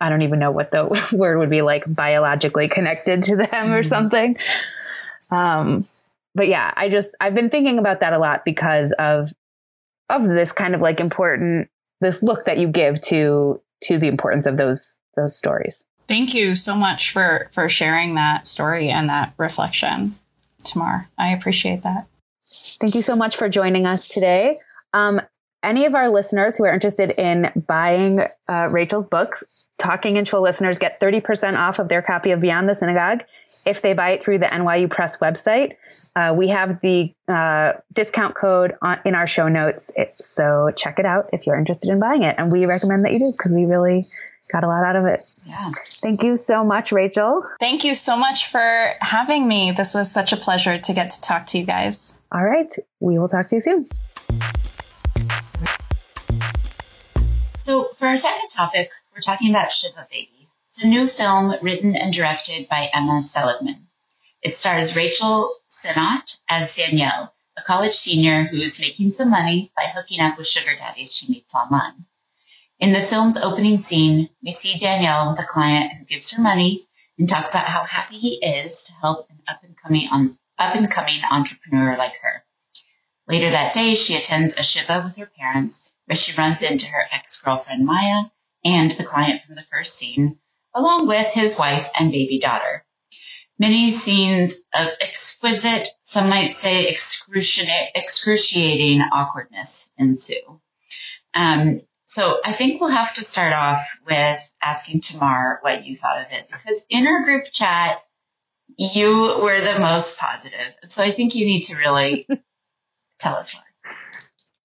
I 0.00 0.08
don't 0.08 0.22
even 0.22 0.38
know 0.38 0.50
what 0.50 0.70
the 0.70 1.08
word 1.12 1.38
would 1.38 1.50
be 1.50 1.62
like 1.62 1.84
biologically 1.86 2.68
connected 2.68 3.22
to 3.24 3.36
them 3.36 3.72
or 3.72 3.82
mm-hmm. 3.82 3.88
something. 3.88 4.36
Um, 5.30 5.82
but 6.36 6.48
yeah, 6.48 6.72
I 6.76 6.88
just 6.88 7.16
I've 7.20 7.34
been 7.34 7.50
thinking 7.50 7.78
about 7.78 8.00
that 8.00 8.12
a 8.12 8.18
lot 8.18 8.44
because 8.44 8.92
of 8.98 9.32
of 10.08 10.22
this 10.22 10.52
kind 10.52 10.74
of 10.74 10.80
like 10.80 11.00
important 11.00 11.68
this 12.00 12.22
look 12.22 12.44
that 12.44 12.58
you 12.58 12.70
give 12.70 13.00
to 13.02 13.60
to 13.84 13.98
the 13.98 14.06
importance 14.06 14.46
of 14.46 14.58
those 14.58 14.98
those 15.16 15.36
stories. 15.36 15.88
Thank 16.06 16.34
you 16.34 16.54
so 16.54 16.76
much 16.76 17.10
for 17.10 17.48
for 17.52 17.68
sharing 17.68 18.14
that 18.14 18.46
story 18.46 18.90
and 18.90 19.08
that 19.08 19.32
reflection, 19.38 20.14
Tamar. 20.62 21.08
I 21.18 21.28
appreciate 21.28 21.82
that. 21.82 22.06
Thank 22.44 22.94
you 22.94 23.02
so 23.02 23.16
much 23.16 23.36
for 23.36 23.48
joining 23.48 23.86
us 23.86 24.06
today. 24.06 24.58
Um, 24.92 25.20
any 25.66 25.84
of 25.84 25.94
our 25.94 26.08
listeners 26.08 26.56
who 26.56 26.64
are 26.64 26.72
interested 26.72 27.10
in 27.18 27.50
buying 27.66 28.20
uh, 28.48 28.68
Rachel's 28.72 29.08
books, 29.08 29.68
Talking 29.78 30.16
Intro 30.16 30.40
listeners 30.40 30.78
get 30.78 31.00
30% 31.00 31.58
off 31.58 31.78
of 31.80 31.88
their 31.88 32.00
copy 32.00 32.30
of 32.30 32.40
Beyond 32.40 32.68
the 32.68 32.74
Synagogue 32.74 33.24
if 33.66 33.82
they 33.82 33.92
buy 33.92 34.10
it 34.10 34.22
through 34.22 34.38
the 34.38 34.46
NYU 34.46 34.88
Press 34.88 35.18
website. 35.18 35.74
Uh, 36.14 36.34
we 36.38 36.48
have 36.48 36.80
the 36.80 37.12
uh, 37.28 37.72
discount 37.92 38.36
code 38.36 38.74
on, 38.80 39.00
in 39.04 39.16
our 39.16 39.26
show 39.26 39.48
notes. 39.48 39.92
It, 39.96 40.14
so 40.14 40.70
check 40.76 41.00
it 41.00 41.04
out 41.04 41.24
if 41.32 41.46
you're 41.46 41.58
interested 41.58 41.90
in 41.90 41.98
buying 41.98 42.22
it. 42.22 42.36
And 42.38 42.52
we 42.52 42.64
recommend 42.64 43.04
that 43.04 43.12
you 43.12 43.18
do 43.18 43.32
because 43.36 43.52
we 43.52 43.64
really 43.64 44.02
got 44.52 44.62
a 44.62 44.68
lot 44.68 44.84
out 44.84 44.94
of 44.94 45.04
it. 45.04 45.24
Yeah. 45.46 45.70
Thank 46.00 46.22
you 46.22 46.36
so 46.36 46.62
much, 46.62 46.92
Rachel. 46.92 47.42
Thank 47.58 47.82
you 47.82 47.94
so 47.96 48.16
much 48.16 48.46
for 48.46 48.92
having 49.00 49.48
me. 49.48 49.72
This 49.72 49.94
was 49.94 50.12
such 50.12 50.32
a 50.32 50.36
pleasure 50.36 50.78
to 50.78 50.92
get 50.92 51.10
to 51.10 51.20
talk 51.20 51.46
to 51.46 51.58
you 51.58 51.64
guys. 51.64 52.18
All 52.30 52.44
right. 52.44 52.72
We 53.00 53.18
will 53.18 53.28
talk 53.28 53.48
to 53.48 53.56
you 53.56 53.60
soon. 53.60 53.88
So, 57.66 57.82
for 57.82 58.06
our 58.06 58.16
second 58.16 58.48
topic, 58.48 58.92
we're 59.12 59.20
talking 59.20 59.50
about 59.50 59.72
Shiva 59.72 60.06
Baby. 60.08 60.48
It's 60.68 60.84
a 60.84 60.86
new 60.86 61.04
film 61.04 61.52
written 61.62 61.96
and 61.96 62.12
directed 62.12 62.68
by 62.68 62.88
Emma 62.94 63.20
Seligman. 63.20 63.88
It 64.40 64.54
stars 64.54 64.94
Rachel 64.94 65.52
Sennott 65.68 66.38
as 66.48 66.76
Danielle, 66.76 67.34
a 67.56 67.62
college 67.62 67.90
senior 67.90 68.44
who's 68.44 68.78
making 68.78 69.10
some 69.10 69.30
money 69.30 69.72
by 69.76 69.82
hooking 69.92 70.20
up 70.20 70.38
with 70.38 70.46
sugar 70.46 70.76
daddies 70.76 71.12
she 71.12 71.28
meets 71.28 71.52
online. 71.56 72.06
In 72.78 72.92
the 72.92 73.00
film's 73.00 73.36
opening 73.36 73.78
scene, 73.78 74.28
we 74.44 74.52
see 74.52 74.78
Danielle 74.78 75.30
with 75.30 75.40
a 75.40 75.42
client 75.42 75.90
who 75.92 76.04
gives 76.04 76.30
her 76.34 76.40
money 76.40 76.86
and 77.18 77.28
talks 77.28 77.50
about 77.50 77.66
how 77.66 77.82
happy 77.82 78.16
he 78.20 78.46
is 78.46 78.84
to 78.84 78.92
help 78.92 79.28
an 79.28 79.40
up 79.48 79.64
and 79.64 79.76
coming 79.76 80.08
on, 80.12 80.38
up 80.56 80.76
and 80.76 80.88
coming 80.88 81.20
entrepreneur 81.28 81.98
like 81.98 82.14
her. 82.22 82.44
Later 83.26 83.50
that 83.50 83.74
day, 83.74 83.96
she 83.96 84.14
attends 84.14 84.56
a 84.56 84.62
shiva 84.62 85.02
with 85.04 85.16
her 85.16 85.26
parents 85.26 85.95
where 86.06 86.16
she 86.16 86.36
runs 86.40 86.62
into 86.62 86.86
her 86.86 87.04
ex-girlfriend 87.12 87.84
Maya 87.84 88.24
and 88.64 88.90
the 88.92 89.04
client 89.04 89.42
from 89.42 89.54
the 89.54 89.62
first 89.62 89.96
scene, 89.96 90.38
along 90.74 91.06
with 91.06 91.32
his 91.32 91.58
wife 91.58 91.88
and 91.98 92.10
baby 92.10 92.38
daughter. 92.38 92.84
Many 93.58 93.88
scenes 93.88 94.64
of 94.74 94.88
exquisite, 95.00 95.88
some 96.00 96.28
might 96.28 96.52
say 96.52 96.86
excruciating, 96.86 97.88
excruciating 97.94 99.00
awkwardness 99.00 99.90
ensue. 99.96 100.60
Um, 101.34 101.80
so 102.04 102.38
I 102.44 102.52
think 102.52 102.80
we'll 102.80 102.90
have 102.90 103.14
to 103.14 103.22
start 103.22 103.52
off 103.52 103.98
with 104.06 104.54
asking 104.62 105.00
Tamar 105.00 105.58
what 105.62 105.86
you 105.86 105.96
thought 105.96 106.20
of 106.20 106.32
it, 106.32 106.46
because 106.50 106.86
in 106.90 107.06
our 107.06 107.24
group 107.24 107.44
chat, 107.50 108.00
you 108.76 109.38
were 109.42 109.60
the 109.60 109.80
most 109.80 110.18
positive. 110.18 110.74
So 110.86 111.02
I 111.02 111.12
think 111.12 111.34
you 111.34 111.46
need 111.46 111.62
to 111.62 111.76
really 111.76 112.28
tell 113.18 113.34
us 113.34 113.54
why. 113.54 113.62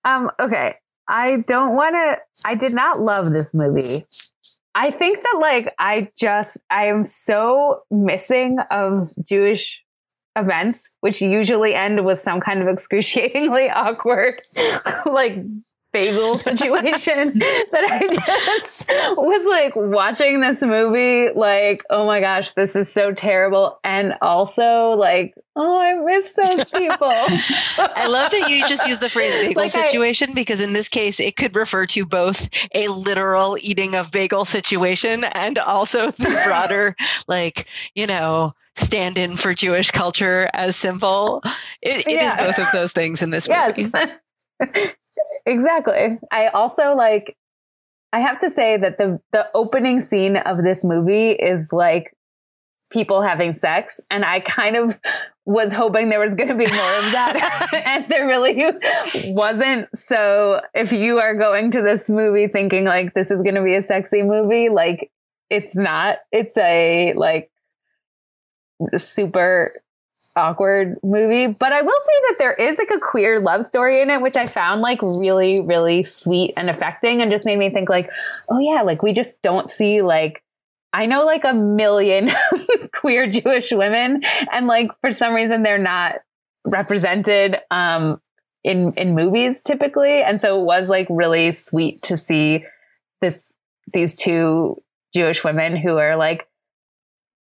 Um, 0.04 0.32
okay. 0.40 0.76
I 1.12 1.44
don't 1.46 1.76
want 1.76 1.94
to, 1.96 2.48
I 2.48 2.56
did 2.56 2.74
not 2.74 3.00
love 3.00 3.32
this 3.32 3.54
movie. 3.54 4.06
I 4.74 4.92
think 4.92 5.18
that 5.18 5.40
like 5.42 5.68
I 5.78 6.10
just 6.18 6.64
I 6.70 6.86
am 6.86 7.04
so 7.04 7.84
missing 7.92 8.58
of 8.72 9.10
Jewish 9.22 9.84
events, 10.38 10.90
which 11.02 11.22
usually 11.22 11.76
end 11.76 12.06
with 12.06 12.18
some 12.18 12.40
kind 12.40 12.62
of 12.62 12.70
excruciatingly 12.70 13.70
awkward 13.76 14.40
like 15.06 15.40
bagel 15.92 16.38
situation 16.38 17.40
that 17.40 17.86
I 17.90 18.08
just 18.14 18.90
was 18.90 19.46
like 19.46 19.76
watching 19.76 20.40
this 20.40 20.62
movie, 20.62 21.30
like, 21.34 21.84
oh 21.90 22.06
my 22.06 22.20
gosh, 22.20 22.52
this 22.52 22.76
is 22.76 22.92
so 22.92 23.14
terrible. 23.14 23.80
And 23.84 24.16
also 24.22 24.92
like, 24.92 25.36
oh, 25.56 25.82
I 25.82 25.96
miss 25.96 26.32
those 26.34 26.70
people. 26.72 27.10
I 27.78 28.08
love 28.08 28.32
that 28.32 28.50
you 28.50 28.68
just 28.68 28.88
use 28.88 29.00
the 29.00 29.10
phrase 29.10 29.34
bagel 29.48 29.64
like 29.64 29.72
situation 29.72 30.30
I, 30.32 30.34
because 30.34 30.62
in 30.62 30.74
this 30.74 30.90
case, 30.90 31.20
it 31.20 31.36
could 31.36 31.56
refer 31.56 31.86
to 31.88 32.06
both 32.06 32.50
a 32.74 32.88
literal 32.88 33.58
eating 33.60 33.96
of 33.96 34.12
bagel 34.12 34.46
situation 34.46 35.24
and 35.36 35.58
also 35.60 36.12
the 36.12 36.42
broader, 36.46 36.96
like, 37.28 37.68
you 37.96 38.08
know, 38.08 38.54
stand 38.76 39.18
in 39.18 39.32
for 39.32 39.54
Jewish 39.54 39.92
culture 39.92 40.50
as 40.54 40.76
simple. 40.76 41.42
It, 41.82 42.08
it 42.08 42.14
yeah. 42.14 42.28
is 42.28 42.48
both 42.48 42.66
of 42.66 42.72
those 42.72 42.94
things 42.94 43.22
in 43.22 43.32
this 43.32 43.50
movie. 43.50 43.90
Exactly. 45.46 46.18
I 46.32 46.48
also 46.48 46.96
like 46.96 47.38
I 48.14 48.20
have 48.20 48.40
to 48.40 48.50
say 48.50 48.78
that 48.78 48.98
the 48.98 49.20
the 49.32 49.48
opening 49.54 50.02
scene 50.02 50.38
of 50.38 50.58
this 50.58 50.84
movie 50.84 51.32
is 51.32 51.72
like 51.72 52.14
people 52.92 53.22
having 53.22 53.54
sex 53.54 54.02
and 54.10 54.26
I 54.26 54.42
kind 54.42 54.76
of 54.76 55.00
was 55.46 55.74
hoping 55.74 56.10
there 56.10 56.20
was 56.20 56.36
going 56.36 56.50
to 56.50 56.56
be 56.56 56.66
more 56.66 56.70
of 56.70 57.12
that 57.14 57.84
and 57.88 58.08
there 58.10 58.28
really 58.28 58.64
wasn't. 59.30 59.88
So 59.98 60.62
if 60.74 60.92
you 60.92 61.20
are 61.20 61.36
going 61.36 61.72
to 61.72 61.82
this 61.82 62.08
movie 62.08 62.48
thinking 62.48 62.86
like 62.86 63.14
this 63.14 63.32
is 63.32 63.42
going 63.42 63.56
to 63.56 63.64
be 63.64 63.76
a 63.76 63.82
sexy 63.82 64.22
movie, 64.22 64.70
like 64.70 65.12
it's 65.50 65.76
not. 65.76 66.18
It's 66.32 66.58
a 66.58 67.14
like 67.16 67.50
super 68.98 69.72
awkward 70.36 70.98
movie. 71.04 71.48
But 71.48 71.74
I 71.74 71.82
will 71.82 71.92
say 71.92 72.20
that 72.30 72.36
there 72.40 72.54
is 72.54 72.78
like 72.78 72.92
a 72.92 73.00
queer 73.00 73.40
love 73.40 73.66
story 73.66 74.02
in 74.02 74.10
it, 74.10 74.22
which 74.22 74.36
I 74.36 74.46
found 74.46 74.82
like 74.82 75.02
really, 75.02 75.62
really 75.62 76.04
sweet 76.04 76.54
and 76.58 76.70
affecting 76.70 77.22
and 77.22 77.32
just 77.32 77.46
made 77.46 77.58
me 77.58 77.70
think 77.70 77.90
like, 77.90 78.10
oh 78.50 78.60
yeah, 78.60 78.82
like 78.82 79.04
we 79.04 79.14
just 79.14 79.42
don't 79.42 79.70
see 79.70 80.02
like 80.02 80.44
I 80.94 81.06
know 81.06 81.26
like 81.26 81.46
a 81.46 81.54
million 81.54 82.32
queer 82.94 83.28
Jewish 83.28 83.72
women 83.72 84.22
and 84.52 84.68
like 84.68 84.92
for 85.00 85.12
some 85.12 85.34
reason 85.34 85.64
they're 85.64 85.78
not 85.78 86.18
represented 86.66 87.58
um 87.72 88.20
in 88.64 88.94
in 88.94 89.16
movies 89.16 89.62
typically. 89.62 90.22
And 90.22 90.40
so 90.40 90.62
it 90.62 90.66
was 90.66 90.90
like 90.90 91.08
really 91.10 91.52
sweet 91.54 92.02
to 92.04 92.18
see 92.18 92.66
this 93.22 93.54
these 93.94 94.16
two 94.16 94.78
Jewish 95.14 95.44
women 95.44 95.76
who 95.76 95.98
are 95.98 96.16
like 96.16 96.48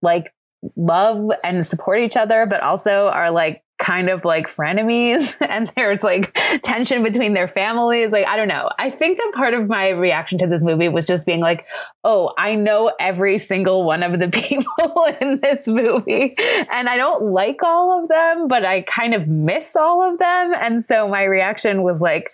like 0.02 0.32
love 0.76 1.30
and 1.44 1.66
support 1.66 2.00
each 2.00 2.18
other, 2.18 2.46
but 2.50 2.62
also 2.62 3.08
are 3.08 3.32
like 3.32 3.64
kind 3.78 4.10
of 4.10 4.26
like 4.26 4.48
frenemies 4.48 5.36
and 5.48 5.72
there's 5.76 6.04
like 6.04 6.34
tension 6.64 7.04
between 7.04 7.34
their 7.34 7.48
families. 7.48 8.12
Like, 8.12 8.26
I 8.26 8.36
don't 8.36 8.48
know. 8.48 8.70
I 8.80 8.90
think 8.90 9.18
that 9.18 9.32
part 9.36 9.54
of 9.54 9.68
my 9.68 9.90
reaction 9.90 10.40
to 10.40 10.48
this 10.48 10.64
movie 10.64 10.90
was 10.90 11.06
just 11.06 11.26
being 11.26 11.42
like, 11.42 11.64
oh, 12.04 12.34
I 12.38 12.56
know 12.56 12.92
every 13.00 13.38
single 13.38 13.86
one 13.86 14.04
of 14.04 14.18
the 14.20 14.30
people 14.34 15.06
in 15.22 15.40
this 15.42 15.68
movie. 15.68 16.36
And 16.72 16.90
I 16.90 16.98
don't 16.98 17.24
like 17.24 17.62
all 17.64 18.02
of 18.02 18.10
them, 18.10 18.48
but 18.48 18.66
I 18.66 18.82
kind 18.82 19.14
of 19.14 19.28
miss 19.28 19.76
all 19.76 20.12
of 20.12 20.18
them. 20.20 20.54
And 20.60 20.84
so 20.84 21.08
my 21.08 21.24
reaction 21.24 21.84
was 21.84 22.02
like, 22.02 22.28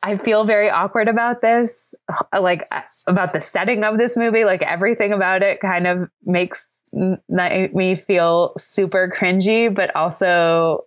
I 0.00 0.16
feel 0.16 0.44
very 0.44 0.70
awkward 0.70 1.08
about 1.08 1.40
this, 1.40 1.94
like 2.32 2.62
about 3.08 3.32
the 3.32 3.40
setting 3.40 3.82
of 3.82 3.98
this 3.98 4.16
movie. 4.16 4.44
Like 4.44 4.62
everything 4.62 5.12
about 5.12 5.42
it 5.42 5.60
kind 5.60 5.88
of 5.88 6.08
makes 6.24 6.68
me 6.92 7.94
feel 7.96 8.52
super 8.58 9.12
cringy, 9.14 9.74
but 9.74 9.94
also, 9.96 10.80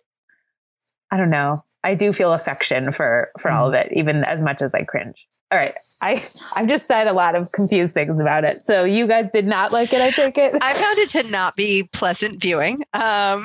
I 1.12 1.18
don't 1.18 1.30
know. 1.30 1.62
I 1.84 1.96
do 1.96 2.14
feel 2.14 2.32
affection 2.34 2.94
for 2.94 3.32
for 3.40 3.50
all 3.50 3.68
of 3.68 3.74
it, 3.74 3.92
even 3.94 4.24
as 4.26 4.42
much 4.42 4.62
as 4.62 4.72
I 4.74 4.84
cringe. 4.84 5.26
All 5.52 5.58
right, 5.58 5.74
I 6.02 6.22
I've 6.56 6.68
just 6.68 6.86
said 6.86 7.08
a 7.08 7.14
lot 7.14 7.36
of 7.36 7.52
confused 7.54 7.94
things 7.94 8.20
about 8.20 8.44
it. 8.44 8.66
So 8.66 8.84
you 8.84 9.08
guys 9.08 9.32
did 9.32 9.48
not 9.48 9.72
like 9.72 9.92
it. 9.92 10.00
I 10.00 10.12
take 10.12 10.38
it. 10.38 10.56
I 10.62 10.74
found 10.74 10.98
it 11.00 11.10
to 11.10 11.32
not 11.32 11.56
be 11.56 11.90
pleasant 11.92 12.40
viewing. 12.40 12.84
Um, 12.94 13.44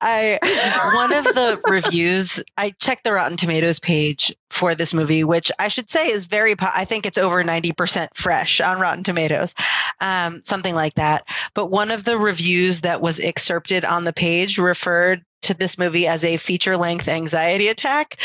I 0.00 0.38
one 0.94 1.12
of 1.12 1.24
the 1.24 1.60
reviews 1.68 2.42
I 2.56 2.70
checked 2.80 3.04
the 3.04 3.12
Rotten 3.12 3.36
Tomatoes 3.36 3.78
page 3.78 4.34
for 4.50 4.74
this 4.74 4.92
movie, 4.92 5.24
which 5.24 5.50
I 5.58 5.68
should 5.68 5.90
say 5.90 6.08
is 6.08 6.26
very. 6.26 6.54
I 6.60 6.84
think 6.84 7.06
it's 7.06 7.18
over 7.18 7.42
ninety 7.42 7.72
percent 7.72 8.10
fresh 8.14 8.60
on 8.60 8.80
Rotten 8.80 9.04
Tomatoes, 9.04 9.54
um, 10.00 10.40
something 10.42 10.74
like 10.74 10.94
that. 10.94 11.24
But 11.54 11.66
one 11.66 11.90
of 11.90 12.04
the 12.04 12.18
reviews 12.18 12.82
that 12.82 13.00
was 13.00 13.20
excerpted 13.20 13.84
on 13.84 14.04
the 14.04 14.12
page 14.12 14.58
referred 14.58 15.24
to 15.42 15.54
this 15.54 15.78
movie 15.78 16.06
as 16.06 16.24
a 16.24 16.36
feature 16.36 16.76
length 16.76 17.08
anxiety 17.08 17.68
attack, 17.68 18.18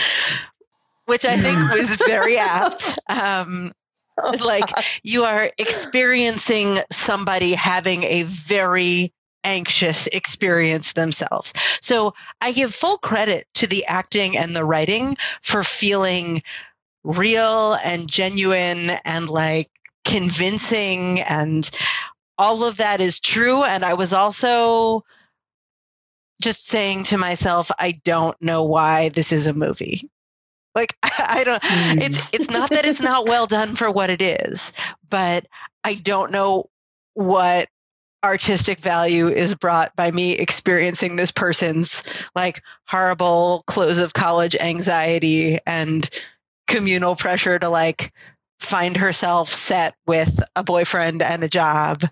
which 1.05 1.25
I 1.25 1.37
think 1.37 1.71
was 1.71 1.95
very 2.07 2.37
apt. 2.37 2.99
Um, 3.07 3.71
like 4.43 4.69
you 5.03 5.23
are 5.23 5.49
experiencing 5.57 6.77
somebody 6.91 7.53
having 7.53 8.03
a 8.03 8.23
very 8.23 9.13
anxious 9.43 10.07
experience 10.07 10.93
themselves. 10.93 11.53
So 11.81 12.13
I 12.41 12.51
give 12.51 12.73
full 12.73 12.97
credit 12.97 13.45
to 13.55 13.67
the 13.67 13.85
acting 13.85 14.37
and 14.37 14.55
the 14.55 14.65
writing 14.65 15.17
for 15.41 15.63
feeling 15.63 16.41
real 17.03 17.75
and 17.83 18.09
genuine 18.09 18.91
and 19.05 19.29
like 19.29 19.69
convincing 20.05 21.21
and 21.21 21.69
all 22.37 22.63
of 22.63 22.77
that 22.77 23.01
is 23.01 23.19
true. 23.19 23.63
And 23.63 23.83
I 23.83 23.93
was 23.93 24.13
also 24.13 25.03
just 26.41 26.67
saying 26.67 27.03
to 27.05 27.17
myself, 27.17 27.71
I 27.79 27.93
don't 28.03 28.35
know 28.41 28.63
why 28.63 29.09
this 29.09 29.31
is 29.31 29.47
a 29.47 29.53
movie. 29.53 30.09
Like 30.73 30.95
I, 31.03 31.43
don't 31.43 31.61
mm. 31.61 32.01
it's 32.01 32.19
it's 32.33 32.49
not 32.49 32.69
that 32.71 32.85
it's 32.85 33.01
not 33.11 33.25
well 33.25 33.45
done 33.45 33.69
for 33.69 33.91
what 33.91 34.09
it 34.09 34.21
is, 34.21 34.73
but 35.09 35.45
I 35.83 35.95
don't 35.95 36.31
know 36.31 36.69
what 37.13 37.67
artistic 38.23 38.79
value 38.79 39.27
is 39.27 39.55
brought 39.55 39.95
by 39.95 40.11
me 40.11 40.33
experiencing 40.33 41.15
this 41.15 41.31
person's 41.31 42.03
like 42.35 42.61
horrible 42.87 43.63
close 43.67 43.97
of 43.97 44.13
college 44.13 44.55
anxiety 44.55 45.57
and 45.65 46.09
communal 46.67 47.15
pressure 47.15 47.57
to 47.57 47.69
like 47.69 48.13
find 48.59 48.95
herself 48.95 49.49
set 49.49 49.95
with 50.05 50.39
a 50.55 50.63
boyfriend 50.63 51.21
and 51.21 51.43
a 51.43 51.49
job. 51.49 52.03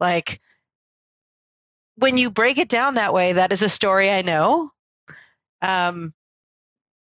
Like 0.00 0.40
when 1.96 2.16
you 2.16 2.30
break 2.30 2.58
it 2.58 2.68
down 2.68 2.94
that 2.94 3.12
way 3.12 3.32
that 3.34 3.52
is 3.52 3.62
a 3.62 3.68
story 3.68 4.10
i 4.10 4.22
know. 4.22 4.70
Um 5.60 6.12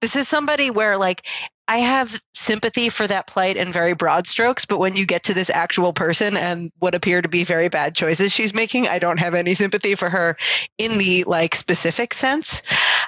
this 0.01 0.17
is 0.17 0.29
somebody 0.29 0.71
where 0.71 0.97
like 0.97 1.27
I 1.67 1.79
have 1.79 2.21
sympathy 2.33 2.89
for 2.91 3.07
that 3.07 3.27
plight 3.27 3.57
in 3.57 3.73
very 3.73 3.95
broad 3.95 4.27
strokes, 4.27 4.67
but 4.67 4.79
when 4.79 4.97
you 4.97 5.07
get 5.07 5.23
to 5.25 5.35
this 5.35 5.49
actual 5.49 5.93
person 5.93 6.37
and 6.37 6.71
what 6.79 6.95
appear 6.95 7.23
to 7.23 7.29
be 7.29 7.43
very 7.43 7.69
bad 7.69 7.95
choices 7.95 8.33
she's 8.33 8.55
making, 8.55 8.87
I 8.87 8.99
don't 8.99 9.19
have 9.19 9.35
any 9.35 9.55
sympathy 9.55 9.95
for 9.95 10.11
her 10.11 10.37
in 10.77 10.99
the 10.99 11.25
like 11.25 11.55
specific 11.55 12.13
sense. 12.13 12.63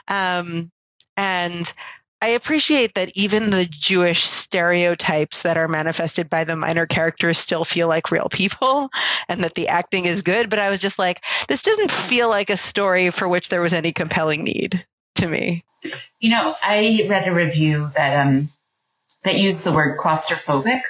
Um, 0.08 0.70
and 1.18 1.72
I 2.22 2.28
appreciate 2.28 2.94
that 2.94 3.12
even 3.14 3.50
the 3.50 3.68
Jewish 3.70 4.24
stereotypes 4.24 5.42
that 5.42 5.58
are 5.58 5.68
manifested 5.68 6.30
by 6.30 6.44
the 6.44 6.56
minor 6.56 6.86
characters 6.86 7.38
still 7.38 7.64
feel 7.64 7.88
like 7.88 8.10
real 8.10 8.28
people 8.30 8.88
and 9.28 9.40
that 9.40 9.54
the 9.54 9.68
acting 9.68 10.06
is 10.06 10.22
good. 10.22 10.48
But 10.48 10.58
I 10.58 10.70
was 10.70 10.80
just 10.80 10.98
like, 10.98 11.22
this 11.48 11.60
doesn't 11.60 11.90
feel 11.90 12.30
like 12.30 12.48
a 12.48 12.56
story 12.56 13.10
for 13.10 13.28
which 13.28 13.50
there 13.50 13.60
was 13.60 13.74
any 13.74 13.92
compelling 13.92 14.44
need 14.44 14.82
to 15.16 15.28
me. 15.28 15.62
You 16.20 16.30
know, 16.30 16.54
I 16.62 17.06
read 17.08 17.28
a 17.28 17.34
review 17.34 17.88
that 17.94 18.26
um 18.26 18.48
that 19.24 19.38
used 19.38 19.66
the 19.66 19.74
word 19.74 19.98
claustrophobic, 19.98 20.80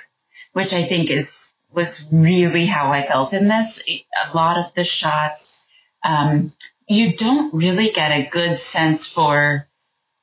which 0.52 0.72
I 0.72 0.82
think 0.82 1.10
is 1.10 1.54
was 1.72 2.06
really 2.12 2.66
how 2.66 2.90
I 2.90 3.02
felt 3.02 3.32
in 3.32 3.48
this. 3.48 3.82
A 3.88 4.34
lot 4.34 4.58
of 4.58 4.74
the 4.74 4.84
shots, 4.84 5.64
um, 6.02 6.52
you 6.88 7.14
don't 7.14 7.52
really 7.52 7.90
get 7.90 8.12
a 8.12 8.28
good 8.30 8.58
sense 8.58 9.12
for 9.12 9.68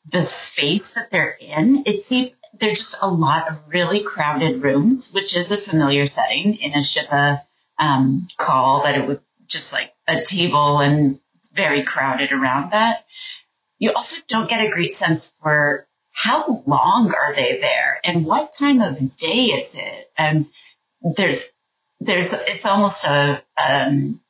the 0.10 0.24
space 0.24 0.96
that 0.96 1.10
they're 1.12 1.38
in. 1.40 1.84
It 1.86 2.02
seems 2.02 2.32
there's 2.56 2.78
just 2.78 3.04
a 3.04 3.08
lot 3.08 3.50
of 3.50 3.64
really 3.68 4.02
crowded 4.04 4.64
rooms, 4.64 5.12
which 5.16 5.36
is 5.36 5.52
a 5.52 5.58
familiar 5.58 6.06
setting 6.06 6.56
in 6.56 6.74
a 6.74 6.84
Shiva 6.84 7.42
um, 7.80 8.28
call. 8.38 8.84
That 8.84 8.96
it 8.96 9.08
would 9.08 9.22
just 9.48 9.74
like 9.74 9.94
a 10.08 10.22
table 10.22 10.80
and 10.80 11.20
very 11.54 11.84
crowded 11.84 12.32
around 12.32 12.72
that 12.72 13.03
you 13.80 13.92
also 13.94 14.22
don't 14.28 14.50
get 14.50 14.66
a 14.66 14.70
great 14.70 14.96
sense 14.96 15.30
for 15.42 15.88
how 16.12 16.64
long 16.66 17.14
are 17.14 17.34
they 17.34 17.60
there 17.60 18.00
and 18.04 18.26
what 18.26 18.52
time 18.52 18.82
of 18.82 19.16
day 19.16 19.46
is 19.46 19.76
it? 19.80 20.12
And 20.18 20.46
there's, 21.02 21.52
there's, 22.00 22.34
it's 22.34 22.66
almost 22.66 23.06
a, 23.06 23.42
um, 23.58 24.22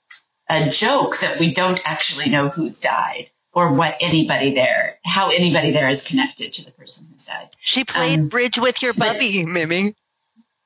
a 0.50 0.70
joke 0.70 1.20
that 1.20 1.40
we 1.40 1.54
don't 1.54 1.82
actually 1.86 2.30
know 2.30 2.50
who's 2.50 2.80
died 2.80 3.30
or 3.54 3.74
what 3.74 3.98
anybody 4.02 4.54
there, 4.54 4.98
how 5.06 5.30
anybody 5.30 5.72
there 5.72 5.88
is 5.88 6.08
connected 6.08 6.54
to 6.54 6.66
the 6.66 6.72
person 6.72 7.06
who's 7.10 7.26
died. 7.26 7.50
She 7.60 7.84
played 7.84 8.20
um, 8.20 8.28
bridge 8.30 8.58
with 8.58 8.82
your 8.82 8.94
Bubby, 8.94 9.46
Mimi. 9.46 9.94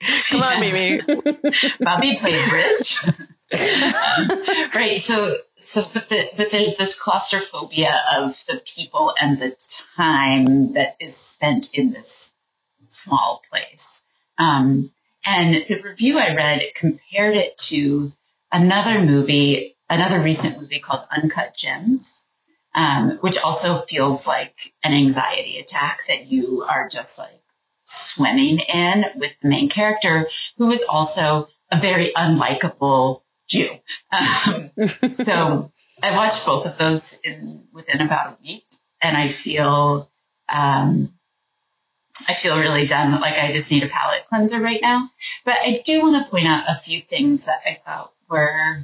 Come 0.30 0.44
on, 0.44 0.60
Mimi. 0.60 1.02
Bobby 1.80 2.16
played 2.18 2.50
bridge. 2.50 3.00
right. 3.54 4.98
So, 4.98 5.34
so, 5.56 5.84
but, 5.94 6.10
the, 6.10 6.26
but 6.36 6.52
there's 6.52 6.76
this 6.76 7.00
claustrophobia 7.00 8.02
of 8.18 8.44
the 8.48 8.62
people 8.66 9.14
and 9.20 9.40
the 9.40 9.56
time 9.96 10.74
that 10.74 10.98
is 11.00 11.16
spent 11.16 11.74
in 11.74 11.92
this 11.92 12.34
small 12.90 13.42
place. 13.50 14.04
Um, 14.38 14.92
and 15.26 15.66
the 15.68 15.82
review 15.82 16.20
I 16.20 16.36
read 16.36 16.62
compared 16.76 17.36
it 17.36 17.58
to 17.68 18.12
another 18.52 19.02
movie, 19.02 19.78
another 19.90 20.22
recent 20.22 20.62
movie 20.62 20.80
called 20.80 21.06
Uncut 21.10 21.56
Gems, 21.56 22.24
um, 22.76 23.12
which 23.22 23.38
also 23.38 23.76
feels 23.76 24.28
like 24.28 24.74
an 24.84 24.94
anxiety 24.94 25.58
attack 25.60 26.00
that 26.08 26.28
you 26.28 26.66
are 26.68 26.88
just 26.90 27.18
like 27.18 27.42
swimming 27.84 28.60
in 28.60 29.06
with 29.16 29.32
the 29.42 29.50
main 29.50 29.70
character, 29.70 30.28
who 30.58 30.70
is 30.72 30.84
also 30.90 31.48
a 31.72 31.80
very 31.80 32.12
unlikable 32.16 33.22
Jew. 33.48 33.70
Um, 34.12 34.72
so 35.12 35.72
I 36.02 36.12
watched 36.12 36.46
both 36.46 36.66
of 36.66 36.78
those 36.78 37.20
in 37.24 37.64
within 37.74 38.02
about 38.02 38.34
a 38.34 38.38
week, 38.44 38.66
and 39.02 39.16
I 39.16 39.28
feel 39.30 40.10
um, 40.50 41.14
I 42.30 42.34
feel 42.34 42.60
really 42.60 42.86
done. 42.86 43.20
Like 43.22 43.36
I 43.36 43.52
just 43.52 43.72
need 43.72 43.84
a 43.84 43.88
palate 43.88 44.26
cleanser 44.28 44.62
right 44.62 44.82
now. 44.82 45.10
But 45.46 45.56
I 45.56 45.82
do 45.84 46.02
want 46.02 46.24
to 46.24 46.30
point 46.30 46.48
out 46.48 46.66
a 46.68 46.76
few 46.76 47.00
things 47.00 47.46
that 47.46 47.62
I 47.66 47.80
thought 47.86 48.12
were 48.30 48.80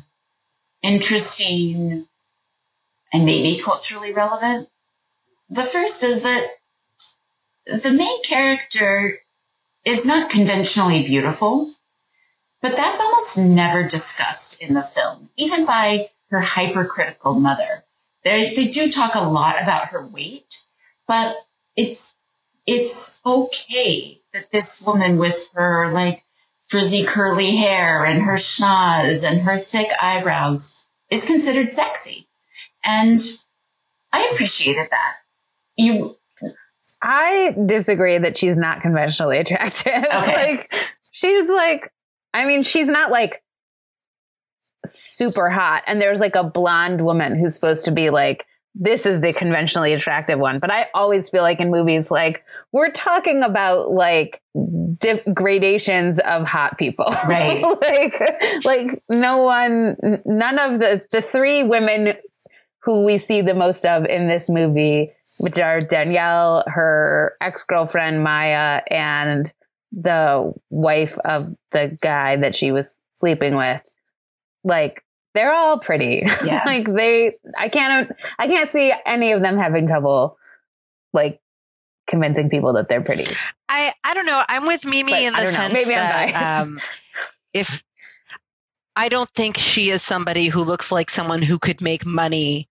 interesting 0.82 2.08
and 3.12 3.26
maybe 3.26 3.62
culturally 3.62 4.14
relevant. 4.14 4.70
The 5.50 5.64
first 5.64 6.04
is 6.04 6.24
that 6.24 6.44
the 7.66 7.92
main 7.92 8.24
character 8.24 9.20
is 9.86 10.06
not 10.06 10.30
conventionally 10.30 11.04
beautiful. 11.04 11.74
But 12.64 12.78
that's 12.78 13.02
almost 13.02 13.38
never 13.40 13.84
discussed 13.84 14.62
in 14.62 14.74
the 14.74 14.82
film, 14.82 15.30
even 15.36 15.66
by 15.66 16.10
her 16.30 16.40
hypercritical 16.40 17.38
mother. 17.38 17.84
They, 18.24 18.54
they 18.54 18.70
do 18.70 18.90
talk 18.90 19.16
a 19.16 19.30
lot 19.30 19.62
about 19.62 19.88
her 19.88 20.08
weight, 20.08 20.64
but 21.06 21.36
it's, 21.76 22.18
it's 22.66 23.22
okay 23.26 24.22
that 24.32 24.50
this 24.50 24.82
woman 24.88 25.18
with 25.18 25.50
her 25.56 25.92
like 25.92 26.24
frizzy 26.68 27.04
curly 27.04 27.54
hair 27.54 28.06
and 28.06 28.24
her 28.24 28.36
schnoz 28.36 29.30
and 29.30 29.42
her 29.42 29.58
thick 29.58 29.90
eyebrows 30.02 30.88
is 31.10 31.28
considered 31.28 31.70
sexy. 31.70 32.30
And 32.82 33.20
I 34.14 34.30
appreciated 34.34 34.88
that. 34.90 35.16
You, 35.76 36.16
I 37.02 37.54
disagree 37.66 38.20
that 38.20 38.38
she's 38.38 38.56
not 38.56 38.82
conventionally 38.82 39.40
attractive. 39.40 40.06
Okay. 40.14 40.54
like 40.54 40.74
she's 41.12 41.50
like 41.50 41.92
I 42.34 42.46
mean, 42.46 42.64
she's 42.64 42.88
not 42.88 43.12
like 43.12 43.44
super 44.86 45.50
hot. 45.50 45.84
And 45.88 46.02
there's 46.02 46.20
like 46.20 46.36
a 46.36 46.44
blonde 46.44 47.04
woman 47.04 47.38
who's 47.38 47.56
supposed 47.56 47.86
to 47.86 47.92
be 47.92 48.10
like 48.10 48.46
this 48.76 49.06
is 49.06 49.22
the 49.22 49.32
conventionally 49.32 49.94
attractive 49.94 50.40
one. 50.40 50.58
But 50.60 50.72
I 50.72 50.88
always 50.96 51.30
feel 51.30 51.44
like 51.44 51.60
in 51.60 51.70
movies, 51.70 52.10
like 52.10 52.44
we're 52.72 52.90
talking 52.90 53.44
about 53.44 53.92
like 53.92 54.42
dip 55.00 55.22
gradations 55.32 56.18
of 56.20 56.48
hot 56.48 56.80
people, 56.80 57.06
Right. 57.28 57.62
like, 57.62 58.66
like 58.66 59.04
no 59.10 59.38
one, 59.44 59.96
none 60.26 60.58
of 60.58 60.80
the 60.80 61.06
the 61.12 61.22
three 61.22 61.62
women 61.64 62.16
who 62.82 63.06
we 63.06 63.20
see 63.20 63.42
the 63.42 63.54
most 63.54 63.86
of 63.86 64.06
in 64.06 64.28
this 64.28 64.50
movie, 64.50 65.08
which 65.42 65.60
are 65.60 65.80
Danielle, 65.80 66.64
her 66.66 67.36
ex 67.42 67.64
girlfriend 67.64 68.24
Maya, 68.24 68.82
and 68.90 69.54
the 69.94 70.54
wife 70.70 71.18
of 71.24 71.46
the 71.72 71.98
guy 72.02 72.36
that 72.38 72.56
she 72.56 72.72
was 72.72 73.00
sleeping 73.20 73.56
with, 73.56 73.82
like 74.64 75.04
they're 75.34 75.54
all 75.54 75.80
pretty. 75.80 76.22
Yeah. 76.46 76.64
like 76.66 76.86
they, 76.86 77.32
I 77.58 77.70
can't, 77.70 78.12
I 78.38 78.48
can't 78.48 78.70
see 78.70 78.94
any 79.06 79.32
of 79.32 79.42
them 79.42 79.58
having 79.58 79.88
trouble, 79.88 80.38
like 81.14 81.40
convincing 82.08 82.50
people 82.50 82.74
that 82.74 82.88
they're 82.90 83.02
pretty. 83.02 83.26
I 83.70 83.92
I 84.04 84.14
don't 84.14 84.26
know. 84.26 84.42
I'm 84.50 84.68
with 84.68 84.86
Mimi 84.86 85.12
But 85.12 85.22
in 85.22 85.34
the 85.34 85.46
sense 85.46 85.74
Maybe 85.74 85.96
that 85.96 86.62
um, 86.62 86.80
if 87.54 87.84
I 88.96 89.10
don't 89.10 89.30
think 89.32 89.58
she 89.58 89.90
is 89.90 90.02
somebody 90.02 90.48
who 90.48 90.64
looks 90.64 90.92
like 90.92 91.10
someone 91.10 91.42
who 91.42 91.58
could 91.58 91.82
make 91.82 92.06
money 92.06 92.68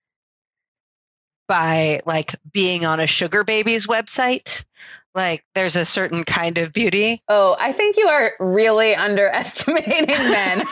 by 1.48 2.00
like 2.06 2.34
being 2.52 2.84
on 2.84 3.00
a 3.00 3.06
sugar 3.06 3.44
babies 3.44 3.86
website. 3.86 4.64
Like 5.14 5.44
there's 5.54 5.76
a 5.76 5.84
certain 5.84 6.24
kind 6.24 6.58
of 6.58 6.72
beauty. 6.72 7.20
Oh, 7.28 7.56
I 7.60 7.72
think 7.72 7.96
you 7.96 8.06
are 8.06 8.32
really 8.40 8.94
underestimating 8.94 10.06
men 10.30 10.62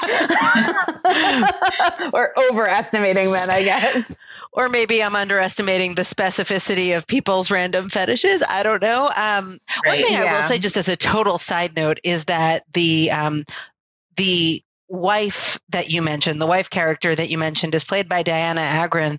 or 2.13 2.33
overestimating 2.51 3.31
men, 3.31 3.51
I 3.51 3.63
guess. 3.63 4.17
Or 4.53 4.69
maybe 4.69 5.03
I'm 5.03 5.15
underestimating 5.15 5.95
the 5.95 6.03
specificity 6.03 6.97
of 6.97 7.07
people's 7.07 7.51
random 7.51 7.89
fetishes. 7.89 8.43
I 8.49 8.63
don't 8.63 8.83
know. 8.83 9.07
Um, 9.17 9.59
One 9.85 9.87
Right. 9.87 10.05
thing 10.05 10.17
I 10.17 10.35
will 10.35 10.43
say, 10.43 10.59
just 10.59 10.77
as 10.77 10.89
a 10.89 10.97
total 10.97 11.39
side 11.39 11.77
note, 11.77 12.01
is 12.03 12.25
that 12.25 12.65
the 12.73 13.11
um, 13.13 13.45
the 14.17 14.61
wife 14.91 15.59
that 15.71 15.91
you 15.91 16.03
mentioned, 16.03 16.41
the 16.41 16.47
wife 16.47 16.69
character 16.69 17.15
that 17.15 17.31
you 17.31 17.39
mentioned, 17.39 17.75
is 17.75 17.85
played 17.85 18.09
by 18.09 18.23
Dianna 18.23 18.59
Agron. 18.59 19.19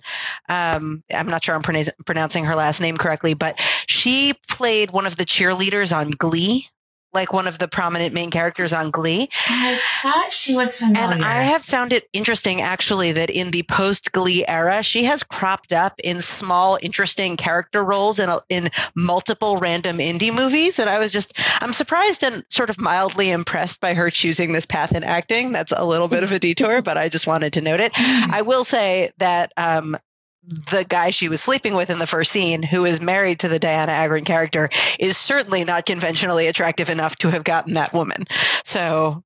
Um, 0.49 1.03
I'm 1.13 1.27
not 1.27 1.43
sure 1.43 1.55
I'm 1.55 1.63
pronounc- 1.63 1.93
pronouncing 2.05 2.45
her 2.45 2.55
last 2.55 2.81
name 2.81 2.97
correctly, 2.97 3.33
but 3.33 3.59
she 3.87 4.33
played 4.49 4.91
one 4.91 5.07
of 5.07 5.15
the 5.15 5.25
cheerleaders 5.25 5.95
on 5.95 6.11
Glee, 6.11 6.67
like 7.13 7.33
one 7.33 7.47
of 7.47 7.59
the 7.59 7.67
prominent 7.67 8.13
main 8.13 8.31
characters 8.31 8.73
on 8.73 8.91
Glee. 8.91 9.29
I 9.47 9.79
thought 10.01 10.31
she 10.31 10.55
was 10.55 10.79
familiar. 10.79 11.15
And 11.15 11.23
I 11.23 11.43
have 11.43 11.63
found 11.63 11.91
it 11.91 12.07
interesting, 12.13 12.61
actually, 12.61 13.11
that 13.13 13.29
in 13.29 13.51
the 13.51 13.63
post 13.63 14.11
Glee 14.11 14.45
era, 14.47 14.81
she 14.83 15.03
has 15.05 15.23
cropped 15.23 15.73
up 15.73 15.99
in 16.03 16.21
small, 16.21 16.77
interesting 16.81 17.37
character 17.37 17.83
roles 17.83 18.19
in, 18.19 18.29
a, 18.29 18.39
in 18.49 18.69
multiple 18.95 19.57
random 19.57 19.97
indie 19.97 20.35
movies. 20.35 20.79
And 20.79 20.89
I 20.89 20.99
was 20.99 21.11
just, 21.11 21.33
I'm 21.61 21.73
surprised 21.73 22.23
and 22.23 22.43
sort 22.49 22.69
of 22.69 22.79
mildly 22.79 23.29
impressed 23.29 23.81
by 23.81 23.93
her 23.93 24.09
choosing 24.09 24.53
this 24.53 24.65
path 24.65 24.95
in 24.95 25.03
acting. 25.03 25.51
That's 25.51 25.73
a 25.75 25.85
little 25.85 26.07
bit 26.07 26.23
of 26.23 26.31
a 26.31 26.39
detour, 26.39 26.81
but 26.81 26.97
I 26.97 27.09
just 27.09 27.27
wanted 27.27 27.53
to 27.53 27.61
note 27.61 27.79
it. 27.79 27.91
I 27.97 28.41
will 28.41 28.63
say 28.63 29.11
that 29.17 29.51
um, 29.57 29.95
the 30.43 30.85
guy 30.87 31.09
she 31.09 31.29
was 31.29 31.41
sleeping 31.41 31.75
with 31.75 31.89
in 31.89 31.99
the 31.99 32.07
first 32.07 32.31
scene, 32.31 32.63
who 32.63 32.85
is 32.85 33.01
married 33.01 33.39
to 33.39 33.47
the 33.47 33.59
Dianna 33.59 33.89
Agron 33.89 34.23
character, 34.23 34.69
is 34.99 35.17
certainly 35.17 35.63
not 35.63 35.85
conventionally 35.85 36.47
attractive 36.47 36.89
enough 36.89 37.15
to 37.17 37.29
have 37.29 37.43
gotten 37.43 37.73
that 37.73 37.93
woman. 37.93 38.25
So 38.63 39.23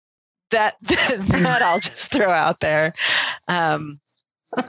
that 0.51 0.75
that 0.81 1.61
I'll 1.61 1.79
just 1.79 2.11
throw 2.11 2.29
out 2.29 2.59
there. 2.59 2.93
Um, 3.47 3.99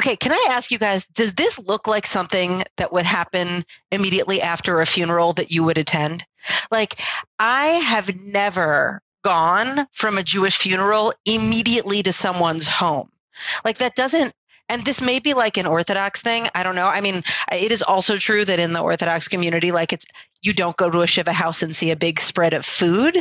okay, 0.00 0.16
can 0.16 0.32
I 0.32 0.46
ask 0.50 0.70
you 0.70 0.78
guys? 0.78 1.06
Does 1.06 1.34
this 1.34 1.58
look 1.58 1.86
like 1.86 2.06
something 2.06 2.62
that 2.76 2.92
would 2.92 3.06
happen 3.06 3.64
immediately 3.90 4.40
after 4.40 4.80
a 4.80 4.86
funeral 4.86 5.32
that 5.34 5.50
you 5.50 5.64
would 5.64 5.78
attend? 5.78 6.24
Like, 6.70 7.00
I 7.38 7.66
have 7.66 8.14
never 8.26 9.02
gone 9.24 9.86
from 9.92 10.18
a 10.18 10.22
Jewish 10.22 10.56
funeral 10.56 11.12
immediately 11.24 12.02
to 12.02 12.12
someone's 12.12 12.66
home. 12.66 13.08
Like 13.64 13.78
that 13.78 13.96
doesn't 13.96 14.34
and 14.68 14.84
this 14.84 15.02
may 15.04 15.18
be 15.18 15.34
like 15.34 15.56
an 15.56 15.66
orthodox 15.66 16.22
thing. 16.22 16.46
I 16.54 16.62
don't 16.62 16.74
know. 16.74 16.86
I 16.86 17.00
mean 17.00 17.22
it 17.52 17.72
is 17.72 17.82
also 17.82 18.16
true 18.16 18.44
that 18.44 18.58
in 18.58 18.72
the 18.72 18.80
orthodox 18.80 19.28
community 19.28 19.72
like 19.72 19.92
it's 19.92 20.06
you 20.42 20.52
don't 20.52 20.76
go 20.76 20.90
to 20.90 21.00
a 21.00 21.06
shiva 21.06 21.32
house 21.32 21.62
and 21.62 21.74
see 21.74 21.90
a 21.90 21.96
big 21.96 22.20
spread 22.20 22.52
of 22.52 22.64
food. 22.64 23.16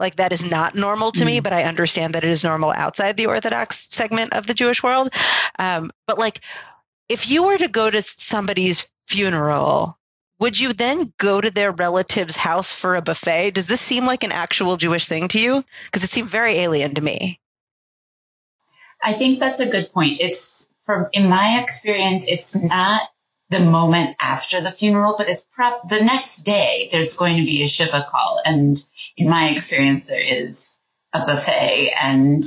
Like 0.00 0.16
that 0.16 0.32
is 0.32 0.50
not 0.50 0.74
normal 0.74 1.12
to 1.12 1.24
me 1.24 1.40
Mm. 1.40 1.42
but 1.42 1.52
i 1.52 1.64
understand 1.64 2.14
that 2.14 2.24
it 2.24 2.30
is 2.30 2.44
normal 2.44 2.70
outside 2.72 3.16
the 3.16 3.26
orthodox 3.26 3.86
segment 3.90 4.34
of 4.34 4.46
the 4.46 4.54
jewish 4.54 4.82
world. 4.82 5.10
Um, 5.58 5.90
but 6.06 6.18
like 6.18 6.40
if 7.08 7.30
you 7.30 7.44
were 7.46 7.58
to 7.58 7.68
go 7.68 7.90
to 7.90 8.02
somebody's 8.02 8.88
funeral 9.02 9.98
would 10.40 10.58
you 10.58 10.72
then 10.72 11.12
go 11.18 11.40
to 11.40 11.52
their 11.52 11.70
relative's 11.70 12.34
house 12.34 12.72
for 12.72 12.96
a 12.96 13.02
buffet? 13.02 13.52
Does 13.52 13.68
this 13.68 13.80
seem 13.80 14.06
like 14.06 14.24
an 14.24 14.32
actual 14.32 14.76
jewish 14.76 15.06
thing 15.06 15.28
to 15.28 15.38
you? 15.38 15.64
Because 15.84 16.02
it 16.02 16.10
seemed 16.10 16.28
very 16.28 16.54
alien 16.58 16.96
to 16.96 17.00
me. 17.00 17.38
I 19.04 19.12
think 19.14 19.38
that's 19.38 19.60
a 19.60 19.70
good 19.70 19.92
point. 19.92 20.20
It's 20.20 20.66
from 20.84 21.06
in 21.12 21.28
my 21.28 21.58
experience, 21.60 22.26
it's 22.26 22.54
not 22.56 23.02
the 23.50 23.60
moment 23.60 24.16
after 24.20 24.60
the 24.60 24.70
funeral, 24.70 25.14
but 25.18 25.28
it's 25.28 25.44
prop 25.52 25.88
the 25.88 26.00
next 26.02 26.42
day. 26.44 26.88
There's 26.90 27.16
going 27.16 27.36
to 27.36 27.44
be 27.44 27.62
a 27.62 27.66
shiva 27.68 28.06
call, 28.08 28.40
and 28.44 28.76
in 29.16 29.28
my 29.28 29.50
experience, 29.50 30.06
there 30.06 30.20
is 30.20 30.78
a 31.12 31.20
buffet 31.24 31.92
and 32.02 32.42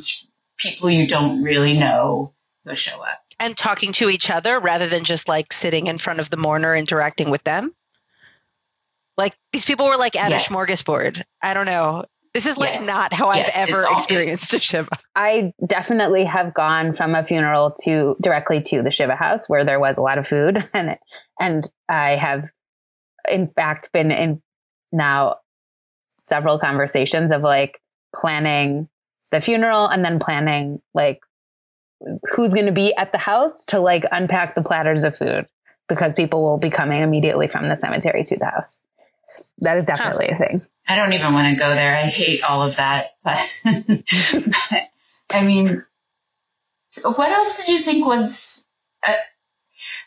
people 0.58 0.90
you 0.90 1.08
don't 1.08 1.44
really 1.44 1.78
know 1.78 2.34
who 2.66 2.74
show 2.74 3.00
up. 3.04 3.20
and 3.40 3.56
talking 3.56 3.92
to 3.94 4.10
each 4.10 4.30
other 4.32 4.60
rather 4.60 4.88
than 4.88 5.04
just 5.04 5.28
like 5.28 5.54
sitting 5.54 5.86
in 5.88 5.98
front 6.00 6.20
of 6.20 6.30
the 6.32 6.38
mourner 6.38 6.74
interacting 6.76 7.30
with 7.30 7.44
them. 7.44 7.70
Like 9.18 9.36
these 9.54 9.66
people 9.66 9.86
were 9.88 9.98
like 9.98 10.16
at 10.16 10.32
Yes. 10.32 10.50
a 10.50 10.54
smorgasbord. 10.54 11.22
I 11.42 11.54
don't 11.54 11.66
know. 11.68 12.06
This 12.36 12.46
is 12.46 12.58
like 12.58 12.72
Yes. 12.72 12.88
not 12.88 13.14
how 13.14 13.34
Yes, 13.34 13.58
I've 13.58 13.70
ever 13.70 13.80
it's 13.80 13.88
all- 13.88 13.94
experienced 13.96 14.54
a 14.54 14.60
shiva. 14.60 14.90
I 15.16 15.54
definitely 15.66 16.26
have 16.26 16.54
gone 16.54 16.94
from 16.94 17.16
a 17.16 17.24
funeral 17.24 17.74
to 17.86 18.18
directly 18.22 18.62
to 18.64 18.82
the 18.84 18.92
Shiva 18.92 19.16
house 19.16 19.48
where 19.48 19.64
there 19.64 19.80
was 19.80 19.98
a 19.98 20.02
lot 20.02 20.18
of 20.18 20.28
food 20.28 20.64
and 20.74 20.98
and 21.40 21.64
I 21.88 22.18
have 22.18 22.50
in 23.32 23.48
fact 23.48 23.92
been 23.94 24.12
in 24.12 24.42
now 24.92 25.38
several 26.26 26.60
conversations 26.60 27.32
of 27.32 27.42
like 27.42 27.80
planning 28.14 28.90
the 29.32 29.40
funeral 29.40 29.88
and 29.88 30.04
then 30.04 30.20
planning 30.20 30.82
like 30.94 31.20
who's 32.34 32.54
going 32.54 32.66
to 32.66 32.72
be 32.74 32.94
at 32.98 33.14
the 33.14 33.18
house 33.18 33.64
to 33.66 33.80
like 33.80 34.04
unpack 34.12 34.56
the 34.56 34.62
platters 34.62 35.06
of 35.06 35.18
food 35.18 35.48
because 35.88 36.14
people 36.14 36.44
will 36.44 36.58
be 36.58 36.70
coming 36.70 37.02
immediately 37.02 37.48
from 37.48 37.70
the 37.70 37.76
cemetery 37.78 38.24
to 38.26 38.36
the 38.38 38.46
house. 38.46 38.80
That 39.60 39.78
is 39.78 39.86
definitely 39.86 40.30
a 40.30 40.38
thing. 40.38 40.62
I 40.88 40.96
don't 40.96 41.14
even 41.14 41.34
want 41.34 41.56
to 41.56 41.62
go 41.62 41.74
there. 41.74 41.96
I 41.96 42.04
hate 42.04 42.44
all 42.44 42.64
of 42.64 42.76
that. 42.78 43.16
But, 43.24 43.62
but, 43.64 44.90
I 45.32 45.44
mean, 45.44 45.84
what 47.02 47.32
else 47.32 47.66
did 47.66 47.72
you 47.72 47.80
think 47.80 48.06
was? 48.06 48.68
Uh, 49.06 49.14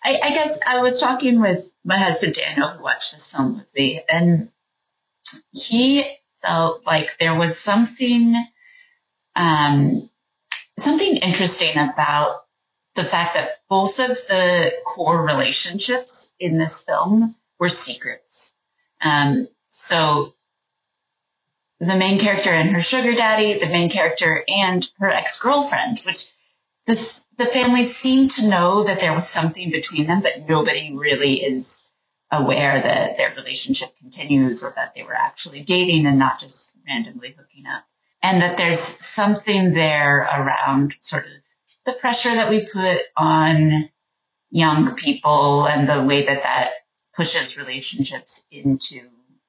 I, 0.05 0.20
I 0.22 0.31
guess 0.31 0.61
I 0.66 0.81
was 0.81 1.01
talking 1.01 1.41
with 1.41 1.72
my 1.85 1.99
husband 1.99 2.35
Daniel, 2.35 2.68
who 2.68 2.83
watched 2.83 3.12
this 3.12 3.33
film 3.33 3.59
with 3.59 3.74
me, 3.74 4.01
and 4.09 4.51
he 5.53 6.05
felt 6.43 6.87
like 6.87 7.18
there 7.18 7.35
was 7.35 7.59
something, 7.59 8.35
um, 9.35 10.09
something 10.79 11.16
interesting 11.16 11.76
about 11.76 12.45
the 12.95 13.05
fact 13.05 13.35
that 13.35 13.61
both 13.68 13.99
of 14.01 14.09
the 14.09 14.72
core 14.85 15.24
relationships 15.24 16.33
in 16.39 16.59
this 16.59 16.83
film 16.83 17.35
were 17.59 17.68
secrets. 17.68 18.57
Um, 19.01 19.49
so 19.68 20.34
the 21.80 21.96
main 21.96 22.18
character 22.18 22.51
and 22.51 22.70
her 22.70 22.80
sugar 22.80 23.14
daddy, 23.14 23.59
the 23.59 23.66
main 23.66 23.88
character 23.88 24.44
and 24.49 24.88
her 24.99 25.11
ex-girlfriend, 25.11 26.01
which 26.01 26.30
this, 26.86 27.26
the 27.36 27.46
family 27.46 27.82
seemed 27.82 28.30
to 28.30 28.49
know 28.49 28.84
that 28.84 29.01
there 29.01 29.12
was 29.12 29.28
something 29.28 29.70
between 29.70 30.07
them, 30.07 30.20
but 30.22 30.49
nobody 30.49 30.92
really 30.94 31.44
is 31.44 31.92
aware 32.30 32.80
that 32.80 33.16
their 33.16 33.34
relationship 33.34 33.96
continues 33.96 34.64
or 34.64 34.72
that 34.74 34.94
they 34.94 35.03
were 35.03 35.14
actually 35.14 35.62
dating 35.62 36.07
and 36.07 36.18
not 36.18 36.40
just 36.40 36.76
randomly 36.86 37.34
hooking 37.38 37.66
up. 37.66 37.84
And 38.22 38.42
that 38.42 38.57
there's 38.57 38.78
something 38.78 39.72
there 39.72 40.18
around 40.18 40.94
sort 40.99 41.26
of 41.26 41.32
the 41.84 41.92
pressure 41.92 42.34
that 42.34 42.51
we 42.51 42.66
put 42.66 43.01
on 43.16 43.88
young 44.51 44.94
people 44.94 45.66
and 45.66 45.88
the 45.88 46.03
way 46.03 46.24
that 46.24 46.42
that 46.42 46.70
pushes 47.18 47.58
relationships 47.58 48.46
into 48.52 49.00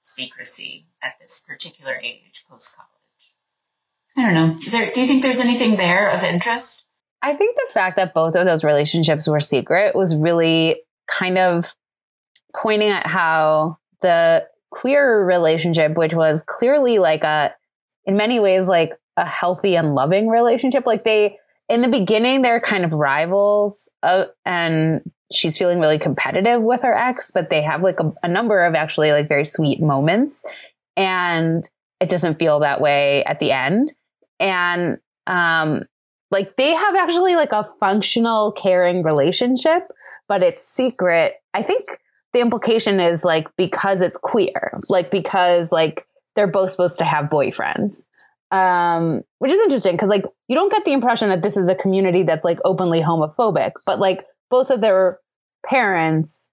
secrecy 0.02 0.88
at 1.04 1.14
this 1.22 1.40
particular 1.48 1.94
age, 1.94 2.44
post 2.50 2.76
college. 2.76 2.90
I 4.18 4.24
don't 4.24 4.34
know. 4.34 4.58
Is 4.60 4.72
there? 4.72 4.90
Do 4.92 5.00
you 5.00 5.08
think 5.08 5.22
there's 5.22 5.40
anything 5.40 5.76
there 5.78 6.10
of 6.14 6.24
interest? 6.24 6.84
I 7.22 7.36
think 7.36 7.56
the 7.56 7.72
fact 7.72 7.98
that 7.98 8.14
both 8.16 8.36
of 8.36 8.46
those 8.46 8.64
relationships 8.64 9.28
were 9.28 9.40
secret 9.40 9.94
was 9.94 10.16
really 10.16 10.82
kind 11.08 11.38
of 11.38 11.76
pointing 12.56 12.90
at 12.90 13.06
how 13.06 13.78
the 14.02 14.48
queer 14.72 15.24
relationship, 15.24 15.96
which 15.96 16.14
was 16.14 16.44
clearly 16.48 16.98
like 16.98 17.24
a, 17.24 17.54
in 18.06 18.18
many 18.18 18.40
ways, 18.40 18.68
like 18.68 18.94
a 19.16 19.26
healthy 19.26 19.76
and 19.76 19.94
loving 19.94 20.28
relationship, 20.28 20.88
like 20.88 21.04
they, 21.04 21.38
in 21.70 21.82
the 21.82 21.88
beginning 21.88 22.42
they're 22.42 22.60
kind 22.60 22.84
of 22.84 22.92
rivals 22.92 23.90
uh, 24.04 24.26
and 24.46 25.02
she's 25.32 25.58
feeling 25.58 25.80
really 25.80 26.00
competitive 26.00 26.62
with 26.62 26.82
her 26.82 26.94
ex 26.94 27.32
but 27.32 27.50
they 27.50 27.62
have 27.62 27.84
like 27.84 28.00
a, 28.00 28.12
a, 28.24 28.28
number 28.28 28.66
of 28.66 28.74
actually 28.74 29.12
like 29.12 29.28
very 29.28 29.46
sweet 29.46 29.80
moments. 29.80 30.44
And 30.98 31.64
it 32.02 32.10
doesn't 32.10 32.40
feel 32.40 32.60
that 32.62 32.82
way 32.82 33.24
at 33.26 33.40
the 33.40 33.52
end. 33.52 33.94
And 34.40 34.98
um 35.28 35.84
like 36.32 36.56
they 36.56 36.74
have 36.74 36.96
actually 36.96 37.36
like 37.36 37.52
a 37.52 37.68
functional 37.80 38.52
caring 38.52 39.04
relationship 39.04 39.84
but 40.28 40.44
it's 40.44 40.68
secret. 40.68 41.34
I 41.54 41.64
think 41.64 41.86
the 42.34 42.40
implication 42.40 43.00
is 43.00 43.24
like 43.24 43.48
because 43.58 44.02
it's 44.02 44.18
queer 44.18 44.80
like 44.90 45.12
because 45.12 45.72
like 45.72 46.06
they're 46.36 46.48
both 46.48 46.72
supposed 46.72 46.98
to 47.00 47.06
have 47.06 47.26
boyfriends 47.26 48.06
um, 48.52 49.22
which 49.40 49.52
is 49.52 49.60
interesting 49.60 49.94
because 49.94 50.10
like 50.10 50.26
you 50.48 50.56
don't 50.56 50.72
get 50.72 50.86
the 50.86 50.94
impression 50.94 51.30
that 51.30 51.42
this 51.42 51.58
is 51.58 51.68
a 51.68 51.76
community 51.76 52.24
that's 52.24 52.44
like 52.44 52.60
openly 52.66 53.02
homophobic, 53.02 53.74
but 53.86 54.00
like 54.00 54.26
both 54.50 54.70
of 54.70 54.82
their 54.82 55.20
parents 55.66 56.50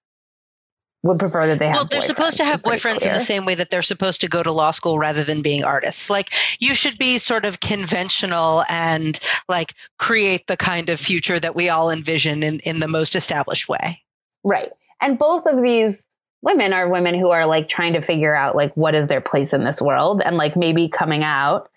would 1.03 1.19
prefer 1.19 1.47
that 1.47 1.59
they 1.59 1.67
have. 1.67 1.75
Well, 1.75 1.85
they're 1.85 2.01
supposed 2.01 2.37
to 2.37 2.45
have 2.45 2.61
boyfriends 2.61 2.99
clear. 2.99 3.11
in 3.11 3.13
the 3.13 3.23
same 3.23 3.45
way 3.45 3.55
that 3.55 3.69
they're 3.69 3.81
supposed 3.81 4.21
to 4.21 4.27
go 4.27 4.43
to 4.43 4.51
law 4.51 4.71
school 4.71 4.99
rather 4.99 5.23
than 5.23 5.41
being 5.41 5.63
artists. 5.63 6.09
Like 6.09 6.31
you 6.59 6.75
should 6.75 6.97
be 6.97 7.17
sort 7.17 7.45
of 7.45 7.59
conventional 7.59 8.63
and 8.69 9.19
like 9.47 9.73
create 9.97 10.47
the 10.47 10.57
kind 10.57 10.89
of 10.89 10.99
future 10.99 11.39
that 11.39 11.55
we 11.55 11.69
all 11.69 11.89
envision 11.89 12.43
in 12.43 12.59
in 12.65 12.79
the 12.79 12.87
most 12.87 13.15
established 13.15 13.69
way. 13.69 14.03
Right, 14.43 14.69
and 15.01 15.17
both 15.17 15.45
of 15.45 15.61
these 15.61 16.05
women 16.41 16.73
are 16.73 16.87
women 16.87 17.15
who 17.15 17.31
are 17.31 17.45
like 17.45 17.67
trying 17.67 17.93
to 17.93 18.01
figure 18.01 18.35
out 18.35 18.55
like 18.55 18.75
what 18.75 18.93
is 18.93 19.07
their 19.07 19.21
place 19.21 19.53
in 19.53 19.63
this 19.63 19.81
world 19.81 20.21
and 20.23 20.37
like 20.37 20.55
maybe 20.55 20.87
coming 20.87 21.23
out 21.23 21.69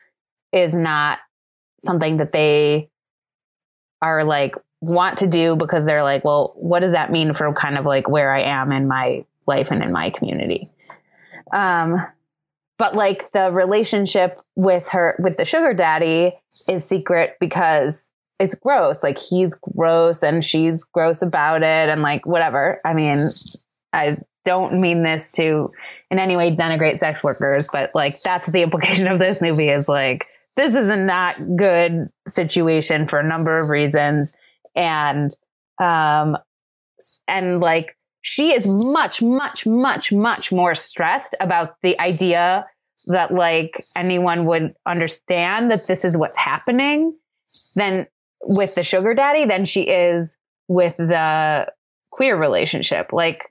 is 0.53 0.75
not 0.75 1.19
something 1.85 2.19
that 2.19 2.33
they 2.33 2.91
are 4.03 4.25
like 4.25 4.55
want 4.81 5.19
to 5.19 5.27
do 5.27 5.57
because 5.57 5.85
they're 5.85 6.03
like, 6.03 6.25
well, 6.25 6.55
what 6.57 6.81
does 6.81 6.93
that 6.93 7.13
mean 7.13 7.35
for 7.35 7.53
kind 7.53 7.77
of 7.77 7.85
like 7.85 8.09
where 8.09 8.33
I 8.33 8.43
am 8.43 8.73
in 8.73 8.89
my 8.89 9.25
life 9.47 9.71
and 9.71 9.83
in 9.83 9.93
my 9.93 10.11
community? 10.11 10.69
Um, 11.53 12.07
but 12.79 12.95
like 12.95 13.33
the 13.33 13.51
relationship 13.53 14.41
with 14.57 14.89
her, 14.89 15.17
with 15.19 15.37
the 15.37 15.45
sugar 15.45 15.75
daddy 15.75 16.33
is 16.67 16.85
secret 16.85 17.37
because 17.39 18.11
it's 18.39 18.55
gross. 18.55 19.03
Like 19.03 19.19
he's 19.19 19.55
gross 19.55 20.23
and 20.23 20.43
she's 20.43 20.85
gross 20.85 21.21
about 21.21 21.63
it 21.63 21.91
and 21.91 22.01
like 22.01 22.25
whatever. 22.25 22.81
I 22.85 22.95
mean, 22.95 23.29
I 23.93 24.17
don't 24.47 24.81
mean 24.81 25.03
this 25.03 25.31
to 25.33 25.71
in 26.11 26.19
any 26.19 26.37
way 26.37 26.57
denigrate 26.57 26.97
sex 26.97 27.23
workers, 27.23 27.69
but 27.71 27.91
like 27.95 28.21
that's 28.23 28.47
the 28.47 28.63
implication 28.63 29.07
of 29.09 29.19
this 29.19 29.43
movie 29.43 29.69
is 29.69 29.87
like, 29.87 30.27
this 30.57 30.75
is 30.75 30.91
a 30.91 30.97
not 30.97 31.37
good 31.57 32.09
situation 32.29 33.09
for 33.09 33.19
a 33.19 33.27
number 33.27 33.59
of 33.59 33.69
reasons. 33.69 34.37
And, 34.75 35.31
um, 35.81 36.37
and 37.27 37.61
like, 37.61 37.97
she 38.23 38.53
is 38.53 38.67
much, 38.67 39.23
much, 39.23 39.67
much, 39.67 40.13
much 40.13 40.53
more 40.53 40.75
stressed 40.75 41.35
about 41.41 41.77
the 41.83 41.99
idea 41.99 42.67
that 43.07 43.33
like 43.33 43.83
anyone 43.97 44.45
would 44.45 44.75
understand 44.85 45.71
that 45.71 45.87
this 45.87 46.05
is 46.05 46.19
what's 46.19 46.37
happening 46.37 47.17
than 47.75 48.07
with 48.43 48.75
the 48.75 48.85
sugar 48.85 49.15
daddy 49.15 49.45
than 49.47 49.65
she 49.65 49.83
is 49.83 50.37
with 50.69 50.97
the 50.99 51.67
queer 52.11 52.37
relationship. 52.37 53.13
Like 53.13 53.47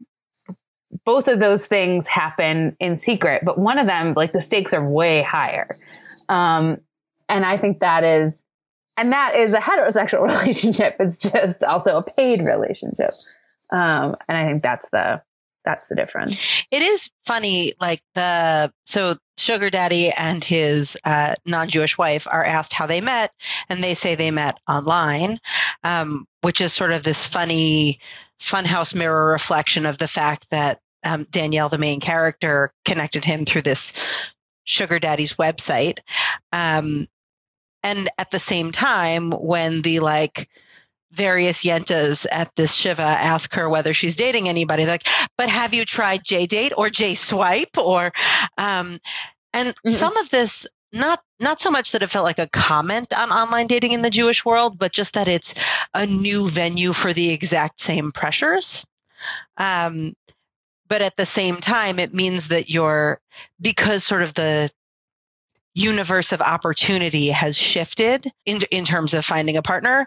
both 1.05 1.27
of 1.27 1.39
those 1.39 1.65
things 1.65 2.07
happen 2.07 2.75
in 2.79 2.97
secret, 2.97 3.43
but 3.43 3.57
one 3.57 3.79
of 3.79 3.87
them, 3.87 4.13
like 4.15 4.31
the 4.31 4.41
stakes 4.41 4.73
are 4.73 4.87
way 4.87 5.21
higher. 5.21 5.67
Um, 6.27 6.77
and 7.29 7.45
I 7.45 7.57
think 7.57 7.79
that 7.79 8.03
is, 8.03 8.43
and 8.97 9.11
that 9.11 9.35
is 9.35 9.53
a 9.53 9.59
heterosexual 9.59 10.27
relationship. 10.41 10.97
It's 10.99 11.17
just 11.17 11.63
also 11.63 11.97
a 11.97 12.03
paid 12.03 12.41
relationship. 12.41 13.11
Um, 13.71 14.15
and 14.27 14.37
I 14.37 14.47
think 14.47 14.63
that's 14.63 14.89
the, 14.89 15.21
that's 15.63 15.87
the 15.87 15.95
difference. 15.95 16.65
It 16.71 16.81
is 16.81 17.11
funny, 17.25 17.73
like 17.79 17.99
the, 18.15 18.71
so 18.85 19.15
Sugar 19.37 19.69
Daddy 19.69 20.11
and 20.11 20.43
his 20.43 20.97
uh, 21.05 21.35
non 21.45 21.69
Jewish 21.69 21.97
wife 21.97 22.27
are 22.29 22.43
asked 22.43 22.73
how 22.73 22.85
they 22.85 23.01
met, 23.01 23.31
and 23.69 23.79
they 23.79 23.93
say 23.93 24.15
they 24.15 24.31
met 24.31 24.59
online, 24.67 25.37
um, 25.83 26.25
which 26.41 26.61
is 26.61 26.73
sort 26.73 26.91
of 26.91 27.03
this 27.03 27.25
funny 27.25 27.99
funhouse 28.39 28.95
mirror 28.95 29.31
reflection 29.31 29.85
of 29.85 29.97
the 29.97 30.07
fact 30.07 30.49
that 30.49 30.79
um, 31.05 31.25
Danielle, 31.31 31.69
the 31.69 31.77
main 31.77 31.99
character, 31.99 32.71
connected 32.85 33.23
him 33.23 33.45
through 33.45 33.61
this 33.61 34.33
Sugar 34.65 34.99
Daddy's 34.99 35.33
website. 35.33 35.99
Um, 36.51 37.07
and 37.83 38.09
at 38.17 38.31
the 38.31 38.39
same 38.39 38.71
time 38.71 39.31
when 39.31 39.81
the 39.81 39.99
like 39.99 40.49
various 41.11 41.63
yentas 41.63 42.25
at 42.31 42.55
this 42.55 42.73
shiva 42.73 43.01
ask 43.01 43.53
her 43.55 43.69
whether 43.69 43.93
she's 43.93 44.15
dating 44.15 44.47
anybody 44.47 44.85
like 44.85 45.07
but 45.37 45.49
have 45.49 45.73
you 45.73 45.83
tried 45.83 46.23
JDate 46.23 46.71
or 46.77 46.87
JSwipe 46.87 47.77
or 47.77 48.11
um 48.57 48.97
and 49.53 49.69
mm-hmm. 49.69 49.89
some 49.89 50.15
of 50.17 50.29
this 50.29 50.67
not 50.93 51.21
not 51.39 51.59
so 51.59 51.71
much 51.71 51.91
that 51.91 52.03
it 52.03 52.09
felt 52.09 52.25
like 52.25 52.39
a 52.39 52.49
comment 52.49 53.13
on 53.17 53.31
online 53.31 53.67
dating 53.67 53.91
in 53.91 54.01
the 54.01 54.09
jewish 54.09 54.45
world 54.45 54.77
but 54.77 54.91
just 54.91 55.13
that 55.13 55.27
it's 55.27 55.53
a 55.93 56.05
new 56.05 56.49
venue 56.49 56.93
for 56.93 57.13
the 57.13 57.31
exact 57.31 57.79
same 57.79 58.11
pressures 58.11 58.85
um 59.57 60.13
but 60.87 61.01
at 61.01 61.17
the 61.17 61.25
same 61.25 61.55
time 61.55 61.99
it 61.99 62.13
means 62.13 62.47
that 62.49 62.69
you're 62.69 63.19
because 63.61 64.03
sort 64.03 64.21
of 64.21 64.33
the 64.35 64.69
universe 65.75 66.31
of 66.31 66.41
opportunity 66.41 67.27
has 67.29 67.57
shifted 67.57 68.25
in, 68.45 68.61
in 68.71 68.85
terms 68.85 69.13
of 69.13 69.25
finding 69.25 69.57
a 69.57 69.61
partner, 69.61 70.05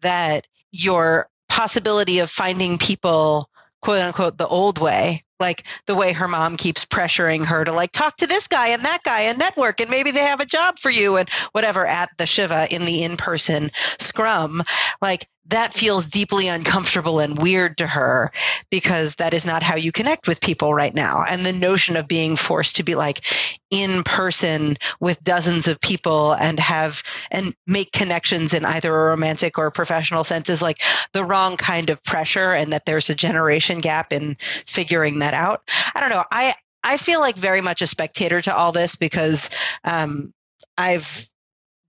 that 0.00 0.46
your 0.72 1.28
possibility 1.48 2.18
of 2.18 2.30
finding 2.30 2.78
people, 2.78 3.48
quote 3.82 4.00
unquote, 4.00 4.38
the 4.38 4.46
old 4.46 4.78
way, 4.78 5.22
like 5.40 5.64
the 5.86 5.94
way 5.94 6.12
her 6.12 6.28
mom 6.28 6.56
keeps 6.56 6.84
pressuring 6.84 7.44
her 7.44 7.64
to 7.64 7.72
like 7.72 7.92
talk 7.92 8.16
to 8.16 8.26
this 8.26 8.46
guy 8.46 8.68
and 8.68 8.82
that 8.82 9.02
guy 9.04 9.22
and 9.22 9.38
network 9.38 9.80
and 9.80 9.90
maybe 9.90 10.10
they 10.10 10.20
have 10.20 10.40
a 10.40 10.46
job 10.46 10.78
for 10.78 10.90
you 10.90 11.16
and 11.16 11.28
whatever 11.52 11.86
at 11.86 12.10
the 12.18 12.26
shiva 12.26 12.66
in 12.70 12.82
the 12.82 13.02
in-person 13.02 13.70
scrum 13.98 14.62
like 15.00 15.26
that 15.46 15.74
feels 15.74 16.06
deeply 16.06 16.46
uncomfortable 16.46 17.18
and 17.18 17.38
weird 17.38 17.76
to 17.76 17.86
her 17.86 18.30
because 18.70 19.16
that 19.16 19.34
is 19.34 19.44
not 19.44 19.62
how 19.62 19.74
you 19.74 19.90
connect 19.90 20.28
with 20.28 20.40
people 20.40 20.72
right 20.72 20.94
now. 20.94 21.24
And 21.28 21.42
the 21.42 21.52
notion 21.52 21.96
of 21.96 22.06
being 22.06 22.36
forced 22.36 22.76
to 22.76 22.84
be 22.84 22.94
like 22.94 23.24
in 23.70 24.02
person 24.04 24.76
with 25.00 25.22
dozens 25.24 25.66
of 25.66 25.80
people 25.80 26.34
and 26.34 26.60
have 26.60 27.02
and 27.30 27.54
make 27.66 27.90
connections 27.92 28.54
in 28.54 28.64
either 28.64 28.94
a 28.94 29.08
romantic 29.10 29.58
or 29.58 29.70
professional 29.70 30.22
sense 30.24 30.48
is 30.48 30.62
like 30.62 30.78
the 31.12 31.24
wrong 31.24 31.56
kind 31.56 31.90
of 31.90 32.02
pressure 32.04 32.52
and 32.52 32.72
that 32.72 32.86
there's 32.86 33.10
a 33.10 33.14
generation 33.14 33.80
gap 33.80 34.12
in 34.12 34.36
figuring 34.38 35.18
that 35.22 35.34
out. 35.34 35.62
I 35.94 36.00
don't 36.00 36.10
know. 36.10 36.24
I 36.30 36.54
I 36.84 36.96
feel 36.96 37.20
like 37.20 37.36
very 37.36 37.60
much 37.60 37.80
a 37.80 37.86
spectator 37.86 38.40
to 38.42 38.54
all 38.54 38.72
this 38.72 38.96
because 38.96 39.50
um, 39.84 40.32
I've 40.76 41.30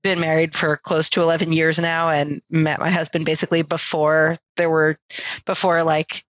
been 0.03 0.19
married 0.19 0.53
for 0.53 0.77
close 0.77 1.09
to 1.09 1.21
11 1.21 1.51
years 1.51 1.79
now 1.79 2.09
and 2.09 2.41
met 2.51 2.79
my 2.79 2.89
husband 2.89 3.25
basically 3.25 3.63
before 3.63 4.37
there 4.57 4.69
were 4.69 4.97
before 5.45 5.81
like 5.83 6.23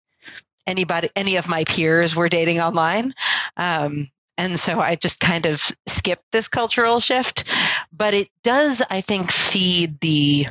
anybody 0.68 1.10
any 1.16 1.36
of 1.36 1.49
my 1.49 1.64
peers 1.66 2.16
were 2.16 2.30
dating 2.30 2.62
online 2.62 3.14
um, 3.58 4.06
and 4.38 4.60
so 4.60 4.80
i 4.80 4.95
just 4.95 5.20
kind 5.20 5.45
of 5.47 5.72
skipped 5.88 6.24
this 6.32 6.47
cultural 6.47 6.99
shift 6.99 7.51
but 7.91 8.14
it 8.14 8.30
does 8.43 8.82
i 8.91 9.01
think 9.01 9.32
feed 9.32 9.99
the 10.01 10.45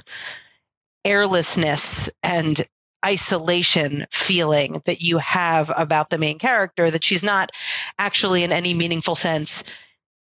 airlessness 1.05 2.11
and 2.25 2.65
isolation 3.05 4.05
feeling 4.11 4.81
that 4.87 5.01
you 5.01 5.19
have 5.19 5.73
about 5.77 6.11
the 6.11 6.19
main 6.19 6.39
character 6.39 6.91
that 6.91 7.05
she's 7.05 7.23
not 7.23 7.51
actually 7.99 8.45
in 8.45 8.53
any 8.53 8.75
meaningful 8.75 9.15
sense 9.15 9.65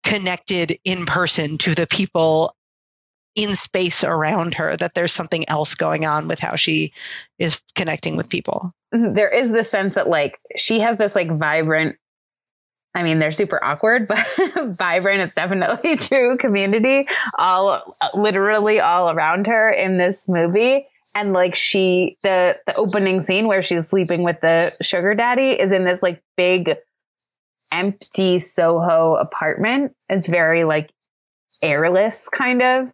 connected 0.03 0.77
in 0.85 1.05
person 1.05 1.57
to 1.57 1.75
the 1.75 1.87
people 1.87 2.53
in 3.35 3.51
space 3.51 4.03
around 4.03 4.53
her 4.53 4.75
that 4.77 4.93
there's 4.95 5.11
something 5.11 5.47
else 5.49 5.75
going 5.75 6.05
on 6.05 6.27
with 6.27 6.39
how 6.39 6.55
she 6.55 6.91
is 7.37 7.61
connecting 7.75 8.15
with 8.15 8.29
people 8.29 8.73
mm-hmm. 8.93 9.13
there 9.13 9.33
is 9.33 9.51
this 9.51 9.69
sense 9.69 9.93
that 9.93 10.07
like 10.07 10.39
she 10.57 10.79
has 10.79 10.97
this 10.97 11.15
like 11.15 11.31
vibrant 11.31 11.95
I 12.95 13.03
mean, 13.03 13.19
they're 13.19 13.31
super 13.31 13.63
awkward, 13.63 14.07
but 14.09 14.25
vibrant. 14.77 15.21
It's 15.21 15.35
definitely 15.35 15.95
true 15.97 16.37
community 16.37 17.07
all 17.37 17.95
literally 18.13 18.79
all 18.79 19.11
around 19.11 19.47
her 19.47 19.69
in 19.69 19.97
this 19.97 20.27
movie. 20.27 20.87
And 21.15 21.33
like 21.33 21.55
she, 21.55 22.17
the, 22.23 22.57
the 22.67 22.75
opening 22.75 23.21
scene 23.21 23.47
where 23.47 23.63
she's 23.63 23.87
sleeping 23.87 24.23
with 24.23 24.41
the 24.41 24.75
sugar 24.81 25.15
daddy 25.15 25.59
is 25.59 25.71
in 25.71 25.83
this 25.83 26.03
like 26.03 26.21
big 26.37 26.75
empty 27.71 28.39
Soho 28.39 29.15
apartment. 29.15 29.95
It's 30.09 30.27
very 30.27 30.63
like 30.63 30.91
airless 31.61 32.29
kind 32.29 32.61
of. 32.61 32.91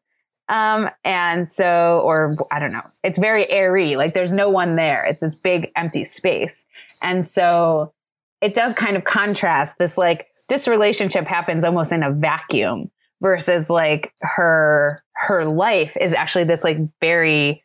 Um, 0.47 0.89
and 1.03 1.47
so, 1.47 2.01
or 2.03 2.33
I 2.51 2.59
don't 2.59 2.71
know, 2.71 2.83
it's 3.03 3.17
very 3.17 3.49
airy. 3.49 3.95
Like 3.95 4.13
there's 4.13 4.31
no 4.31 4.49
one 4.49 4.73
there. 4.73 5.03
It's 5.07 5.19
this 5.19 5.35
big 5.35 5.71
empty 5.75 6.05
space. 6.05 6.65
And 7.01 7.25
so 7.25 7.93
it 8.41 8.53
does 8.53 8.75
kind 8.75 8.95
of 8.95 9.03
contrast 9.03 9.77
this, 9.77 9.97
like, 9.97 10.27
this 10.47 10.67
relationship 10.67 11.25
happens 11.25 11.65
almost 11.65 11.91
in 11.91 12.03
a 12.03 12.11
vacuum 12.11 12.91
versus 13.21 13.69
like 13.69 14.13
her 14.21 15.01
her 15.15 15.45
life 15.45 15.97
is 15.99 16.13
actually 16.13 16.43
this 16.43 16.63
like 16.63 16.77
very 17.01 17.63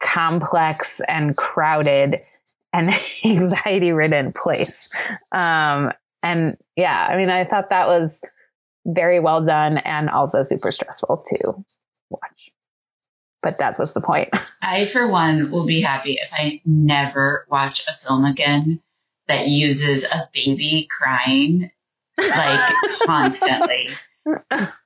complex 0.00 1.00
and 1.08 1.36
crowded 1.36 2.20
and 2.72 2.94
anxiety 3.24 3.92
ridden 3.92 4.32
place. 4.32 4.90
Um, 5.32 5.92
and 6.22 6.56
yeah, 6.76 7.08
I 7.10 7.16
mean, 7.16 7.30
I 7.30 7.44
thought 7.44 7.70
that 7.70 7.86
was 7.86 8.22
very 8.86 9.20
well 9.20 9.42
done 9.42 9.78
and 9.78 10.10
also 10.10 10.42
super 10.42 10.72
stressful 10.72 11.22
to 11.26 11.52
watch. 12.10 12.50
But 13.42 13.58
that 13.58 13.78
was 13.78 13.92
the 13.92 14.00
point. 14.00 14.30
I, 14.62 14.86
for 14.86 15.06
one, 15.10 15.50
will 15.50 15.66
be 15.66 15.82
happy 15.82 16.14
if 16.14 16.30
I 16.32 16.60
never 16.64 17.46
watch 17.50 17.86
a 17.86 17.92
film 17.92 18.24
again 18.24 18.80
that 19.28 19.48
uses 19.48 20.04
a 20.04 20.28
baby 20.32 20.88
crying 20.90 21.70
like 22.18 22.70
constantly. 23.06 23.88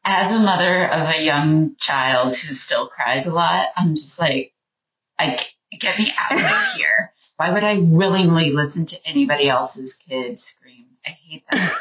As 0.04 0.36
a 0.36 0.42
mother 0.42 0.88
of 0.88 1.08
a 1.14 1.24
young 1.24 1.76
child 1.76 2.34
who 2.34 2.52
still 2.54 2.88
cries 2.88 3.26
a 3.28 3.34
lot, 3.34 3.68
I'm 3.76 3.94
just 3.94 4.18
like, 4.18 4.52
I 5.18 5.38
get 5.78 5.98
me 5.98 6.10
out 6.18 6.38
of 6.38 6.72
here. 6.76 7.12
Why 7.36 7.50
would 7.50 7.64
I 7.64 7.78
willingly 7.78 8.52
listen 8.52 8.86
to 8.86 8.96
anybody 9.06 9.48
else's 9.48 9.94
kid 9.94 10.38
scream? 10.38 10.86
I 11.06 11.10
hate 11.10 11.44
that. 11.50 11.76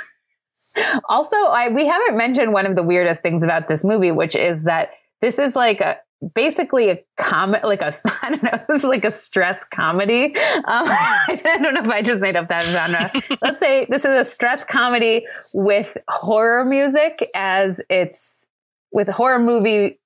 also, 1.09 1.35
I, 1.35 1.69
we 1.69 1.87
haven't 1.87 2.17
mentioned 2.17 2.53
one 2.53 2.65
of 2.65 2.75
the 2.75 2.83
weirdest 2.83 3.21
things 3.21 3.43
about 3.43 3.67
this 3.67 3.83
movie, 3.83 4.11
which 4.11 4.35
is 4.35 4.63
that 4.63 4.91
this 5.21 5.39
is 5.39 5.55
like 5.55 5.81
a 5.81 5.97
basically 6.33 6.89
a 6.89 6.99
comet, 7.17 7.63
like 7.63 7.81
a 7.81 7.91
I 8.21 8.29
don't 8.29 8.43
know, 8.43 8.59
this 8.67 8.83
is 8.83 8.87
like 8.87 9.05
a 9.05 9.11
stress 9.11 9.65
comedy. 9.65 10.25
Um, 10.25 10.85
I 10.87 11.59
don't 11.61 11.73
know 11.73 11.81
if 11.81 11.89
I 11.89 12.01
just 12.01 12.21
made 12.21 12.35
up 12.35 12.47
that 12.49 12.61
genre. 12.61 13.37
Let's 13.41 13.59
say 13.59 13.85
this 13.89 14.05
is 14.05 14.11
a 14.11 14.25
stress 14.25 14.63
comedy 14.63 15.25
with 15.53 15.95
horror 16.07 16.65
music 16.65 17.27
as 17.35 17.81
its 17.89 18.47
with 18.91 19.07
horror 19.07 19.39
movie 19.39 19.99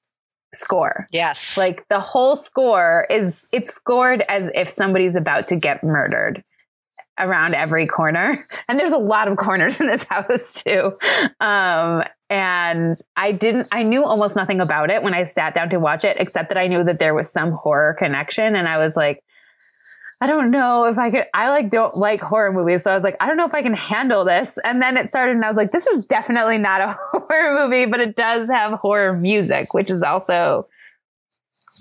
score. 0.54 1.06
Yes. 1.12 1.58
Like 1.58 1.88
the 1.90 2.00
whole 2.00 2.36
score 2.36 3.08
is 3.10 3.48
it's 3.52 3.74
scored 3.74 4.24
as 4.28 4.52
if 4.54 4.68
somebody's 4.68 5.16
about 5.16 5.48
to 5.48 5.56
get 5.56 5.84
murdered 5.84 6.44
around 7.20 7.56
every 7.56 7.88
corner. 7.88 8.36
And 8.68 8.80
there's 8.80 8.92
a 8.92 8.98
lot 8.98 9.28
of 9.28 9.38
corners 9.38 9.82
in 9.82 9.88
this 9.88 10.04
house 10.10 10.64
too. 10.64 10.94
Um, 11.42 12.04
and 12.30 12.96
I 13.18 13.34
didn't, 13.34 13.68
I 13.74 13.84
knew 13.84 14.06
almost 14.06 14.38
nothing 14.38 14.62
about 14.62 14.90
it 14.90 15.04
when 15.04 15.14
I 15.14 15.24
sat 15.24 15.54
down 15.54 15.70
to 15.72 15.80
watch 15.80 16.06
it, 16.06 16.16
except 16.20 16.48
that 16.50 16.58
I 16.58 16.68
knew 16.68 16.84
that 16.86 17.00
there 17.00 17.14
was 17.14 17.30
some 17.30 17.52
horror 17.52 17.96
connection. 18.00 18.56
And 18.56 18.70
I 18.70 18.78
was 18.78 18.96
like, 18.96 19.22
I 20.22 20.28
don't 20.28 20.52
know 20.52 20.86
if 20.86 21.00
I 21.00 21.10
could, 21.10 21.26
I 21.34 21.50
like 21.50 21.72
don't 21.72 21.96
like 21.96 22.22
horror 22.22 22.54
movies. 22.54 22.84
So 22.84 22.92
I 22.92 22.94
was 22.94 23.04
like, 23.04 23.18
I 23.20 23.26
don't 23.26 23.38
know 23.38 23.48
if 23.48 23.56
I 23.56 23.64
can 23.64 23.74
handle 23.74 24.24
this. 24.24 24.60
And 24.64 24.80
then 24.80 24.96
it 24.96 25.10
started 25.10 25.36
and 25.36 25.44
I 25.44 25.48
was 25.48 25.58
like, 25.58 25.72
this 25.72 25.88
is 25.88 26.06
definitely 26.06 26.60
not 26.60 26.80
a 26.80 26.96
horror 27.12 27.68
movie, 27.68 27.88
but 27.88 28.00
it 28.00 28.16
does 28.16 28.48
have 28.48 28.80
horror 28.80 29.14
music, 29.14 29.74
which 29.74 29.90
is 29.90 30.04
also 30.04 30.68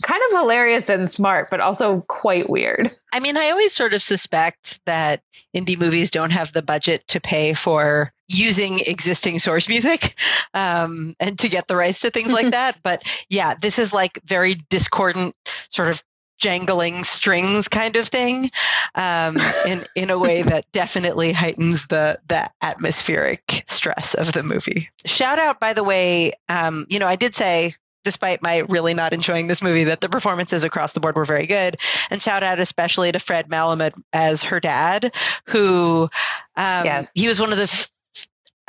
kind 0.03 0.23
of 0.31 0.39
hilarious 0.39 0.89
and 0.89 1.11
smart, 1.11 1.49
but 1.51 1.61
also 1.61 2.03
quite 2.09 2.49
weird. 2.49 2.89
I 3.13 3.21
mean, 3.21 3.37
I 3.37 3.51
always 3.51 3.75
sort 3.75 3.93
of 3.93 4.01
suspect 4.01 4.81
that 4.87 5.23
indie 5.55 5.79
movies 5.79 6.11
don't 6.11 6.33
have 6.33 6.53
the 6.53 6.63
budget 6.63 7.07
to 7.09 7.21
pay 7.21 7.53
for 7.53 8.13
using 8.29 8.79
existing 8.87 9.39
source 9.39 9.69
music 9.69 10.15
um, 10.55 11.15
and 11.21 11.39
to 11.41 11.49
get 11.49 11.67
the 11.69 11.77
rights 11.77 12.01
to 12.01 12.11
things 12.11 12.33
like 12.33 12.51
that. 12.53 12.81
But 12.83 13.03
yeah, 13.29 13.55
this 13.61 13.79
is 13.79 13.93
like 13.93 14.19
very 14.25 14.57
discordant, 14.71 15.35
sort 15.71 15.89
of 15.89 16.03
jangling 16.41 17.05
strings 17.05 17.69
kind 17.69 17.97
of 17.97 18.09
thing 18.09 18.51
um, 18.95 19.37
in 19.67 19.85
in 19.95 20.11
a 20.11 20.19
way 20.19 20.43
that 20.43 20.65
definitely 20.73 21.33
heightens 21.33 21.87
the 21.87 22.19
the 22.29 22.51
atmospheric 22.63 23.63
stress 23.67 24.15
of 24.15 24.33
the 24.33 24.43
movie. 24.43 24.89
Shout 25.05 25.39
out, 25.39 25.61
by 25.61 25.73
the 25.73 25.85
way, 25.85 26.33
um, 26.49 26.87
you 26.89 26.99
know, 26.99 27.07
I 27.07 27.17
did 27.17 27.35
say 27.35 27.75
despite 28.05 28.43
my 28.43 28.59
really 28.69 28.95
not 28.95 29.13
enjoying 29.13 29.47
this 29.47 29.63
movie, 29.63 29.85
that 29.85 30.01
the 30.01 30.09
performances 30.09 30.65
across 30.65 30.93
the 30.93 31.01
board 31.01 31.17
were 31.17 31.25
very 31.25 31.47
good. 31.47 31.77
And 32.11 32.21
shout 32.21 32.43
out 32.43 32.59
especially 32.59 33.13
to 33.13 33.19
Fred 33.19 33.49
Melamed 33.49 33.93
as 34.13 34.45
her 34.45 34.61
dad, 34.61 35.15
who 35.47 36.09
um, 36.57 36.85
yes. 36.85 37.11
he 37.15 37.29
was 37.29 37.41
one 37.41 37.53
of 37.53 37.59
the. 37.59 37.65
F- 37.65 37.91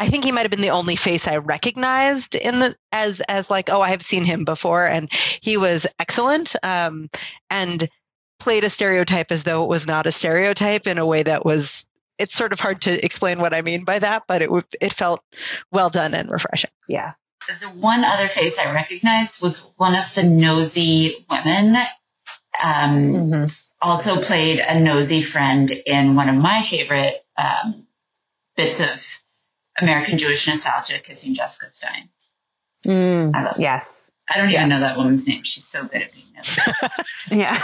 I 0.02 0.08
think 0.08 0.24
he 0.24 0.32
might 0.32 0.42
have 0.42 0.50
been 0.50 0.62
the 0.62 0.72
only 0.72 0.96
face 0.96 1.28
I 1.28 1.38
recognized 1.38 2.34
in 2.34 2.58
the 2.58 2.76
as 2.92 3.22
as 3.30 3.52
like 3.52 3.70
oh 3.70 3.82
I 3.82 3.90
have 3.90 4.02
seen 4.02 4.26
him 4.26 4.46
before, 4.46 4.88
and 4.88 5.08
he 5.42 5.58
was 5.58 5.86
excellent 6.00 6.56
um, 6.64 7.08
and 7.52 7.88
played 8.40 8.64
a 8.64 8.70
stereotype 8.72 9.32
as 9.32 9.44
though 9.44 9.64
it 9.64 9.70
was 9.70 9.86
not 9.86 10.08
a 10.08 10.12
stereotype 10.12 10.88
in 10.88 10.98
a 10.98 11.06
way 11.06 11.22
that 11.22 11.46
was 11.46 11.86
it's 12.18 12.34
sort 12.34 12.52
of 12.52 12.60
hard 12.60 12.82
to 12.82 13.06
explain 13.06 13.40
what 13.40 13.54
I 13.54 13.62
mean 13.62 13.84
by 13.84 14.00
that, 14.00 14.24
but 14.28 14.42
it 14.42 14.50
it 14.82 14.92
felt 14.92 15.24
well 15.72 15.92
done 15.92 16.16
and 16.16 16.32
refreshing. 16.32 16.72
Yeah, 16.90 17.12
the 17.60 17.68
one 17.68 18.04
other 18.04 18.28
face 18.28 18.58
I 18.58 18.74
recognized 18.74 19.40
was 19.40 19.72
one 19.78 19.94
of 19.94 20.12
the 20.16 20.24
nosy 20.24 21.28
women. 21.30 21.76
Um, 21.76 22.92
mm-hmm. 22.92 23.44
Also 23.84 24.20
played 24.20 24.62
a 24.68 24.80
nosy 24.80 25.22
friend 25.22 25.70
in 25.70 26.16
one 26.16 26.28
of 26.28 26.36
my 26.36 26.64
favorite 26.64 27.24
um, 27.38 27.86
bits 28.56 28.80
of 28.80 29.21
American 29.82 30.18
Jewish 30.18 30.48
nostalgia, 30.48 31.00
Kissing 31.00 31.34
Jessica 31.36 31.72
Stein. 31.72 32.10
Mm, 32.86 33.36
I 33.36 33.44
love 33.44 33.56
yes. 33.60 34.12
I 34.30 34.38
don't 34.38 34.50
even 34.50 34.70
know 34.70 34.80
that 34.80 34.98
woman's 34.98 35.28
name. 35.28 35.44
She's 35.44 35.66
so 35.66 35.86
good 35.86 36.04
at 36.04 36.14
being 36.14 36.26
nosy. 36.36 36.72
yeah. 37.32 37.62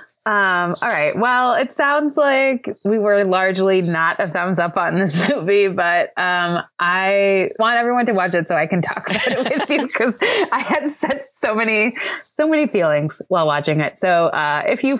Um, 0.26 0.74
all 0.82 0.88
right. 0.88 1.16
Well, 1.16 1.54
it 1.54 1.76
sounds 1.76 2.16
like 2.16 2.76
we 2.84 2.98
were 2.98 3.22
largely 3.22 3.80
not 3.80 4.18
a 4.18 4.26
thumbs 4.26 4.58
up 4.58 4.76
on 4.76 4.98
this 4.98 5.28
movie, 5.28 5.68
but 5.68 6.08
um, 6.18 6.64
I 6.80 7.50
want 7.60 7.76
everyone 7.76 8.06
to 8.06 8.12
watch 8.12 8.34
it 8.34 8.48
so 8.48 8.56
I 8.56 8.66
can 8.66 8.82
talk 8.82 9.08
about 9.08 9.28
it 9.28 9.38
with 9.38 9.70
you 9.70 9.86
because 9.86 10.18
I 10.50 10.64
had 10.66 10.88
such 10.88 11.20
so 11.20 11.54
many 11.54 11.96
so 12.24 12.48
many 12.48 12.66
feelings 12.66 13.22
while 13.28 13.46
watching 13.46 13.78
it. 13.78 13.98
So 13.98 14.26
uh, 14.26 14.64
if 14.66 14.82
you 14.82 14.98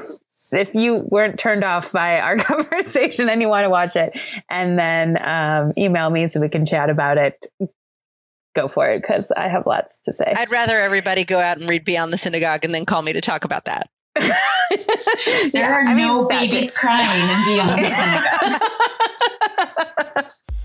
if 0.53 0.75
you 0.75 1.05
weren't 1.09 1.39
turned 1.39 1.65
off 1.65 1.93
by 1.93 2.21
our 2.21 2.37
conversation 2.39 3.29
and 3.29 3.41
you 3.41 3.49
want 3.49 3.65
to 3.65 3.71
watch 3.71 3.97
it, 3.97 4.19
and 4.51 4.79
then 4.79 5.19
um, 5.23 5.73
email 5.77 6.11
me 6.11 6.27
so 6.27 6.41
we 6.41 6.49
can 6.49 6.67
chat 6.67 6.91
about 6.91 7.19
it, 7.19 7.47
go 8.55 8.69
for 8.69 8.89
it 8.89 9.03
because 9.03 9.31
I 9.31 9.49
have 9.49 9.67
lots 9.67 10.01
to 10.01 10.13
say. 10.13 10.33
I'd 10.37 10.51
rather 10.51 10.79
everybody 10.79 11.25
go 11.25 11.39
out 11.39 11.59
and 11.59 11.69
read 11.69 11.85
Beyond 11.85 12.13
the 12.13 12.19
Synagogue 12.19 12.65
and 12.65 12.75
then 12.75 12.85
call 12.85 13.03
me 13.03 13.13
to 13.13 13.21
talk 13.21 13.45
about 13.45 13.67
that. 13.67 13.89
there 14.17 14.31
yeah, 15.53 15.73
are 15.73 15.89
I 15.89 15.95
no 15.95 16.21
mean, 16.21 16.29
babies 16.29 16.77
crying 16.77 17.01
in 17.03 17.45
Beyond 17.47 17.85
the 17.85 17.91
Synagogue. 17.91 18.63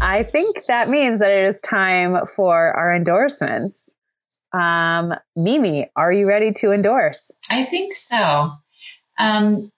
I 0.00 0.24
think 0.24 0.64
that 0.66 0.88
means 0.88 1.20
that 1.20 1.30
it 1.30 1.44
is 1.44 1.60
time 1.60 2.26
for 2.26 2.72
our 2.72 2.94
endorsements. 2.94 3.96
Um, 4.52 5.14
Mimi, 5.36 5.90
are 5.96 6.12
you 6.12 6.28
ready 6.28 6.52
to 6.52 6.72
endorse? 6.72 7.32
I 7.50 7.64
think 7.64 7.94
so. 7.94 8.52
Um, 9.18 9.70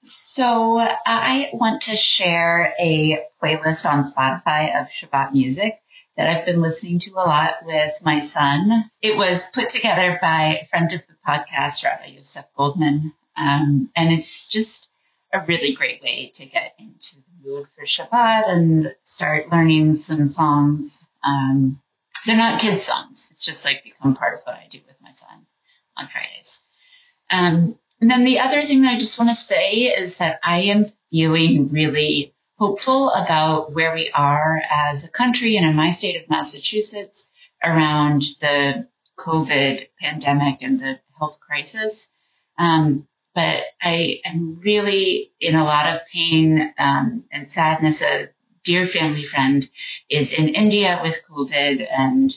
so 0.00 0.78
I 0.78 1.48
want 1.54 1.82
to 1.82 1.96
share 1.96 2.74
a 2.78 3.24
playlist 3.42 3.90
on 3.90 4.02
Spotify 4.02 4.80
of 4.80 4.88
Shabbat 4.88 5.32
music 5.32 5.80
that 6.16 6.28
I've 6.28 6.44
been 6.44 6.60
listening 6.60 6.98
to 7.00 7.12
a 7.12 7.24
lot 7.24 7.54
with 7.64 7.92
my 8.02 8.18
son. 8.18 8.84
It 9.00 9.16
was 9.16 9.50
put 9.50 9.68
together 9.68 10.18
by 10.20 10.60
a 10.62 10.66
friend 10.66 10.92
of 10.92 11.06
the 11.06 11.14
podcast, 11.26 11.84
Rabbi 11.84 12.06
Yosef 12.16 12.44
Goldman. 12.56 13.14
Um, 13.36 13.90
and 13.96 14.12
it's 14.12 14.50
just 14.50 14.90
a 15.32 15.40
really 15.40 15.74
great 15.74 16.02
way 16.02 16.30
to 16.34 16.46
get 16.46 16.74
into 16.78 17.16
the 17.16 17.48
mood 17.48 17.66
for 17.74 17.84
Shabbat 17.84 18.48
and 18.48 18.94
start 19.00 19.50
learning 19.50 19.94
some 19.94 20.28
songs. 20.28 21.10
Um, 21.24 21.80
they're 22.26 22.36
not 22.36 22.60
kids 22.60 22.82
songs. 22.82 23.28
It's 23.32 23.44
just 23.44 23.64
like 23.64 23.84
become 23.84 24.16
part 24.16 24.34
of 24.34 24.40
what 24.44 24.56
I 24.56 24.66
do 24.70 24.80
with 24.86 25.00
my 25.02 25.10
son 25.10 25.46
on 25.96 26.06
Fridays. 26.06 26.62
Um, 27.30 27.78
and 28.00 28.10
then 28.10 28.24
the 28.24 28.40
other 28.40 28.62
thing 28.62 28.82
that 28.82 28.94
I 28.94 28.98
just 28.98 29.18
want 29.18 29.30
to 29.30 29.36
say 29.36 29.84
is 29.84 30.18
that 30.18 30.40
I 30.42 30.62
am 30.62 30.86
feeling 31.10 31.70
really 31.70 32.34
hopeful 32.58 33.10
about 33.10 33.72
where 33.72 33.94
we 33.94 34.10
are 34.10 34.60
as 34.70 35.06
a 35.06 35.10
country 35.10 35.56
and 35.56 35.66
in 35.66 35.76
my 35.76 35.90
state 35.90 36.20
of 36.22 36.30
Massachusetts 36.30 37.30
around 37.62 38.22
the 38.40 38.88
COVID 39.18 39.88
pandemic 40.00 40.62
and 40.62 40.78
the 40.78 41.00
health 41.18 41.40
crisis. 41.40 42.10
Um, 42.58 43.06
but 43.34 43.64
I 43.82 44.20
am 44.24 44.60
really 44.60 45.32
in 45.40 45.56
a 45.56 45.64
lot 45.64 45.92
of 45.92 46.06
pain 46.06 46.72
um, 46.78 47.24
and 47.32 47.48
sadness. 47.48 48.02
A 48.02 48.28
dear 48.64 48.86
family 48.86 49.24
friend 49.24 49.68
is 50.10 50.38
in 50.38 50.48
India 50.48 51.00
with 51.02 51.24
COVID, 51.30 51.86
and 51.90 52.30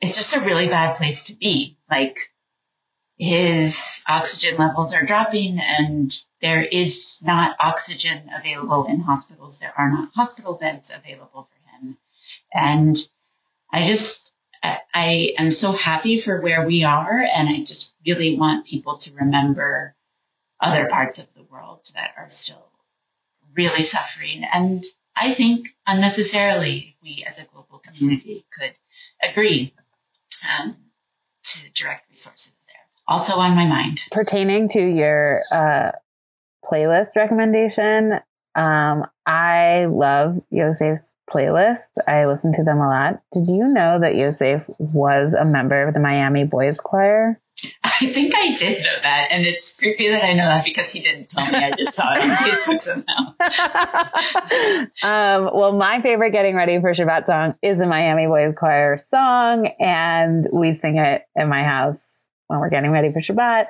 it's 0.00 0.16
just 0.16 0.36
a 0.36 0.44
really 0.44 0.68
bad 0.68 0.96
place 0.96 1.24
to 1.24 1.34
be. 1.34 1.76
Like 1.90 2.18
his 3.16 4.04
oxygen 4.08 4.58
levels 4.58 4.92
are 4.94 5.06
dropping 5.06 5.60
and 5.60 6.12
there 6.40 6.62
is 6.62 7.22
not 7.24 7.56
oxygen 7.60 8.30
available 8.36 8.86
in 8.86 9.00
hospitals. 9.00 9.58
There 9.58 9.72
are 9.76 9.90
not 9.90 10.12
hospital 10.14 10.54
beds 10.54 10.92
available 10.94 11.48
for 11.50 11.86
him. 11.86 11.96
And 12.52 12.96
I 13.70 13.86
just, 13.86 14.34
I 14.62 15.34
am 15.38 15.52
so 15.52 15.72
happy 15.72 16.18
for 16.20 16.40
where 16.40 16.66
we 16.66 16.84
are. 16.84 17.18
And 17.18 17.48
I 17.48 17.58
just 17.58 17.96
really 18.04 18.36
want 18.36 18.66
people 18.66 18.96
to 18.98 19.14
remember 19.14 19.94
other 20.60 20.88
parts 20.88 21.18
of 21.18 21.32
the 21.34 21.44
world 21.44 21.88
that 21.94 22.14
are 22.16 22.28
still 22.28 22.68
really 23.54 23.82
suffering. 23.82 24.42
And 24.52 24.82
I 25.16 25.32
think 25.32 25.68
unnecessarily, 25.86 26.96
we 27.02 27.24
as 27.26 27.38
a 27.38 27.46
global 27.46 27.78
community 27.78 28.44
could 28.52 28.74
agree 29.22 29.72
um, 30.58 30.76
to 31.42 31.72
direct 31.72 32.10
resources 32.10 32.54
there. 32.66 32.76
Also 33.06 33.38
on 33.38 33.54
my 33.54 33.66
mind. 33.66 34.00
Pertaining 34.10 34.68
to 34.68 34.80
your 34.80 35.40
uh, 35.52 35.92
playlist 36.64 37.16
recommendation, 37.16 38.20
um, 38.56 39.04
I 39.26 39.86
love 39.86 40.40
Yosef's 40.50 41.14
playlists. 41.28 41.98
I 42.06 42.24
listen 42.26 42.52
to 42.52 42.64
them 42.64 42.78
a 42.78 42.88
lot. 42.88 43.20
Did 43.32 43.48
you 43.48 43.72
know 43.72 43.98
that 44.00 44.16
Yosef 44.16 44.64
was 44.78 45.34
a 45.34 45.44
member 45.44 45.86
of 45.86 45.94
the 45.94 46.00
Miami 46.00 46.44
Boys 46.44 46.80
Choir? 46.80 47.40
I 47.84 48.06
think 48.06 48.34
I 48.36 48.54
did 48.54 48.82
know 48.82 48.96
that, 49.02 49.28
and 49.30 49.46
it's 49.46 49.76
creepy 49.76 50.08
that 50.08 50.24
I 50.24 50.32
know 50.32 50.44
that 50.46 50.64
because 50.64 50.92
he 50.92 51.00
didn't 51.00 51.28
tell 51.30 51.44
me. 51.44 51.58
I 51.58 51.70
just 51.72 51.92
saw 51.92 52.14
it 52.14 52.22
on 52.22 52.30
Facebook 52.30 52.80
somehow. 55.00 55.44
um, 55.44 55.50
well, 55.54 55.72
my 55.72 56.00
favorite 56.00 56.32
getting 56.32 56.56
ready 56.56 56.80
for 56.80 56.92
Shabbat 56.92 57.26
song 57.26 57.54
is 57.62 57.80
a 57.80 57.86
Miami 57.86 58.26
Boys 58.26 58.52
Choir 58.56 58.96
song, 58.96 59.68
and 59.78 60.44
we 60.52 60.72
sing 60.72 60.98
it 60.98 61.22
in 61.36 61.48
my 61.48 61.62
house 61.62 62.28
when 62.48 62.60
we're 62.60 62.70
getting 62.70 62.90
ready 62.90 63.12
for 63.12 63.20
Shabbat. 63.20 63.66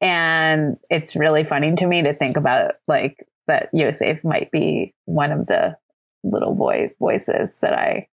And 0.00 0.76
it's 0.90 1.16
really 1.16 1.44
funny 1.44 1.74
to 1.76 1.86
me 1.86 2.02
to 2.02 2.12
think 2.12 2.36
about 2.36 2.74
like 2.86 3.26
that 3.46 3.70
Yosef 3.72 4.22
might 4.24 4.50
be 4.50 4.94
one 5.06 5.32
of 5.32 5.46
the 5.46 5.76
little 6.22 6.54
boy 6.54 6.90
voices 6.98 7.58
that 7.60 7.72
I 7.72 8.08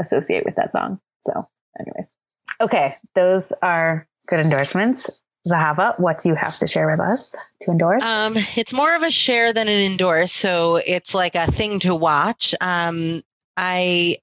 associate 0.00 0.44
with 0.44 0.56
that 0.56 0.72
song. 0.72 1.00
So, 1.20 1.46
anyways, 1.78 2.16
okay, 2.60 2.94
those 3.14 3.52
are 3.62 4.06
good 4.26 4.40
endorsements. 4.40 5.22
Zahava, 5.46 5.98
what 6.00 6.20
do 6.20 6.30
you 6.30 6.34
have 6.34 6.56
to 6.58 6.66
share 6.66 6.90
with 6.90 7.00
us 7.00 7.30
to 7.62 7.70
endorse? 7.70 8.02
Um, 8.02 8.32
it's 8.56 8.72
more 8.72 8.94
of 8.94 9.02
a 9.02 9.10
share 9.10 9.52
than 9.52 9.68
an 9.68 9.92
endorse, 9.92 10.32
so 10.32 10.80
it's 10.86 11.14
like 11.14 11.34
a 11.34 11.46
thing 11.46 11.80
to 11.80 11.94
watch. 11.94 12.54
Um, 12.60 13.20
I 13.56 14.16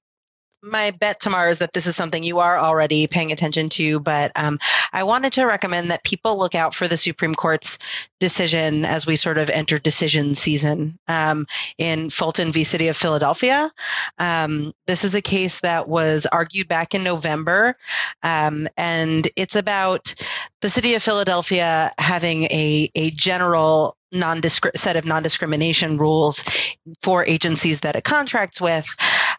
my 0.62 0.92
bet 0.92 1.20
tomorrow 1.20 1.50
is 1.50 1.58
that 1.58 1.72
this 1.72 1.86
is 1.86 1.96
something 1.96 2.22
you 2.22 2.38
are 2.38 2.58
already 2.58 3.06
paying 3.06 3.32
attention 3.32 3.68
to, 3.70 4.00
but 4.00 4.30
um, 4.36 4.58
I 4.92 5.02
wanted 5.02 5.32
to 5.34 5.44
recommend 5.44 5.90
that 5.90 6.04
people 6.04 6.38
look 6.38 6.54
out 6.54 6.74
for 6.74 6.86
the 6.86 6.96
Supreme 6.96 7.34
Court's 7.34 7.78
decision 8.20 8.84
as 8.84 9.06
we 9.06 9.16
sort 9.16 9.38
of 9.38 9.50
enter 9.50 9.78
decision 9.78 10.34
season 10.34 10.96
um, 11.08 11.46
in 11.78 12.10
Fulton 12.10 12.52
v. 12.52 12.62
City 12.62 12.88
of 12.88 12.96
Philadelphia. 12.96 13.70
Um, 14.18 14.72
this 14.86 15.04
is 15.04 15.14
a 15.14 15.22
case 15.22 15.60
that 15.60 15.88
was 15.88 16.26
argued 16.26 16.68
back 16.68 16.94
in 16.94 17.02
November, 17.02 17.74
um, 18.22 18.68
and 18.76 19.28
it's 19.36 19.56
about 19.56 20.14
the 20.60 20.70
City 20.70 20.94
of 20.94 21.02
Philadelphia 21.02 21.90
having 21.98 22.44
a, 22.44 22.88
a 22.94 23.10
general 23.10 23.96
set 24.74 24.96
of 24.96 25.04
non-discrimination 25.04 25.98
rules 25.98 26.44
for 27.02 27.24
agencies 27.26 27.80
that 27.80 27.96
it 27.96 28.04
contracts 28.04 28.60
with, 28.60 28.86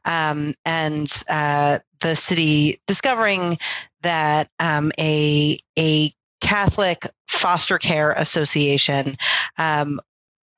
um, 0.06 0.54
and 0.66 1.12
uh, 1.30 1.80
the 2.02 2.16
city 2.16 2.82
discovering 2.88 3.58
that 4.02 4.50
um, 4.60 4.92
a 5.00 5.58
a 5.78 6.12
Catholic 6.42 7.08
foster 7.28 7.78
care 7.78 8.12
association 8.12 9.16
um, 9.58 10.00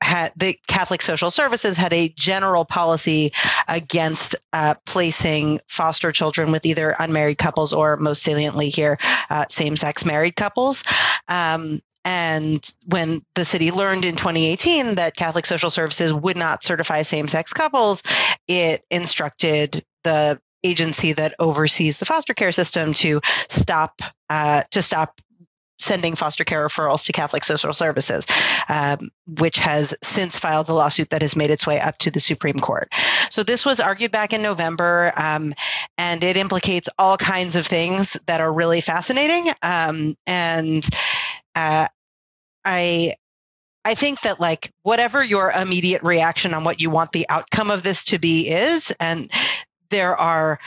had 0.02 0.32
the 0.36 0.58
Catholic 0.68 1.02
Social 1.02 1.32
Services 1.32 1.78
had 1.78 1.94
a 1.94 2.10
general 2.10 2.66
policy 2.66 3.32
against 3.68 4.36
uh, 4.54 4.76
placing 4.86 5.60
foster 5.68 6.12
children 6.12 6.52
with 6.52 6.66
either 6.66 6.96
unmarried 7.00 7.38
couples 7.38 7.72
or, 7.74 7.98
most 7.98 8.22
saliently 8.24 8.70
here, 8.70 8.98
uh, 9.30 9.46
same-sex 9.50 10.06
married 10.06 10.36
couples. 10.36 10.84
Um, 11.28 11.80
and 12.06 12.64
when 12.86 13.22
the 13.34 13.44
city 13.44 13.72
learned 13.72 14.06
in 14.06 14.16
2018 14.16 14.96
that 14.96 15.16
Catholic 15.16 15.46
Social 15.46 15.72
Services 15.72 16.14
would 16.14 16.38
not 16.38 16.64
certify 16.64 17.02
same-sex 17.02 17.52
couples, 17.52 18.04
it 18.48 18.84
instructed 18.92 19.84
the 20.04 20.40
agency 20.64 21.14
that 21.14 21.34
oversees 21.40 22.00
the 22.00 22.06
foster 22.06 22.34
care 22.34 22.52
system 22.52 22.94
to 22.94 23.20
stop 23.50 24.02
uh, 24.30 24.64
to 24.72 24.82
stop 24.82 25.20
sending 25.78 26.16
foster 26.16 26.44
care 26.44 26.66
referrals 26.66 27.06
to 27.06 27.12
Catholic 27.12 27.44
Social 27.44 27.74
Services, 27.74 28.26
um, 28.70 29.10
which 29.40 29.58
has 29.58 29.96
since 30.02 30.40
filed 30.40 30.70
a 30.70 30.74
lawsuit 30.74 31.10
that 31.10 31.22
has 31.22 31.36
made 31.36 31.50
its 31.50 31.68
way 31.68 31.80
up 31.80 31.98
to 31.98 32.10
the 32.10 32.20
Supreme 32.20 32.60
Court. 32.60 32.88
So 33.30 33.44
this 33.44 33.66
was 33.66 33.80
argued 33.80 34.12
back 34.12 34.32
in 34.32 34.42
November, 34.42 35.12
um, 35.18 35.54
and 35.98 36.24
it 36.24 36.38
implicates 36.38 36.88
all 36.98 37.18
kinds 37.18 37.56
of 37.56 37.66
things 37.66 38.18
that 38.28 38.40
are 38.40 38.54
really 38.54 38.80
fascinating. 38.80 39.52
Um, 39.62 40.16
and 40.26 40.88
uh, 41.56 41.88
I 42.66 43.14
I 43.86 43.94
think 43.94 44.22
that 44.22 44.40
like 44.40 44.72
whatever 44.82 45.24
your 45.24 45.52
immediate 45.52 46.02
reaction 46.02 46.54
on 46.54 46.64
what 46.64 46.82
you 46.82 46.90
want 46.90 47.12
the 47.12 47.28
outcome 47.30 47.70
of 47.70 47.84
this 47.84 48.04
to 48.06 48.20
be 48.20 48.50
is, 48.50 48.94
and 49.00 49.30
there 49.92 50.16
are 50.16 50.60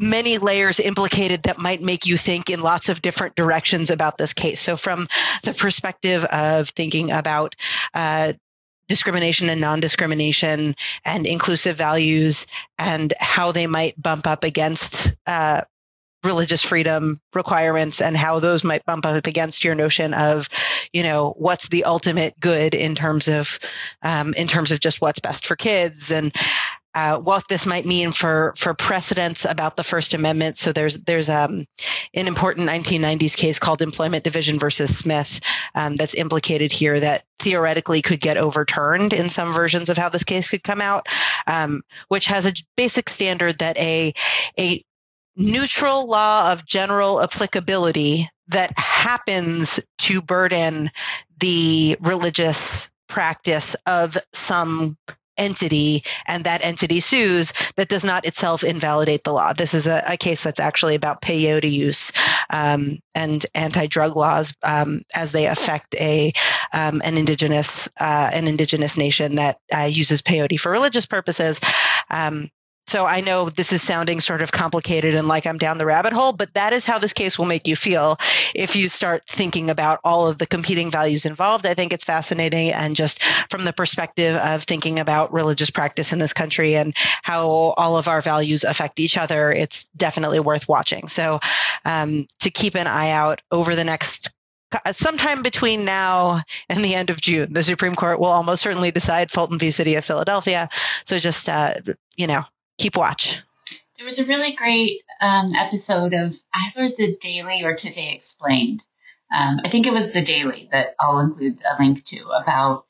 many 0.00 0.38
layers 0.38 0.80
implicated 0.80 1.42
that 1.44 1.58
might 1.58 1.80
make 1.80 2.06
you 2.06 2.16
think 2.16 2.50
in 2.50 2.60
lots 2.60 2.88
of 2.88 3.02
different 3.02 3.34
directions 3.34 3.90
about 3.90 4.18
this 4.18 4.32
case. 4.32 4.60
So, 4.60 4.76
from 4.76 5.08
the 5.42 5.52
perspective 5.52 6.24
of 6.26 6.68
thinking 6.68 7.10
about 7.10 7.56
uh, 7.94 8.32
discrimination 8.88 9.48
and 9.48 9.60
non 9.60 9.80
discrimination 9.80 10.74
and 11.04 11.26
inclusive 11.26 11.76
values 11.76 12.46
and 12.78 13.12
how 13.18 13.50
they 13.50 13.66
might 13.66 14.00
bump 14.00 14.26
up 14.26 14.44
against 14.44 15.14
uh, 15.26 15.62
religious 16.24 16.62
freedom 16.62 17.16
requirements 17.34 18.00
and 18.00 18.16
how 18.16 18.38
those 18.38 18.64
might 18.64 18.84
bump 18.84 19.06
up 19.06 19.26
against 19.26 19.64
your 19.64 19.74
notion 19.74 20.14
of 20.14 20.48
you 20.92 21.02
know 21.02 21.34
what's 21.36 21.68
the 21.68 21.84
ultimate 21.84 22.38
good 22.40 22.74
in 22.74 22.94
terms 22.94 23.28
of 23.28 23.58
um, 24.02 24.34
in 24.34 24.46
terms 24.46 24.70
of 24.70 24.80
just 24.80 25.00
what's 25.00 25.20
best 25.20 25.46
for 25.46 25.56
kids 25.56 26.10
and 26.10 26.32
uh, 26.94 27.18
what 27.18 27.48
this 27.48 27.66
might 27.66 27.84
mean 27.84 28.12
for 28.12 28.54
for 28.56 28.72
precedents 28.72 29.44
about 29.44 29.76
the 29.76 29.82
First 29.82 30.14
Amendment. 30.14 30.58
So 30.58 30.72
there's 30.72 30.98
there's 30.98 31.28
um, 31.28 31.66
an 32.14 32.28
important 32.28 32.68
1990s 32.68 33.36
case 33.36 33.58
called 33.58 33.82
Employment 33.82 34.22
Division 34.24 34.58
versus 34.58 34.96
Smith 34.96 35.40
um, 35.74 35.96
that's 35.96 36.14
implicated 36.14 36.70
here 36.70 37.00
that 37.00 37.24
theoretically 37.40 38.00
could 38.00 38.20
get 38.20 38.36
overturned 38.36 39.12
in 39.12 39.28
some 39.28 39.52
versions 39.52 39.88
of 39.88 39.96
how 39.96 40.08
this 40.08 40.24
case 40.24 40.50
could 40.50 40.62
come 40.62 40.80
out, 40.80 41.06
um, 41.46 41.82
which 42.08 42.26
has 42.26 42.46
a 42.46 42.52
basic 42.76 43.08
standard 43.08 43.58
that 43.58 43.76
a 43.76 44.12
a 44.58 44.82
neutral 45.36 46.08
law 46.08 46.52
of 46.52 46.64
general 46.66 47.22
applicability 47.22 48.28
that 48.48 48.72
happens 48.76 49.80
to 49.98 50.20
burden 50.22 50.90
the 51.40 51.96
religious 52.00 52.90
practice 53.08 53.74
of 53.86 54.16
some 54.32 54.96
entity 55.36 56.02
and 56.26 56.44
that 56.44 56.64
entity 56.64 57.00
sues, 57.00 57.52
that 57.76 57.88
does 57.88 58.04
not 58.04 58.24
itself 58.24 58.62
invalidate 58.62 59.24
the 59.24 59.32
law. 59.32 59.52
This 59.52 59.74
is 59.74 59.86
a, 59.86 60.02
a 60.08 60.16
case 60.16 60.44
that's 60.44 60.60
actually 60.60 60.94
about 60.94 61.22
peyote 61.22 61.70
use 61.70 62.12
um, 62.50 62.98
and 63.14 63.44
anti-drug 63.54 64.16
laws 64.16 64.54
um, 64.62 65.02
as 65.16 65.32
they 65.32 65.46
affect 65.46 65.94
a 65.96 66.32
um, 66.72 67.02
an 67.04 67.16
indigenous 67.16 67.88
uh, 68.00 68.30
an 68.32 68.46
indigenous 68.46 68.96
nation 68.96 69.36
that 69.36 69.58
uh, 69.76 69.82
uses 69.82 70.22
peyote 70.22 70.58
for 70.58 70.70
religious 70.70 71.06
purposes. 71.06 71.60
So 72.86 73.06
I 73.06 73.20
know 73.20 73.48
this 73.48 73.72
is 73.72 73.82
sounding 73.82 74.20
sort 74.20 74.42
of 74.42 74.52
complicated 74.52 75.14
and 75.14 75.26
like 75.26 75.46
I'm 75.46 75.58
down 75.58 75.78
the 75.78 75.86
rabbit 75.86 76.12
hole, 76.12 76.32
but 76.32 76.52
that 76.54 76.72
is 76.72 76.84
how 76.84 76.98
this 76.98 77.12
case 77.12 77.38
will 77.38 77.46
make 77.46 77.66
you 77.66 77.76
feel 77.76 78.18
if 78.54 78.76
you 78.76 78.88
start 78.88 79.22
thinking 79.26 79.70
about 79.70 80.00
all 80.04 80.28
of 80.28 80.38
the 80.38 80.46
competing 80.46 80.90
values 80.90 81.24
involved. 81.24 81.64
I 81.64 81.74
think 81.74 81.92
it's 81.92 82.04
fascinating 82.04 82.70
and 82.72 82.94
just 82.94 83.22
from 83.50 83.64
the 83.64 83.72
perspective 83.72 84.36
of 84.36 84.64
thinking 84.64 84.98
about 84.98 85.32
religious 85.32 85.70
practice 85.70 86.12
in 86.12 86.18
this 86.18 86.32
country 86.32 86.76
and 86.76 86.92
how 87.22 87.48
all 87.48 87.96
of 87.96 88.06
our 88.06 88.20
values 88.20 88.64
affect 88.64 89.00
each 89.00 89.16
other, 89.16 89.50
it's 89.50 89.84
definitely 89.96 90.40
worth 90.40 90.68
watching. 90.68 91.08
So 91.08 91.40
um, 91.84 92.26
to 92.40 92.50
keep 92.50 92.74
an 92.74 92.86
eye 92.86 93.10
out 93.10 93.40
over 93.50 93.74
the 93.74 93.84
next 93.84 94.30
sometime 94.92 95.42
between 95.42 95.84
now 95.84 96.40
and 96.68 96.80
the 96.80 96.94
end 96.94 97.10
of 97.10 97.20
June, 97.20 97.52
the 97.52 97.62
Supreme 97.62 97.94
Court 97.94 98.18
will 98.18 98.26
almost 98.26 98.62
certainly 98.62 98.90
decide 98.90 99.30
Fulton 99.30 99.58
v. 99.58 99.70
City 99.70 99.94
of 99.94 100.04
Philadelphia. 100.04 100.68
So 101.04 101.18
just, 101.18 101.48
uh, 101.48 101.74
you 102.16 102.26
know, 102.26 102.42
keep 102.78 102.96
watch. 102.96 103.42
There 103.96 104.04
was 104.04 104.18
a 104.18 104.26
really 104.26 104.54
great 104.54 105.02
um, 105.20 105.54
episode 105.54 106.14
of 106.14 106.34
either 106.54 106.94
the 106.96 107.16
Daily 107.20 107.62
or 107.64 107.74
Today 107.74 108.12
Explained. 108.14 108.82
Um, 109.34 109.60
I 109.64 109.68
think 109.68 109.86
it 109.86 109.92
was 109.92 110.12
the 110.12 110.24
Daily 110.24 110.68
that 110.72 110.94
I'll 111.00 111.20
include 111.20 111.58
a 111.64 111.80
link 111.80 112.04
to 112.04 112.28
about 112.28 112.86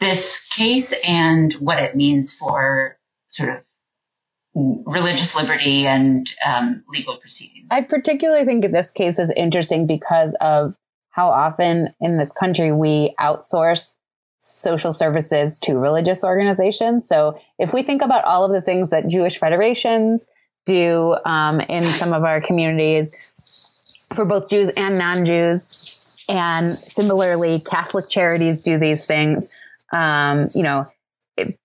this 0.00 0.48
case 0.48 0.94
and 1.06 1.52
what 1.54 1.82
it 1.82 1.96
means 1.96 2.36
for 2.36 2.98
sort 3.28 3.50
of 3.50 3.66
religious 4.54 5.34
liberty 5.34 5.86
and 5.86 6.28
um, 6.46 6.84
legal 6.88 7.16
proceedings. 7.16 7.68
I 7.70 7.80
particularly 7.80 8.44
think 8.44 8.70
this 8.70 8.90
case 8.90 9.18
is 9.18 9.32
interesting 9.36 9.86
because 9.86 10.36
of 10.40 10.76
how 11.10 11.28
often 11.28 11.94
in 12.00 12.18
this 12.18 12.32
country 12.32 12.72
we 12.72 13.14
outsource 13.18 13.96
social 14.44 14.92
services 14.92 15.58
to 15.58 15.78
religious 15.78 16.22
organizations. 16.22 17.08
So 17.08 17.40
if 17.58 17.72
we 17.72 17.82
think 17.82 18.02
about 18.02 18.24
all 18.24 18.44
of 18.44 18.52
the 18.52 18.60
things 18.60 18.90
that 18.90 19.08
Jewish 19.08 19.38
federations 19.38 20.28
do 20.66 21.16
um, 21.24 21.60
in 21.60 21.82
some 21.82 22.12
of 22.12 22.24
our 22.24 22.40
communities 22.40 23.32
for 24.14 24.24
both 24.24 24.50
Jews 24.50 24.70
and 24.76 24.98
non 24.98 25.24
Jews, 25.24 26.26
and 26.28 26.66
similarly, 26.66 27.60
Catholic 27.60 28.08
charities 28.08 28.62
do 28.62 28.78
these 28.78 29.06
things. 29.06 29.50
um, 29.92 30.48
you 30.54 30.62
know, 30.62 30.86
it, 31.36 31.58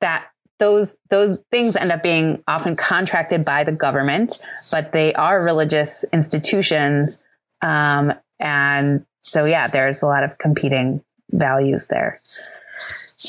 that 0.00 0.26
those 0.58 0.96
those 1.10 1.42
things 1.50 1.76
end 1.76 1.90
up 1.90 2.02
being 2.02 2.42
often 2.48 2.76
contracted 2.76 3.44
by 3.44 3.64
the 3.64 3.72
government, 3.72 4.42
but 4.70 4.92
they 4.92 5.12
are 5.14 5.42
religious 5.42 6.04
institutions, 6.12 7.22
um, 7.62 8.12
and 8.40 9.04
so 9.20 9.44
yeah, 9.44 9.66
there's 9.66 10.02
a 10.02 10.06
lot 10.06 10.24
of 10.24 10.38
competing 10.38 11.02
values 11.30 11.88
there. 11.88 12.18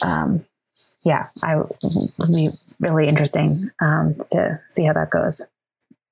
Um, 0.06 0.46
yeah, 1.04 1.28
I 1.44 1.58
would 1.58 1.72
be 2.28 2.50
really 2.80 3.08
interesting 3.08 3.70
um, 3.82 4.16
to 4.32 4.60
see 4.68 4.84
how 4.84 4.94
that 4.94 5.10
goes. 5.10 5.42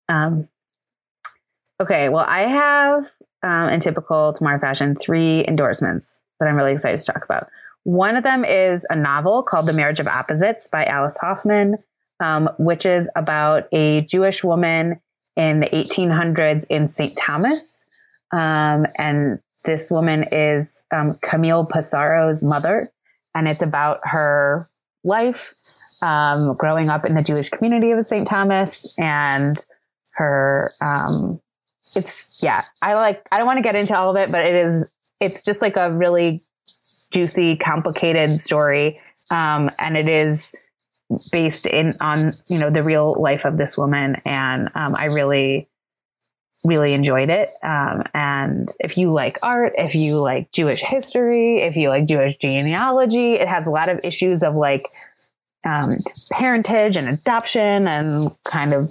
Um, 0.08 0.48
okay, 1.82 2.10
well, 2.10 2.26
I 2.28 2.42
have 2.42 3.12
um, 3.44 3.70
in 3.70 3.80
typical 3.80 4.34
Tamar 4.34 4.60
fashion 4.60 4.96
three 4.96 5.46
endorsements 5.48 6.24
that 6.40 6.48
I'm 6.48 6.56
really 6.56 6.74
excited 6.74 7.00
to 7.00 7.12
talk 7.12 7.26
about. 7.26 7.48
One 7.84 8.16
of 8.16 8.24
them 8.24 8.44
is 8.44 8.86
a 8.90 8.96
novel 8.96 9.44
called 9.44 9.68
The 9.68 9.74
Marriage 9.74 10.00
of 10.00 10.08
Opposites 10.08 10.70
by 10.70 10.86
Alice 10.86 11.18
Hoffman, 11.18 11.78
um, 12.20 12.50
which 12.58 12.86
is 12.86 13.10
about 13.16 13.68
a 13.72 14.02
Jewish 14.02 14.44
woman 14.44 15.00
in 15.36 15.60
the 15.60 15.68
1800s 15.68 16.66
in 16.70 16.88
St. 16.88 17.16
Thomas. 17.18 17.86
Um, 18.32 18.86
and 18.98 19.40
this 19.66 19.92
woman 19.92 20.26
is 20.32 20.84
um, 20.92 21.16
Camille 21.22 21.68
Pissarro's 21.68 22.44
mother. 22.44 22.90
And 23.34 23.50
it's 23.50 23.62
about 23.62 24.00
her 24.04 24.66
life 25.04 25.54
um, 26.02 26.54
growing 26.54 26.90
up 26.90 27.06
in 27.06 27.16
the 27.16 27.22
Jewish 27.22 27.50
community 27.50 27.92
of 27.92 28.06
St. 28.06 28.28
Thomas 28.28 28.98
and 28.98 29.58
her. 30.14 30.72
Um, 30.82 31.42
it's, 31.96 32.42
yeah, 32.42 32.62
I 32.82 32.94
like, 32.94 33.28
I 33.32 33.38
don't 33.38 33.46
want 33.46 33.58
to 33.58 33.64
get 33.64 33.76
into 33.76 33.96
all 33.96 34.16
of 34.16 34.18
it, 34.18 34.32
but 34.32 34.46
it 34.46 34.56
is, 34.56 34.90
it's 35.20 35.44
just 35.44 35.62
like 35.62 35.76
a 35.76 35.92
really 35.92 36.40
juicy, 37.12 37.58
complicated 37.58 38.30
story. 38.32 39.02
Um, 39.32 39.70
and 39.80 39.98
it 39.98 40.08
is 40.08 40.56
based 41.32 41.66
in 41.66 41.92
on, 42.02 42.32
you 42.48 42.60
know, 42.60 42.70
the 42.70 42.84
real 42.84 43.16
life 43.20 43.46
of 43.46 43.58
this 43.58 43.78
woman. 43.78 44.22
And 44.26 44.70
um, 44.76 44.96
I 44.96 45.06
really, 45.06 45.68
really 46.66 46.94
enjoyed 46.94 47.30
it. 47.30 47.50
Um, 47.64 48.04
and 48.14 48.70
if 48.80 48.98
you 48.98 49.12
like 49.12 49.38
art, 49.44 49.74
if 49.78 49.96
you 49.96 50.18
like 50.18 50.52
Jewish 50.52 50.82
history, 50.82 51.62
if 51.62 51.76
you 51.76 51.90
like 51.90 52.06
Jewish 52.06 52.36
genealogy, 52.38 53.34
it 53.34 53.48
has 53.48 53.68
a 53.68 53.72
lot 53.72 53.90
of 53.90 54.00
issues 54.04 54.44
of 54.44 54.56
like 54.56 54.86
um, 55.66 55.92
parentage 56.32 56.96
and 56.96 57.10
adoption 57.10 57.88
and 57.88 58.32
kind 58.44 58.74
of 58.74 58.90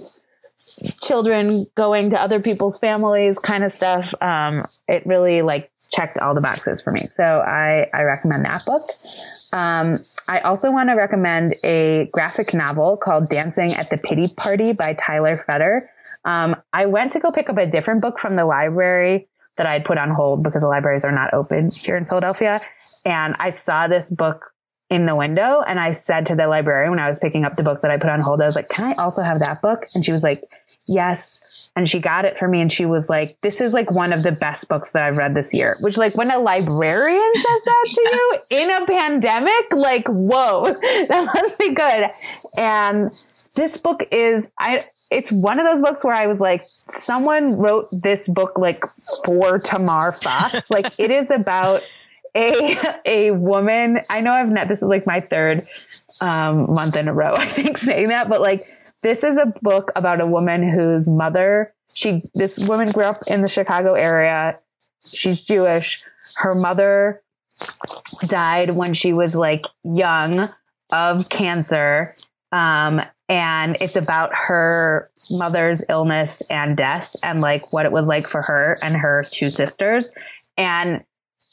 children 1.01 1.65
going 1.75 2.09
to 2.09 2.19
other 2.19 2.41
people's 2.41 2.77
families 2.77 3.37
kind 3.37 3.63
of 3.63 3.71
stuff. 3.71 4.13
Um, 4.21 4.63
it 4.87 5.05
really 5.05 5.41
like 5.41 5.71
checked 5.91 6.17
all 6.17 6.33
the 6.33 6.41
boxes 6.41 6.81
for 6.81 6.91
me. 6.91 7.01
So 7.01 7.23
I, 7.23 7.87
I 7.93 8.01
recommend 8.03 8.45
that 8.45 8.65
book. 8.65 8.81
Um, 9.53 9.97
I 10.27 10.39
also 10.39 10.71
want 10.71 10.89
to 10.89 10.95
recommend 10.95 11.53
a 11.63 12.09
graphic 12.11 12.53
novel 12.53 12.97
called 12.97 13.29
Dancing 13.29 13.71
at 13.73 13.89
the 13.89 13.97
Pity 13.97 14.27
Party 14.35 14.73
by 14.73 14.93
Tyler 14.93 15.35
Feder. 15.35 15.89
Um, 16.25 16.55
I 16.73 16.87
went 16.87 17.11
to 17.11 17.19
go 17.19 17.31
pick 17.31 17.49
up 17.49 17.57
a 17.57 17.67
different 17.67 18.01
book 18.01 18.19
from 18.19 18.35
the 18.35 18.45
library 18.45 19.27
that 19.57 19.65
I 19.65 19.73
had 19.73 19.85
put 19.85 19.97
on 19.97 20.09
hold 20.09 20.43
because 20.43 20.63
the 20.63 20.67
libraries 20.67 21.05
are 21.05 21.11
not 21.11 21.33
open 21.33 21.69
here 21.71 21.95
in 21.95 22.05
Philadelphia. 22.05 22.59
And 23.05 23.35
I 23.39 23.51
saw 23.51 23.87
this 23.87 24.11
book 24.13 24.51
in 24.89 25.07
the 25.07 25.15
window. 25.15 25.61
And 25.65 25.79
I 25.79 25.91
said 25.91 26.27
to 26.27 26.35
the 26.35 26.47
librarian 26.47 26.91
when 26.91 26.99
I 26.99 27.07
was 27.07 27.17
picking 27.17 27.43
up 27.43 27.55
the 27.55 27.63
book 27.63 27.81
that 27.81 27.89
I 27.89 27.97
put 27.97 28.09
on 28.09 28.21
hold, 28.21 28.41
I 28.41 28.45
was 28.45 28.55
like, 28.55 28.69
can 28.69 28.85
I 28.85 29.01
also 29.01 29.23
have 29.23 29.39
that 29.39 29.61
book? 29.61 29.85
And 29.95 30.05
she 30.05 30.11
was 30.11 30.21
like, 30.21 30.43
yes. 30.87 31.71
And 31.75 31.89
she 31.89 31.99
got 31.99 32.23
it 32.23 32.37
for 32.37 32.47
me. 32.47 32.61
And 32.61 32.71
she 32.71 32.85
was 32.85 33.09
like, 33.09 33.39
this 33.41 33.61
is 33.61 33.73
like 33.73 33.89
one 33.89 34.13
of 34.13 34.21
the 34.21 34.31
best 34.31 34.69
books 34.69 34.91
that 34.91 35.01
I've 35.01 35.17
read 35.17 35.33
this 35.33 35.53
year, 35.53 35.75
which 35.81 35.97
like 35.97 36.15
when 36.15 36.29
a 36.29 36.37
librarian 36.37 37.31
says 37.33 37.61
that 37.65 37.85
to 37.91 38.01
you 38.01 38.39
in 38.59 38.83
a 38.83 38.85
pandemic, 38.85 39.73
like, 39.73 40.07
whoa, 40.07 40.65
that 41.09 41.31
must 41.33 41.57
be 41.57 41.73
good. 41.73 42.11
And 42.55 43.09
this 43.55 43.77
book 43.77 44.07
is, 44.11 44.51
I, 44.59 44.81
it's 45.09 45.31
one 45.31 45.59
of 45.59 45.65
those 45.65 45.81
books 45.81 46.03
where 46.03 46.15
I 46.15 46.27
was 46.27 46.39
like, 46.39 46.61
someone 46.63 47.57
wrote 47.57 47.87
this 47.91 48.27
book 48.27 48.57
like 48.57 48.83
for 49.25 49.57
Tamar 49.57 50.11
Fox. 50.11 50.69
like 50.69 50.99
it 50.99 51.09
is 51.09 51.31
about 51.31 51.81
a 52.35 52.77
a 53.05 53.31
woman. 53.31 53.99
I 54.09 54.21
know 54.21 54.31
I've 54.31 54.49
met. 54.49 54.67
This 54.67 54.81
is 54.81 54.89
like 54.89 55.05
my 55.05 55.21
third 55.21 55.63
um, 56.21 56.73
month 56.73 56.95
in 56.95 57.07
a 57.07 57.13
row. 57.13 57.33
I 57.37 57.45
think 57.45 57.77
saying 57.77 58.09
that, 58.09 58.29
but 58.29 58.41
like 58.41 58.61
this 59.01 59.23
is 59.23 59.37
a 59.37 59.45
book 59.61 59.91
about 59.95 60.21
a 60.21 60.27
woman 60.27 60.69
whose 60.69 61.07
mother. 61.07 61.73
She 61.93 62.23
this 62.33 62.67
woman 62.67 62.91
grew 62.91 63.05
up 63.05 63.17
in 63.27 63.41
the 63.41 63.47
Chicago 63.47 63.93
area. 63.93 64.59
She's 65.05 65.41
Jewish. 65.41 66.03
Her 66.37 66.55
mother 66.55 67.21
died 68.27 68.75
when 68.75 68.93
she 68.93 69.13
was 69.13 69.35
like 69.35 69.65
young 69.83 70.49
of 70.91 71.29
cancer. 71.29 72.13
Um, 72.51 73.01
and 73.27 73.75
it's 73.81 73.95
about 73.95 74.31
her 74.33 75.09
mother's 75.31 75.83
illness 75.89 76.41
and 76.49 76.77
death 76.77 77.15
and 77.23 77.41
like 77.41 77.73
what 77.73 77.85
it 77.85 77.91
was 77.91 78.07
like 78.07 78.27
for 78.27 78.41
her 78.43 78.77
and 78.83 78.95
her 78.95 79.23
two 79.29 79.47
sisters. 79.47 80.13
And 80.57 81.03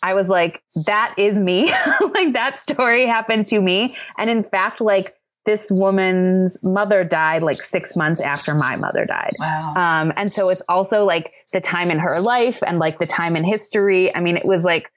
I 0.03 0.15
was 0.15 0.29
like, 0.29 0.63
that 0.87 1.15
is 1.17 1.39
me. 1.39 1.71
like 2.01 2.33
that 2.33 2.59
story 2.59 3.07
happened 3.07 3.47
to 3.47 3.61
me. 3.61 3.97
And 4.19 4.29
in 4.29 4.43
fact, 4.43 4.81
like 4.81 5.15
this 5.45 5.71
woman's 5.71 6.59
mother 6.63 7.05
died 7.05 7.43
like 7.43 7.57
six 7.57 7.97
months 7.97 8.21
after 8.21 8.55
my 8.55 8.77
mother 8.77 9.05
died. 9.05 9.31
Wow. 9.41 9.75
Um, 9.77 10.13
and 10.17 10.31
so 10.31 10.49
it's 10.51 10.63
also 10.69 11.05
like 11.05 11.33
the 11.53 11.61
time 11.61 11.91
in 11.91 11.99
her 11.99 12.21
life 12.21 12.63
and 12.67 12.79
like 12.79 12.99
the 12.99 13.07
time 13.07 13.37
in 13.37 13.45
history. 13.45 14.15
I 14.15 14.21
mean, 14.21 14.37
it 14.37 14.45
was 14.45 14.65
like 14.65 14.91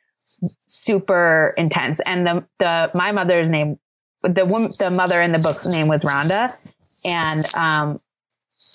super 0.68 1.54
intense. 1.58 2.00
And 2.06 2.28
the, 2.28 2.48
the, 2.60 2.92
my 2.94 3.12
mother's 3.12 3.50
name, 3.50 3.80
the 4.22 4.46
woman, 4.46 4.72
the 4.78 4.92
mother 4.92 5.22
in 5.22 5.32
the 5.32 5.40
book's 5.40 5.66
name 5.66 5.88
was 5.88 6.04
Rhonda. 6.04 6.56
And, 7.04 7.46
um, 7.56 8.00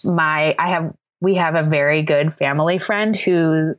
my, 0.04 0.54
I 0.58 0.70
have, 0.70 0.94
we 1.20 1.34
have 1.34 1.54
a 1.54 1.62
very 1.62 2.02
good 2.02 2.32
family 2.34 2.78
friend 2.78 3.14
who 3.14 3.74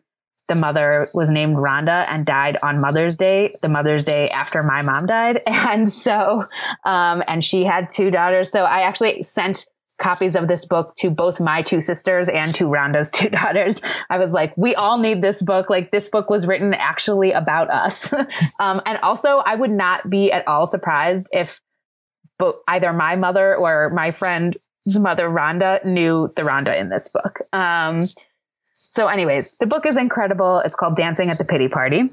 the 0.52 0.56
mother 0.56 1.08
was 1.14 1.30
named 1.30 1.56
Rhonda 1.56 2.06
and 2.10 2.26
died 2.26 2.58
on 2.62 2.82
Mother's 2.82 3.16
Day, 3.16 3.56
the 3.62 3.70
Mother's 3.70 4.04
Day 4.04 4.28
after 4.32 4.64
my 4.64 4.82
mom 4.82 5.06
died. 5.06 5.42
And 5.48 5.90
so, 5.90 6.44
um, 6.84 7.24
and 7.28 7.46
she 7.46 7.64
had 7.64 7.90
two 7.90 8.12
daughters. 8.12 8.52
So 8.52 8.66
I 8.66 8.82
actually 8.82 9.24
sent 9.24 9.68
copies 10.02 10.36
of 10.36 10.50
this 10.50 10.66
book 10.66 10.94
to 10.98 11.10
both 11.10 11.40
my 11.40 11.62
two 11.62 11.80
sisters 11.80 12.28
and 12.28 12.54
to 12.56 12.66
Rhonda's 12.66 13.10
two 13.14 13.30
daughters. 13.30 13.80
I 14.10 14.18
was 14.18 14.34
like, 14.34 14.58
we 14.58 14.76
all 14.76 14.98
need 14.98 15.22
this 15.22 15.42
book. 15.42 15.70
Like 15.70 15.92
this 15.92 16.10
book 16.10 16.30
was 16.30 16.46
written 16.46 16.74
actually 16.74 17.32
about 17.32 17.70
us. 17.70 18.12
um, 18.60 18.82
and 18.86 18.98
also 19.02 19.38
I 19.38 19.56
would 19.56 19.72
not 19.72 20.10
be 20.10 20.34
at 20.34 20.46
all 20.46 20.66
surprised 20.66 21.30
if 21.32 21.62
either 22.68 22.92
my 22.92 23.16
mother 23.16 23.56
or 23.56 23.90
my 23.92 24.12
friend's 24.12 24.58
mother, 24.86 25.30
Rhonda, 25.30 25.86
knew 25.86 26.30
the 26.36 26.42
Rhonda 26.42 26.78
in 26.78 26.90
this 26.90 27.10
book. 27.10 27.40
Um, 27.54 28.02
so, 28.92 29.08
anyways, 29.08 29.56
the 29.58 29.68
book 29.68 29.86
is 29.86 29.96
incredible. 29.96 30.60
It's 30.60 30.76
called 30.76 30.98
Dancing 30.98 31.30
at 31.30 31.38
the 31.38 31.46
Pity 31.46 31.70
Party. 31.70 32.10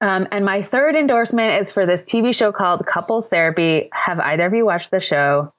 Um, 0.00 0.28
and 0.30 0.44
my 0.44 0.62
third 0.62 0.94
endorsement 0.94 1.60
is 1.60 1.72
for 1.72 1.86
this 1.86 2.04
TV 2.04 2.32
show 2.32 2.52
called 2.52 2.86
Couples 2.86 3.28
Therapy. 3.28 3.88
Have 3.92 4.20
either 4.20 4.46
of 4.46 4.54
you 4.54 4.64
watched 4.64 4.92
the 4.92 5.00
show? 5.00 5.52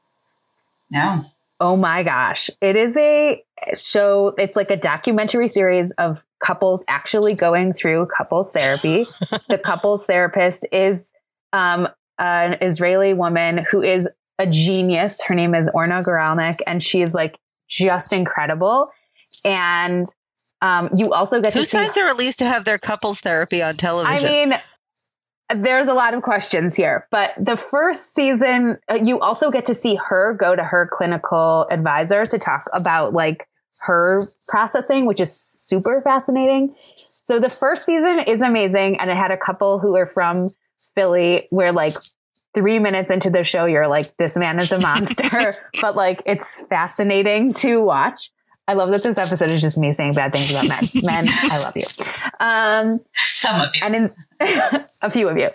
No. 0.90 1.26
Oh 1.60 1.76
my 1.76 2.04
gosh. 2.04 2.50
It 2.62 2.78
is 2.78 2.96
a 2.96 3.44
show, 3.76 4.34
it's 4.38 4.56
like 4.56 4.72
a 4.72 4.78
documentary 4.78 5.50
series 5.50 5.92
of 5.92 6.24
couples 6.40 6.86
actually 6.88 7.36
going 7.36 7.74
through 7.74 8.06
couples 8.06 8.50
therapy. 8.54 9.04
the 9.50 9.60
couples 9.62 10.06
therapist 10.06 10.66
is 10.72 11.12
um, 11.52 11.90
an 12.18 12.60
Israeli 12.62 13.14
woman 13.14 13.66
who 13.70 13.82
is 13.82 14.08
a 14.40 14.48
genius. 14.48 15.22
Her 15.22 15.36
name 15.36 15.54
is 15.54 15.70
Orna 15.74 16.00
Guralnik, 16.00 16.60
and 16.66 16.82
she 16.82 17.02
is 17.02 17.14
like 17.14 17.38
just 17.68 18.14
incredible. 18.14 18.90
And 19.46 20.08
um, 20.62 20.90
you 20.96 21.14
also 21.14 21.42
get 21.42 21.54
Who 21.54 21.60
to 21.62 21.66
see. 21.66 21.78
signs 21.78 21.98
are 21.98 22.06
released 22.06 22.40
to 22.40 22.46
have 22.46 22.66
their 22.66 22.78
couples 22.78 23.22
therapy 23.22 23.62
on 23.62 23.76
television? 23.76 24.28
I 24.28 24.32
mean, 24.32 24.54
there's 25.56 25.88
a 25.88 25.94
lot 25.94 26.14
of 26.14 26.24
questions 26.24 26.76
here, 26.76 27.08
but 27.12 27.34
the 27.38 27.58
first 27.58 28.14
season, 28.14 28.80
uh, 28.90 28.96
you 28.96 29.20
also 29.20 29.52
get 29.52 29.66
to 29.66 29.74
see 29.74 29.96
her 29.96 30.34
go 30.34 30.56
to 30.56 30.64
her 30.64 30.90
clinical 30.92 31.68
advisor 31.70 32.26
to 32.26 32.38
talk 32.40 32.64
about 32.74 33.14
like 33.14 33.48
her 33.82 34.22
processing, 34.48 35.06
which 35.06 35.20
is 35.20 35.36
super 35.36 36.02
fascinating. 36.02 36.74
So 36.96 37.40
the 37.40 37.50
first 37.50 37.86
season 37.86 38.20
is 38.20 38.42
amazing, 38.42 39.00
and 39.00 39.10
it 39.10 39.18
had 39.18 39.32
a 39.32 39.38
couple 39.38 39.80
who 39.80 39.96
are 39.96 40.08
from 40.08 40.50
Philly, 40.96 41.48
where 41.50 41.72
like 41.72 41.96
three 42.54 42.80
minutes 42.80 43.12
into 43.12 43.30
the 43.30 43.44
show, 43.44 43.66
you're 43.66 43.88
like, 43.88 44.16
this 44.18 44.38
man 44.38 44.60
is 44.60 44.72
a 44.72 44.80
monster, 44.80 45.54
but 45.82 45.96
like 45.96 46.22
it's 46.26 46.62
fascinating 46.70 47.54
to 47.54 47.82
watch. 47.82 48.32
I 48.68 48.74
love 48.74 48.92
that 48.92 49.04
this 49.04 49.18
episode 49.18 49.52
is 49.52 49.62
just 49.62 49.78
me 49.78 49.92
saying 49.92 50.14
bad 50.14 50.32
things 50.34 50.52
about 50.52 50.68
men. 50.70 50.84
men, 51.04 51.26
I 51.52 51.60
love 51.60 51.76
you. 51.76 51.84
Um, 52.40 53.02
Some 53.14 53.60
of 53.60 53.70
you. 53.76 53.82
and 53.84 53.96
in 53.96 54.10
a 55.02 55.10
few 55.10 55.28
of 55.28 55.38
you. 55.38 55.50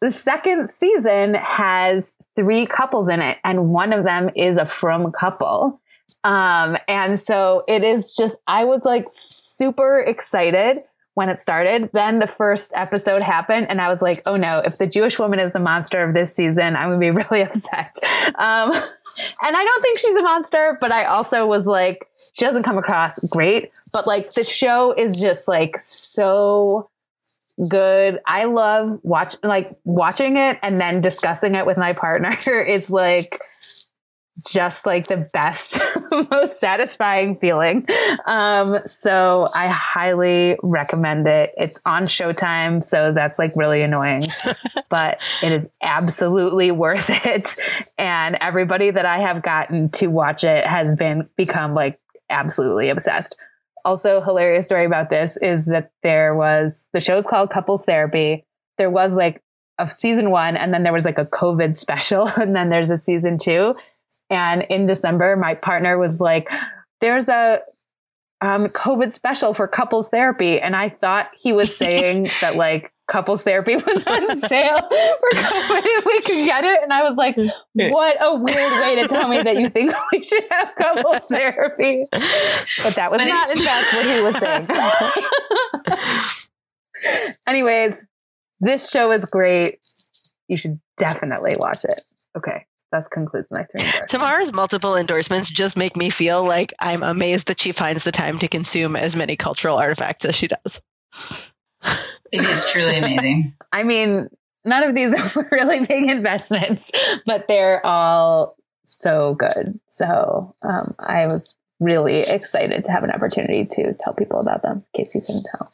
The 0.00 0.10
second 0.10 0.68
season 0.68 1.34
has 1.34 2.14
three 2.36 2.66
couples 2.66 3.08
in 3.08 3.22
it, 3.22 3.38
and 3.44 3.70
one 3.70 3.92
of 3.92 4.04
them 4.04 4.30
is 4.34 4.58
a 4.58 4.66
from 4.66 5.12
couple. 5.12 5.80
Um, 6.24 6.76
and 6.88 7.18
so 7.18 7.62
it 7.68 7.84
is 7.84 8.12
just, 8.12 8.38
I 8.46 8.64
was 8.64 8.84
like 8.84 9.04
super 9.08 10.00
excited 10.00 10.78
when 11.14 11.28
it 11.28 11.40
started. 11.40 11.90
Then 11.92 12.18
the 12.18 12.26
first 12.26 12.72
episode 12.74 13.22
happened, 13.22 13.66
and 13.70 13.80
I 13.80 13.88
was 13.88 14.02
like, 14.02 14.22
oh 14.26 14.36
no, 14.36 14.60
if 14.64 14.78
the 14.78 14.86
Jewish 14.86 15.18
woman 15.18 15.38
is 15.38 15.52
the 15.52 15.60
monster 15.60 16.02
of 16.02 16.12
this 16.14 16.34
season, 16.34 16.76
I'm 16.76 16.88
gonna 16.88 16.98
be 16.98 17.10
really 17.12 17.42
upset. 17.42 17.94
Um, 18.34 18.72
and 18.72 19.56
I 19.56 19.64
don't 19.64 19.82
think 19.82 19.98
she's 20.00 20.16
a 20.16 20.22
monster, 20.22 20.76
but 20.80 20.90
I 20.92 21.04
also 21.04 21.46
was 21.46 21.66
like, 21.66 22.06
she 22.34 22.44
doesn't 22.44 22.64
come 22.64 22.78
across 22.78 23.18
great, 23.28 23.70
but 23.92 24.06
like 24.06 24.32
the 24.34 24.44
show 24.44 24.92
is 24.92 25.20
just 25.20 25.48
like 25.48 25.78
so 25.78 26.90
good. 27.68 28.20
I 28.26 28.44
love 28.44 28.98
watch 29.02 29.36
like 29.42 29.70
watching 29.84 30.36
it 30.36 30.58
and 30.62 30.80
then 30.80 31.00
discussing 31.00 31.54
it 31.54 31.64
with 31.64 31.78
my 31.78 31.92
partner 31.92 32.36
is 32.60 32.90
like 32.90 33.40
just 34.48 34.84
like 34.84 35.06
the 35.06 35.28
best, 35.32 35.80
most 36.30 36.58
satisfying 36.58 37.36
feeling. 37.36 37.86
Um, 38.26 38.80
so 38.84 39.46
I 39.54 39.68
highly 39.68 40.56
recommend 40.60 41.28
it. 41.28 41.52
It's 41.56 41.80
on 41.86 42.02
Showtime, 42.02 42.82
so 42.82 43.12
that's 43.12 43.38
like 43.38 43.52
really 43.54 43.82
annoying, 43.82 44.22
but 44.90 45.22
it 45.40 45.52
is 45.52 45.70
absolutely 45.82 46.72
worth 46.72 47.06
it. 47.24 47.48
And 47.96 48.36
everybody 48.40 48.90
that 48.90 49.06
I 49.06 49.18
have 49.18 49.40
gotten 49.40 49.90
to 49.90 50.08
watch 50.08 50.42
it 50.42 50.66
has 50.66 50.96
been 50.96 51.28
become 51.36 51.74
like 51.74 51.96
absolutely 52.30 52.88
obsessed. 52.88 53.42
Also, 53.84 54.22
hilarious 54.22 54.64
story 54.64 54.86
about 54.86 55.10
this 55.10 55.36
is 55.36 55.66
that 55.66 55.90
there 56.02 56.34
was 56.34 56.86
the 56.92 57.00
show's 57.00 57.26
called 57.26 57.50
Couples 57.50 57.84
Therapy. 57.84 58.44
There 58.78 58.90
was 58.90 59.14
like 59.14 59.42
a 59.78 59.88
season 59.88 60.30
one, 60.30 60.56
and 60.56 60.72
then 60.72 60.84
there 60.84 60.92
was 60.92 61.04
like 61.04 61.18
a 61.18 61.26
COVID 61.26 61.74
special, 61.74 62.26
and 62.36 62.54
then 62.54 62.70
there's 62.70 62.90
a 62.90 62.98
season 62.98 63.36
two 63.38 63.74
and 64.30 64.62
in 64.62 64.86
December, 64.86 65.36
my 65.36 65.54
partner 65.54 65.98
was 65.98 66.20
like, 66.20 66.48
there's 67.00 67.28
a 67.28 67.60
um, 68.40 68.66
COVID 68.66 69.12
special 69.12 69.54
for 69.54 69.68
couples 69.68 70.08
therapy. 70.08 70.60
And 70.60 70.74
I 70.74 70.88
thought 70.88 71.28
he 71.38 71.52
was 71.52 71.76
saying 71.76 72.24
that 72.40 72.56
like 72.56 72.92
couples 73.06 73.42
therapy 73.42 73.76
was 73.86 74.06
on 74.06 74.36
sale 74.36 74.76
for 74.76 75.30
COVID 75.30 75.82
if 75.84 76.04
we 76.06 76.20
could 76.22 76.44
get 76.44 76.64
it. 76.64 76.80
And 76.82 76.92
I 76.92 77.02
was 77.02 77.16
like, 77.16 77.36
what 77.36 78.16
a 78.20 78.34
weird 78.34 78.72
way 78.82 79.02
to 79.02 79.08
tell 79.08 79.28
me 79.28 79.42
that 79.42 79.56
you 79.56 79.68
think 79.68 79.92
we 80.12 80.24
should 80.24 80.44
have 80.50 80.74
couples 80.76 81.26
therapy. 81.26 82.06
But 82.12 82.94
that 82.94 83.10
was 83.10 83.20
but 83.20 83.28
not, 83.28 83.50
in 83.50 83.58
fact, 83.62 83.94
what 83.94 84.06
he 84.06 84.22
was 84.22 84.36
saying. 86.98 87.38
Anyways, 87.46 88.06
this 88.60 88.90
show 88.90 89.12
is 89.12 89.24
great. 89.24 89.78
You 90.48 90.56
should 90.56 90.80
definitely 90.96 91.54
watch 91.58 91.84
it. 91.84 92.00
Okay 92.36 92.66
that 92.94 93.10
concludes 93.10 93.50
my 93.50 93.64
three. 93.64 93.90
Tamara's 94.08 94.52
multiple 94.52 94.96
endorsements 94.96 95.50
just 95.50 95.76
make 95.76 95.96
me 95.96 96.10
feel 96.10 96.44
like 96.44 96.72
I'm 96.80 97.02
amazed 97.02 97.48
that 97.48 97.60
she 97.60 97.72
finds 97.72 98.04
the 98.04 98.12
time 98.12 98.38
to 98.38 98.48
consume 98.48 98.94
as 98.94 99.16
many 99.16 99.34
cultural 99.36 99.76
artifacts 99.76 100.24
as 100.24 100.36
she 100.36 100.46
does. 100.46 100.80
It 102.32 102.40
is 102.40 102.70
truly 102.70 102.98
amazing. 102.98 103.54
I 103.72 103.82
mean, 103.82 104.28
none 104.64 104.82
of 104.82 104.94
these 104.94 105.14
are 105.36 105.48
really 105.50 105.84
big 105.84 106.08
investments, 106.08 106.90
but 107.26 107.46
they're 107.48 107.84
all 107.84 108.56
so 108.84 109.34
good. 109.34 109.78
So 109.88 110.52
um, 110.62 110.94
I 111.06 111.26
was 111.26 111.56
really 111.80 112.20
excited 112.20 112.84
to 112.84 112.92
have 112.92 113.04
an 113.04 113.10
opportunity 113.10 113.64
to 113.64 113.94
tell 113.98 114.14
people 114.14 114.40
about 114.40 114.62
them, 114.62 114.82
in 114.94 115.04
case 115.04 115.14
you 115.14 115.20
couldn't 115.20 115.46
tell. 115.56 115.70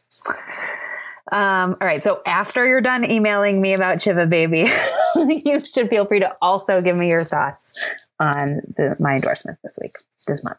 Um, 1.33 1.77
all 1.81 1.87
right. 1.87 2.03
So 2.03 2.21
after 2.27 2.67
you're 2.67 2.81
done 2.81 3.09
emailing 3.09 3.61
me 3.61 3.73
about 3.75 4.03
Shiva 4.03 4.27
Baby, 4.27 4.71
you 5.17 5.61
should 5.61 5.89
feel 5.89 6.07
free 6.07 6.21
to 6.21 6.33
also 6.43 6.81
give 6.81 6.97
me 6.97 7.09
your 7.09 7.25
thoughts 7.25 7.89
on 8.19 8.63
the, 8.77 8.97
my 8.99 9.15
endorsement 9.15 9.59
this 9.63 9.79
week, 9.81 9.93
this 10.27 10.43
month. 10.43 10.59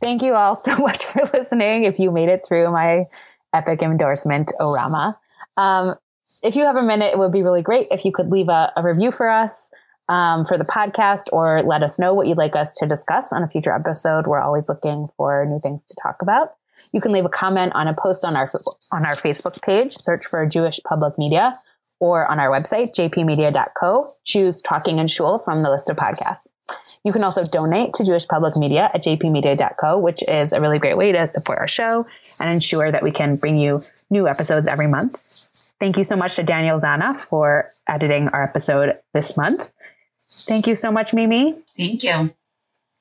Thank 0.00 0.22
you 0.22 0.34
all 0.34 0.54
so 0.56 0.76
much 0.76 1.04
for 1.04 1.22
listening. 1.32 1.84
If 1.84 1.98
you 1.98 2.10
made 2.10 2.28
it 2.28 2.44
through 2.46 2.70
my 2.70 3.04
epic 3.52 3.82
endorsement, 3.82 4.52
Orama. 4.60 5.14
Um, 5.56 5.96
if 6.42 6.56
you 6.56 6.64
have 6.64 6.76
a 6.76 6.82
minute, 6.82 7.12
it 7.12 7.18
would 7.18 7.32
be 7.32 7.42
really 7.42 7.62
great 7.62 7.86
if 7.90 8.04
you 8.04 8.12
could 8.12 8.30
leave 8.30 8.48
a, 8.48 8.72
a 8.76 8.82
review 8.82 9.10
for 9.10 9.28
us 9.28 9.70
um, 10.08 10.44
for 10.44 10.56
the 10.56 10.64
podcast 10.64 11.24
or 11.32 11.62
let 11.62 11.82
us 11.82 11.98
know 11.98 12.14
what 12.14 12.26
you'd 12.26 12.38
like 12.38 12.54
us 12.54 12.74
to 12.76 12.86
discuss 12.86 13.32
on 13.32 13.42
a 13.42 13.48
future 13.48 13.72
episode. 13.72 14.26
We're 14.26 14.40
always 14.40 14.68
looking 14.68 15.08
for 15.16 15.44
new 15.46 15.58
things 15.58 15.84
to 15.84 15.96
talk 16.02 16.22
about. 16.22 16.50
You 16.92 17.00
can 17.00 17.12
leave 17.12 17.24
a 17.24 17.30
comment 17.30 17.72
on 17.74 17.88
a 17.88 17.94
post 17.94 18.24
on 18.24 18.36
our 18.36 18.50
on 18.92 19.04
our 19.04 19.14
Facebook 19.14 19.60
page, 19.62 19.92
search 19.92 20.24
for 20.24 20.46
Jewish 20.46 20.78
Public 20.86 21.18
Media, 21.18 21.56
or 21.98 22.30
on 22.30 22.38
our 22.38 22.48
website, 22.48 22.94
jpmedia.co. 22.94 24.06
Choose 24.24 24.62
Talking 24.62 25.00
and 25.00 25.10
Shul 25.10 25.40
from 25.40 25.62
the 25.62 25.70
list 25.70 25.90
of 25.90 25.96
podcasts. 25.96 26.46
You 27.04 27.12
can 27.12 27.24
also 27.24 27.44
donate 27.44 27.94
to 27.94 28.04
Jewish 28.04 28.26
Public 28.26 28.56
Media 28.56 28.90
at 28.92 29.02
jpmedia.co, 29.02 29.98
which 29.98 30.22
is 30.28 30.52
a 30.52 30.60
really 30.60 30.78
great 30.78 30.96
way 30.96 31.12
to 31.12 31.26
support 31.26 31.58
our 31.58 31.68
show 31.68 32.06
and 32.40 32.50
ensure 32.50 32.90
that 32.90 33.02
we 33.02 33.10
can 33.10 33.36
bring 33.36 33.58
you 33.58 33.80
new 34.10 34.28
episodes 34.28 34.66
every 34.66 34.86
month. 34.86 35.16
Thank 35.80 35.96
you 35.96 36.04
so 36.04 36.16
much 36.16 36.36
to 36.36 36.42
Daniel 36.42 36.80
Zana 36.80 37.14
for 37.16 37.68
editing 37.88 38.28
our 38.28 38.42
episode 38.42 38.98
this 39.14 39.36
month. 39.36 39.72
Thank 40.28 40.66
you 40.66 40.74
so 40.74 40.90
much, 40.90 41.14
Mimi. 41.14 41.54
Thank 41.76 42.02
you. 42.02 42.34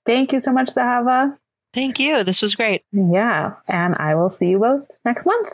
Thank 0.05 0.31
you 0.31 0.39
so 0.39 0.53
much, 0.53 0.67
Zahava. 0.67 1.37
Thank 1.73 1.99
you. 1.99 2.23
This 2.23 2.41
was 2.41 2.55
great. 2.55 2.83
Yeah. 2.91 3.55
And 3.67 3.95
I 3.99 4.15
will 4.15 4.29
see 4.29 4.49
you 4.49 4.59
both 4.59 4.89
next 5.03 5.25
month. 5.25 5.49